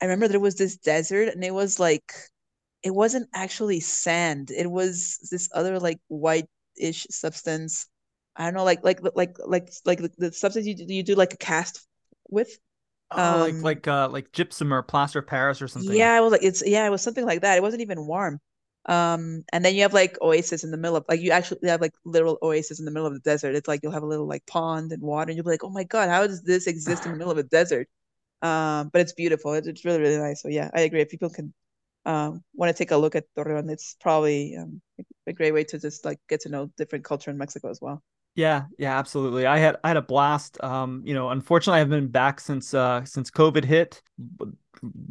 I 0.00 0.06
remember 0.06 0.28
there 0.28 0.40
was 0.40 0.56
this 0.56 0.76
desert, 0.76 1.28
and 1.34 1.42
it 1.44 1.54
was 1.54 1.80
like, 1.80 2.12
it 2.82 2.94
wasn't 2.94 3.28
actually 3.34 3.80
sand; 3.80 4.50
it 4.50 4.70
was 4.70 5.18
this 5.30 5.48
other 5.54 5.80
like 5.80 5.98
white-ish 6.08 7.06
substance. 7.10 7.86
I 8.36 8.44
don't 8.44 8.54
know, 8.54 8.64
like 8.64 8.84
like 8.84 9.00
like 9.14 9.36
like 9.46 9.70
like 9.86 9.98
the, 10.00 10.10
the 10.18 10.32
substance 10.32 10.66
you 10.66 10.74
you 10.78 11.02
do 11.02 11.14
like 11.14 11.32
a 11.34 11.38
cast 11.38 11.86
with 12.28 12.58
Oh, 13.16 13.36
um, 13.36 13.62
like 13.62 13.62
like 13.62 13.86
uh 13.88 14.08
like 14.08 14.32
gypsum 14.32 14.72
or 14.72 14.82
plaster 14.82 15.18
of 15.20 15.26
Paris 15.26 15.60
or 15.62 15.68
something. 15.68 15.96
Yeah, 15.98 16.18
it 16.18 16.20
was 16.22 16.32
like 16.32 16.42
it's 16.42 16.62
yeah, 16.66 16.86
it 16.86 16.90
was 16.90 17.02
something 17.02 17.24
like 17.24 17.40
that. 17.42 17.56
It 17.56 17.62
wasn't 17.62 17.82
even 17.82 18.06
warm. 18.06 18.40
Um, 18.86 19.44
and 19.52 19.64
then 19.64 19.74
you 19.74 19.82
have 19.82 19.92
like 19.94 20.16
oasis 20.22 20.64
in 20.64 20.70
the 20.70 20.76
middle 20.76 20.96
of 20.96 21.04
like 21.08 21.20
you 21.20 21.30
actually 21.30 21.68
have 21.68 21.80
like 21.80 21.92
literal 22.04 22.38
oasis 22.42 22.78
in 22.78 22.84
the 22.86 22.90
middle 22.90 23.06
of 23.06 23.14
the 23.14 23.20
desert. 23.20 23.54
It's 23.54 23.68
like 23.68 23.80
you'll 23.82 23.92
have 23.92 24.02
a 24.02 24.06
little 24.06 24.26
like 24.26 24.44
pond 24.46 24.92
and 24.92 25.02
water, 25.02 25.30
and 25.30 25.36
you'll 25.36 25.44
be 25.44 25.50
like, 25.50 25.64
oh 25.64 25.70
my 25.70 25.84
god, 25.84 26.08
how 26.08 26.26
does 26.26 26.42
this 26.42 26.66
exist 26.66 27.04
in 27.06 27.12
the 27.12 27.18
middle 27.18 27.30
of 27.32 27.38
a 27.38 27.42
desert? 27.44 27.88
Um, 28.42 28.90
but 28.92 29.02
it's 29.02 29.12
beautiful. 29.14 29.54
It's, 29.54 29.68
it's 29.68 29.84
really 29.84 30.00
really 30.00 30.18
nice. 30.18 30.42
So 30.42 30.48
yeah, 30.48 30.70
I 30.74 30.82
agree. 30.82 31.02
If 31.02 31.10
people 31.10 31.30
can 31.30 31.54
um 32.06 32.44
want 32.54 32.74
to 32.76 32.78
take 32.78 32.90
a 32.92 32.96
look 32.96 33.14
at 33.16 33.26
Torreon, 33.36 33.70
it's 33.70 33.96
probably 34.00 34.56
um, 34.56 34.82
a 35.26 35.32
great 35.32 35.52
way 35.54 35.64
to 35.64 35.78
just 35.78 36.04
like 36.04 36.20
get 36.28 36.40
to 36.42 36.50
know 36.50 36.68
different 36.78 37.04
culture 37.04 37.30
in 37.30 37.38
Mexico 37.38 37.70
as 37.70 37.80
well. 37.80 38.02
Yeah, 38.34 38.64
yeah, 38.78 38.98
absolutely. 38.98 39.46
I 39.46 39.58
had 39.58 39.76
I 39.82 39.88
had 39.88 39.96
a 39.96 40.02
blast. 40.02 40.62
Um, 40.62 41.02
you 41.04 41.14
know, 41.14 41.30
unfortunately, 41.30 41.80
I've 41.80 41.90
been 41.90 42.08
back 42.08 42.40
since 42.40 42.74
uh 42.74 43.04
since 43.04 43.30
COVID 43.30 43.64
hit. 43.64 44.02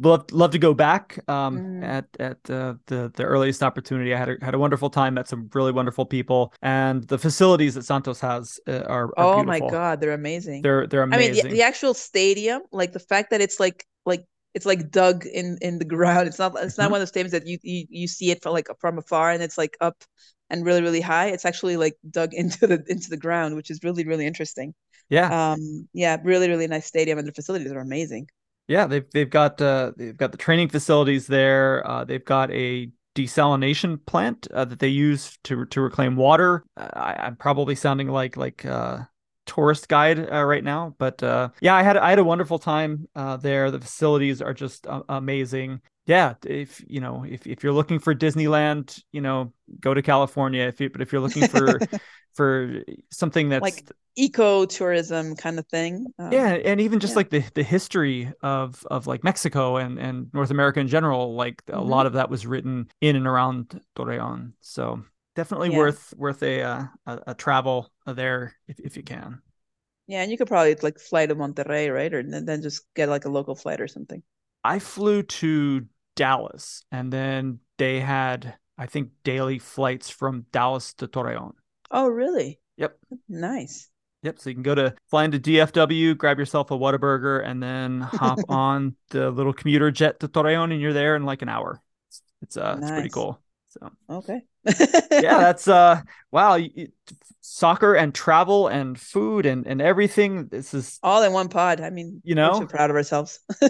Love 0.00 0.24
love 0.32 0.50
to 0.52 0.58
go 0.58 0.74
back. 0.74 1.18
Um, 1.28 1.58
mm. 1.58 1.84
at 1.84 2.06
at 2.18 2.38
uh, 2.50 2.74
the 2.86 3.12
the 3.14 3.22
earliest 3.22 3.62
opportunity. 3.62 4.14
I 4.14 4.18
had 4.18 4.30
a, 4.30 4.36
had 4.42 4.54
a 4.54 4.58
wonderful 4.58 4.90
time. 4.90 5.14
Met 5.14 5.28
some 5.28 5.50
really 5.54 5.70
wonderful 5.70 6.06
people, 6.06 6.52
and 6.62 7.04
the 7.04 7.18
facilities 7.18 7.74
that 7.74 7.84
Santos 7.84 8.20
has 8.20 8.58
uh, 8.66 8.80
are, 8.88 9.04
are, 9.06 9.12
Oh 9.16 9.44
beautiful. 9.44 9.66
my 9.66 9.70
god, 9.70 10.00
they're 10.00 10.12
amazing. 10.12 10.62
They're 10.62 10.86
they're 10.86 11.02
amazing. 11.02 11.30
I 11.30 11.34
mean, 11.34 11.44
the, 11.44 11.56
the 11.56 11.62
actual 11.62 11.94
stadium, 11.94 12.62
like 12.72 12.92
the 12.92 12.98
fact 12.98 13.30
that 13.30 13.40
it's 13.40 13.60
like 13.60 13.86
like 14.06 14.24
it's 14.54 14.66
like 14.66 14.90
dug 14.90 15.26
in 15.26 15.58
in 15.60 15.78
the 15.78 15.84
ground. 15.96 16.26
It's 16.26 16.38
not 16.38 16.54
it's 16.58 16.78
not 16.78 16.84
mm-hmm. 16.84 16.92
one 16.92 17.02
of 17.02 17.12
those 17.12 17.12
stadiums 17.12 17.30
that 17.30 17.46
you, 17.46 17.58
you 17.62 17.86
you 17.90 18.08
see 18.08 18.30
it 18.30 18.42
from 18.42 18.54
like 18.54 18.68
from 18.80 18.98
afar 18.98 19.30
and 19.30 19.42
it's 19.42 19.58
like 19.58 19.76
up 19.80 20.02
and 20.50 20.64
really 20.64 20.82
really 20.82 21.00
high 21.00 21.26
it's 21.28 21.44
actually 21.44 21.76
like 21.76 21.96
dug 22.10 22.34
into 22.42 22.66
the 22.66 22.82
into 22.88 23.10
the 23.10 23.16
ground 23.16 23.56
which 23.56 23.70
is 23.70 23.80
really 23.82 24.04
really 24.04 24.26
interesting. 24.26 24.74
Yeah. 25.08 25.52
Um 25.52 25.88
yeah 25.92 26.18
really 26.22 26.48
really 26.48 26.66
nice 26.66 26.86
stadium 26.86 27.18
and 27.18 27.26
the 27.26 27.32
facilities 27.32 27.72
are 27.72 27.80
amazing. 27.80 28.28
Yeah 28.68 28.86
they've 28.86 29.08
they've 29.12 29.30
got 29.30 29.60
uh 29.60 29.92
they've 29.96 30.16
got 30.16 30.32
the 30.32 30.38
training 30.38 30.68
facilities 30.68 31.26
there 31.26 31.86
uh 31.88 32.04
they've 32.04 32.24
got 32.24 32.50
a 32.52 32.90
desalination 33.16 33.98
plant 34.06 34.46
uh, 34.54 34.64
that 34.64 34.78
they 34.78 34.88
use 34.88 35.36
to 35.42 35.64
to 35.66 35.80
reclaim 35.80 36.14
water. 36.14 36.64
I, 36.76 37.16
i'm 37.18 37.36
probably 37.36 37.74
sounding 37.74 38.08
like 38.08 38.36
like 38.36 38.64
uh 38.64 39.00
tourist 39.50 39.88
guide 39.88 40.30
uh, 40.32 40.44
right 40.44 40.62
now 40.62 40.94
but 40.98 41.20
uh 41.24 41.48
yeah 41.60 41.74
i 41.74 41.82
had 41.82 41.96
i 41.96 42.10
had 42.10 42.20
a 42.20 42.24
wonderful 42.24 42.58
time 42.58 43.08
uh 43.16 43.36
there 43.36 43.70
the 43.72 43.80
facilities 43.80 44.40
are 44.40 44.54
just 44.54 44.86
uh, 44.86 45.02
amazing 45.08 45.80
yeah, 46.10 46.34
if 46.44 46.82
you 46.88 47.00
know, 47.00 47.24
if, 47.28 47.46
if 47.46 47.62
you're 47.62 47.72
looking 47.72 48.00
for 48.00 48.12
Disneyland, 48.14 49.00
you 49.12 49.20
know, 49.20 49.52
go 49.78 49.94
to 49.94 50.02
California. 50.02 50.64
If 50.64 50.80
you, 50.80 50.90
but 50.90 51.02
if 51.02 51.12
you're 51.12 51.20
looking 51.20 51.46
for 51.46 51.78
for 52.34 52.82
something 53.12 53.48
that's 53.50 53.62
like 53.62 53.88
eco 54.16 54.64
tourism 54.64 55.36
kind 55.36 55.60
of 55.60 55.68
thing, 55.68 56.06
um, 56.18 56.32
yeah, 56.32 56.48
and 56.48 56.80
even 56.80 56.98
just 56.98 57.12
yeah. 57.12 57.16
like 57.16 57.30
the 57.30 57.44
the 57.54 57.62
history 57.62 58.32
of 58.42 58.84
of 58.90 59.06
like 59.06 59.22
Mexico 59.22 59.76
and 59.76 60.00
and 60.00 60.34
North 60.34 60.50
America 60.50 60.80
in 60.80 60.88
general, 60.88 61.36
like 61.36 61.64
mm-hmm. 61.66 61.78
a 61.78 61.82
lot 61.82 62.06
of 62.06 62.14
that 62.14 62.28
was 62.28 62.44
written 62.44 62.88
in 63.00 63.14
and 63.14 63.28
around 63.28 63.80
Torreon. 63.96 64.52
So 64.60 65.04
definitely 65.34 65.70
yeah. 65.70 65.78
worth 65.78 66.14
worth 66.16 66.42
a, 66.42 66.62
uh, 66.62 66.84
a, 67.06 67.18
a 67.28 67.34
travel 67.34 67.90
there 68.06 68.54
if 68.68 68.80
if 68.80 68.96
you 68.96 69.02
can. 69.02 69.40
Yeah, 70.06 70.22
and 70.22 70.30
you 70.30 70.36
could 70.36 70.48
probably 70.48 70.74
like 70.82 70.98
fly 70.98 71.26
to 71.26 71.36
Monterrey, 71.36 71.92
right, 71.92 72.12
or 72.12 72.22
then 72.22 72.62
just 72.62 72.82
get 72.94 73.08
like 73.08 73.26
a 73.26 73.30
local 73.30 73.54
flight 73.54 73.80
or 73.80 73.86
something. 73.86 74.22
I 74.64 74.78
flew 74.78 75.22
to 75.22 75.86
Dallas, 76.16 76.82
and 76.90 77.12
then 77.12 77.60
they 77.78 78.00
had 78.00 78.54
I 78.76 78.86
think 78.86 79.10
daily 79.24 79.58
flights 79.58 80.08
from 80.08 80.46
Dallas 80.52 80.94
to 80.94 81.06
Torreon. 81.06 81.52
Oh, 81.90 82.08
really? 82.08 82.58
Yep. 82.78 82.98
Nice. 83.28 83.90
Yep. 84.22 84.38
So 84.38 84.50
you 84.50 84.54
can 84.54 84.62
go 84.62 84.74
to 84.74 84.94
fly 85.10 85.24
into 85.24 85.38
DFW, 85.38 86.16
grab 86.16 86.38
yourself 86.38 86.70
a 86.70 86.74
Whataburger, 86.74 87.44
and 87.44 87.62
then 87.62 88.00
hop 88.02 88.38
on 88.48 88.96
the 89.10 89.30
little 89.30 89.52
commuter 89.52 89.90
jet 89.90 90.20
to 90.20 90.28
Torreon, 90.28 90.72
and 90.72 90.80
you're 90.80 90.92
there 90.92 91.14
in 91.14 91.24
like 91.24 91.42
an 91.42 91.48
hour. 91.48 91.80
It's 92.42 92.56
uh, 92.56 92.74
nice. 92.74 92.82
it's 92.82 92.90
pretty 92.90 93.08
cool. 93.10 93.38
So 93.70 93.90
okay. 94.10 94.42
yeah, 95.10 95.38
that's 95.38 95.68
uh 95.68 96.02
wow, 96.32 96.58
soccer 97.40 97.94
and 97.94 98.14
travel 98.14 98.68
and 98.68 98.98
food 98.98 99.46
and 99.46 99.66
and 99.66 99.80
everything. 99.80 100.48
This 100.48 100.74
is 100.74 100.98
all 101.02 101.22
in 101.22 101.32
one 101.32 101.48
pod. 101.48 101.80
I 101.80 101.90
mean, 101.90 102.20
you 102.24 102.34
know, 102.34 102.66
proud 102.66 102.90
of 102.90 102.96
ourselves. 102.96 103.40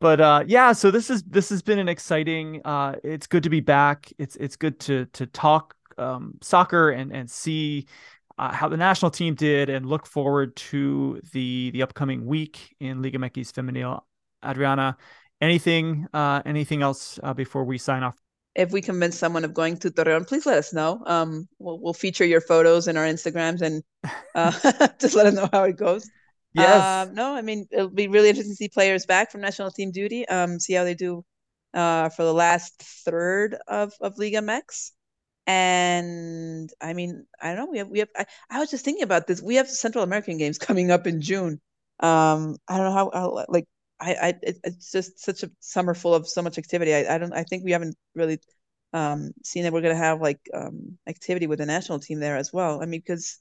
but 0.00 0.20
uh, 0.20 0.44
yeah, 0.46 0.72
so 0.72 0.90
this 0.90 1.10
is 1.10 1.22
this 1.22 1.48
has 1.50 1.62
been 1.62 1.78
an 1.78 1.88
exciting. 1.88 2.60
Uh, 2.64 2.96
it's 3.04 3.28
good 3.28 3.44
to 3.44 3.50
be 3.50 3.60
back. 3.60 4.12
It's 4.18 4.34
it's 4.36 4.56
good 4.56 4.80
to 4.80 5.06
to 5.06 5.26
talk 5.26 5.76
um, 5.98 6.38
soccer 6.42 6.90
and 6.90 7.12
and 7.12 7.30
see 7.30 7.86
uh, 8.36 8.52
how 8.52 8.68
the 8.68 8.76
national 8.76 9.12
team 9.12 9.36
did, 9.36 9.70
and 9.70 9.86
look 9.86 10.06
forward 10.06 10.56
to 10.56 11.20
the 11.32 11.70
the 11.70 11.82
upcoming 11.82 12.26
week 12.26 12.74
in 12.80 13.00
Liga 13.00 13.18
MX 13.18 13.52
Femenil. 13.52 14.02
Adriana, 14.44 14.96
anything 15.42 16.06
uh, 16.14 16.40
anything 16.46 16.82
else 16.82 17.18
uh, 17.22 17.34
before 17.34 17.64
we 17.64 17.76
sign 17.76 18.02
off? 18.02 18.16
If 18.54 18.70
we 18.70 18.80
convince 18.80 19.18
someone 19.18 19.44
of 19.44 19.52
going 19.52 19.78
to 19.78 19.90
Torreon, 19.90 20.26
please 20.26 20.46
let 20.46 20.58
us 20.58 20.72
know. 20.72 21.02
Um, 21.06 21.48
we'll, 21.58 21.80
we'll 21.80 21.94
feature 21.94 22.24
your 22.24 22.42
photos 22.42 22.86
in 22.86 22.96
our 22.96 23.04
Instagrams 23.04 23.62
and 23.62 23.82
uh, 24.34 24.52
just 25.00 25.14
let 25.14 25.26
us 25.26 25.34
know 25.34 25.48
how 25.52 25.64
it 25.64 25.76
goes. 25.76 26.08
Yes. 26.54 27.08
Um, 27.08 27.14
no, 27.14 27.34
I 27.34 27.42
mean 27.42 27.66
it'll 27.70 27.88
be 27.88 28.08
really 28.08 28.28
interesting 28.28 28.52
to 28.52 28.56
see 28.56 28.68
players 28.68 29.04
back 29.04 29.32
from 29.32 29.40
national 29.40 29.70
team 29.70 29.90
duty. 29.90 30.26
Um, 30.28 30.60
see 30.60 30.74
how 30.74 30.84
they 30.84 30.94
do 30.94 31.24
uh, 31.74 32.08
for 32.10 32.22
the 32.24 32.34
last 32.34 32.80
third 33.04 33.56
of 33.66 33.92
of 34.00 34.18
Liga 34.18 34.38
MX. 34.38 34.92
And 35.46 36.70
I 36.80 36.92
mean, 36.92 37.26
I 37.40 37.54
don't 37.54 37.66
know. 37.66 37.70
We 37.72 37.78
have 37.78 37.88
we 37.88 37.98
have. 38.00 38.08
I, 38.16 38.26
I 38.50 38.60
was 38.60 38.70
just 38.70 38.84
thinking 38.84 39.02
about 39.02 39.26
this. 39.26 39.42
We 39.42 39.56
have 39.56 39.68
Central 39.68 40.04
American 40.04 40.38
games 40.38 40.58
coming 40.58 40.90
up 40.90 41.06
in 41.06 41.20
June. 41.20 41.60
Um, 42.00 42.56
I 42.68 42.76
don't 42.76 42.86
know 42.86 42.92
how, 42.92 43.10
how 43.12 43.44
like 43.48 43.66
I 44.02 44.28
I 44.28 44.34
it's 44.42 44.92
just 44.92 45.20
such 45.20 45.42
a 45.44 45.50
summer 45.60 45.94
full 45.94 46.14
of 46.14 46.28
so 46.28 46.42
much 46.42 46.58
activity. 46.58 46.94
I 46.94 47.14
I 47.14 47.18
don't 47.18 47.32
I 47.32 47.44
think 47.44 47.64
we 47.64 47.72
haven't 47.72 47.96
really 48.14 48.40
um 48.92 49.32
seen 49.44 49.64
that 49.64 49.72
we're 49.72 49.82
gonna 49.82 49.96
have 49.96 50.20
like 50.20 50.40
um 50.54 50.98
activity 51.08 51.46
with 51.46 51.58
the 51.60 51.66
national 51.66 52.00
team 52.00 52.20
there 52.20 52.36
as 52.36 52.52
well. 52.52 52.82
I 52.82 52.86
mean, 52.86 53.00
because 53.00 53.40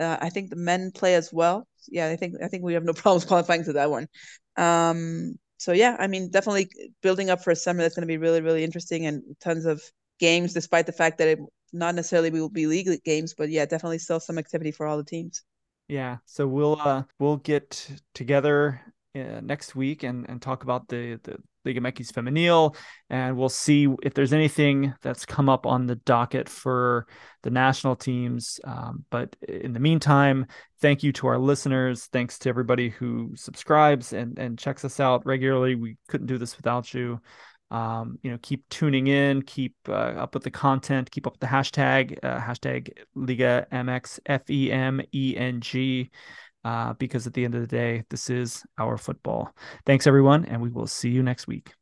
uh, 0.00 0.16
I 0.20 0.30
think 0.30 0.50
the 0.50 0.56
men 0.56 0.92
play 0.92 1.14
as 1.14 1.32
well. 1.32 1.66
Yeah, 1.88 2.08
I 2.08 2.16
think 2.16 2.36
I 2.42 2.48
think 2.48 2.64
we 2.64 2.74
have 2.74 2.84
no 2.84 2.92
problems 3.02 3.24
qualifying 3.24 3.64
to 3.64 3.74
that 3.74 3.90
one. 3.90 4.08
Um, 4.56 5.38
so 5.58 5.72
yeah, 5.72 5.96
I 5.98 6.06
mean, 6.08 6.30
definitely 6.30 6.70
building 7.02 7.30
up 7.30 7.42
for 7.44 7.50
a 7.50 7.56
summer 7.56 7.82
that's 7.82 7.94
going 7.94 8.02
to 8.08 8.12
be 8.12 8.18
really 8.18 8.40
really 8.42 8.64
interesting 8.64 9.06
and 9.06 9.22
tons 9.40 9.66
of 9.66 9.82
games, 10.20 10.54
despite 10.54 10.86
the 10.86 10.92
fact 10.92 11.18
that 11.18 11.28
it 11.28 11.38
not 11.72 11.94
necessarily 11.94 12.30
will 12.30 12.50
be 12.50 12.66
league 12.66 12.88
games, 13.04 13.34
but 13.34 13.50
yeah, 13.50 13.64
definitely 13.66 13.98
still 13.98 14.20
some 14.20 14.38
activity 14.38 14.72
for 14.72 14.86
all 14.86 14.96
the 14.98 15.04
teams. 15.04 15.42
Yeah, 15.88 16.18
so 16.24 16.46
we'll 16.46 16.80
uh 16.80 17.04
we'll 17.18 17.36
get 17.36 17.90
together 18.14 18.80
uh, 19.14 19.40
next 19.42 19.74
week 19.74 20.02
and 20.02 20.28
and 20.28 20.40
talk 20.40 20.62
about 20.62 20.88
the 20.88 21.18
the 21.22 21.36
Liga 21.64 21.80
MX 21.80 22.12
Femenil, 22.12 22.74
and 23.10 23.36
we'll 23.36 23.48
see 23.48 23.86
if 24.02 24.14
there's 24.14 24.32
anything 24.32 24.94
that's 25.02 25.24
come 25.24 25.48
up 25.48 25.66
on 25.66 25.86
the 25.86 25.96
docket 25.96 26.48
for 26.48 27.06
the 27.42 27.50
national 27.50 27.94
teams. 27.94 28.58
Um, 28.64 29.04
but 29.10 29.36
in 29.46 29.72
the 29.72 29.80
meantime, 29.80 30.46
thank 30.80 31.02
you 31.02 31.12
to 31.12 31.28
our 31.28 31.38
listeners. 31.38 32.06
Thanks 32.06 32.38
to 32.40 32.48
everybody 32.48 32.88
who 32.88 33.32
subscribes 33.36 34.12
and 34.12 34.38
and 34.38 34.58
checks 34.58 34.84
us 34.84 34.98
out 34.98 35.24
regularly. 35.26 35.74
We 35.74 35.98
couldn't 36.08 36.26
do 36.26 36.38
this 36.38 36.56
without 36.56 36.92
you. 36.94 37.20
Um, 37.70 38.18
you 38.22 38.30
know, 38.30 38.38
keep 38.42 38.68
tuning 38.68 39.06
in, 39.06 39.40
keep 39.42 39.74
uh, 39.88 39.92
up 39.92 40.34
with 40.34 40.42
the 40.42 40.50
content, 40.50 41.10
keep 41.10 41.26
up 41.26 41.34
with 41.34 41.40
the 41.40 41.46
hashtag, 41.46 42.18
uh, 42.22 42.38
hashtag 42.38 42.92
Liga 43.14 43.66
MX 43.72 44.20
F 44.26 44.50
E 44.50 44.70
M 44.70 45.00
E 45.14 45.34
N 45.36 45.60
G 45.60 46.10
uh, 46.64 46.94
because 46.94 47.26
at 47.26 47.34
the 47.34 47.44
end 47.44 47.54
of 47.54 47.60
the 47.60 47.66
day, 47.66 48.04
this 48.10 48.30
is 48.30 48.64
our 48.78 48.96
football. 48.96 49.54
Thanks, 49.86 50.06
everyone, 50.06 50.44
and 50.44 50.60
we 50.60 50.70
will 50.70 50.86
see 50.86 51.10
you 51.10 51.22
next 51.22 51.46
week. 51.46 51.72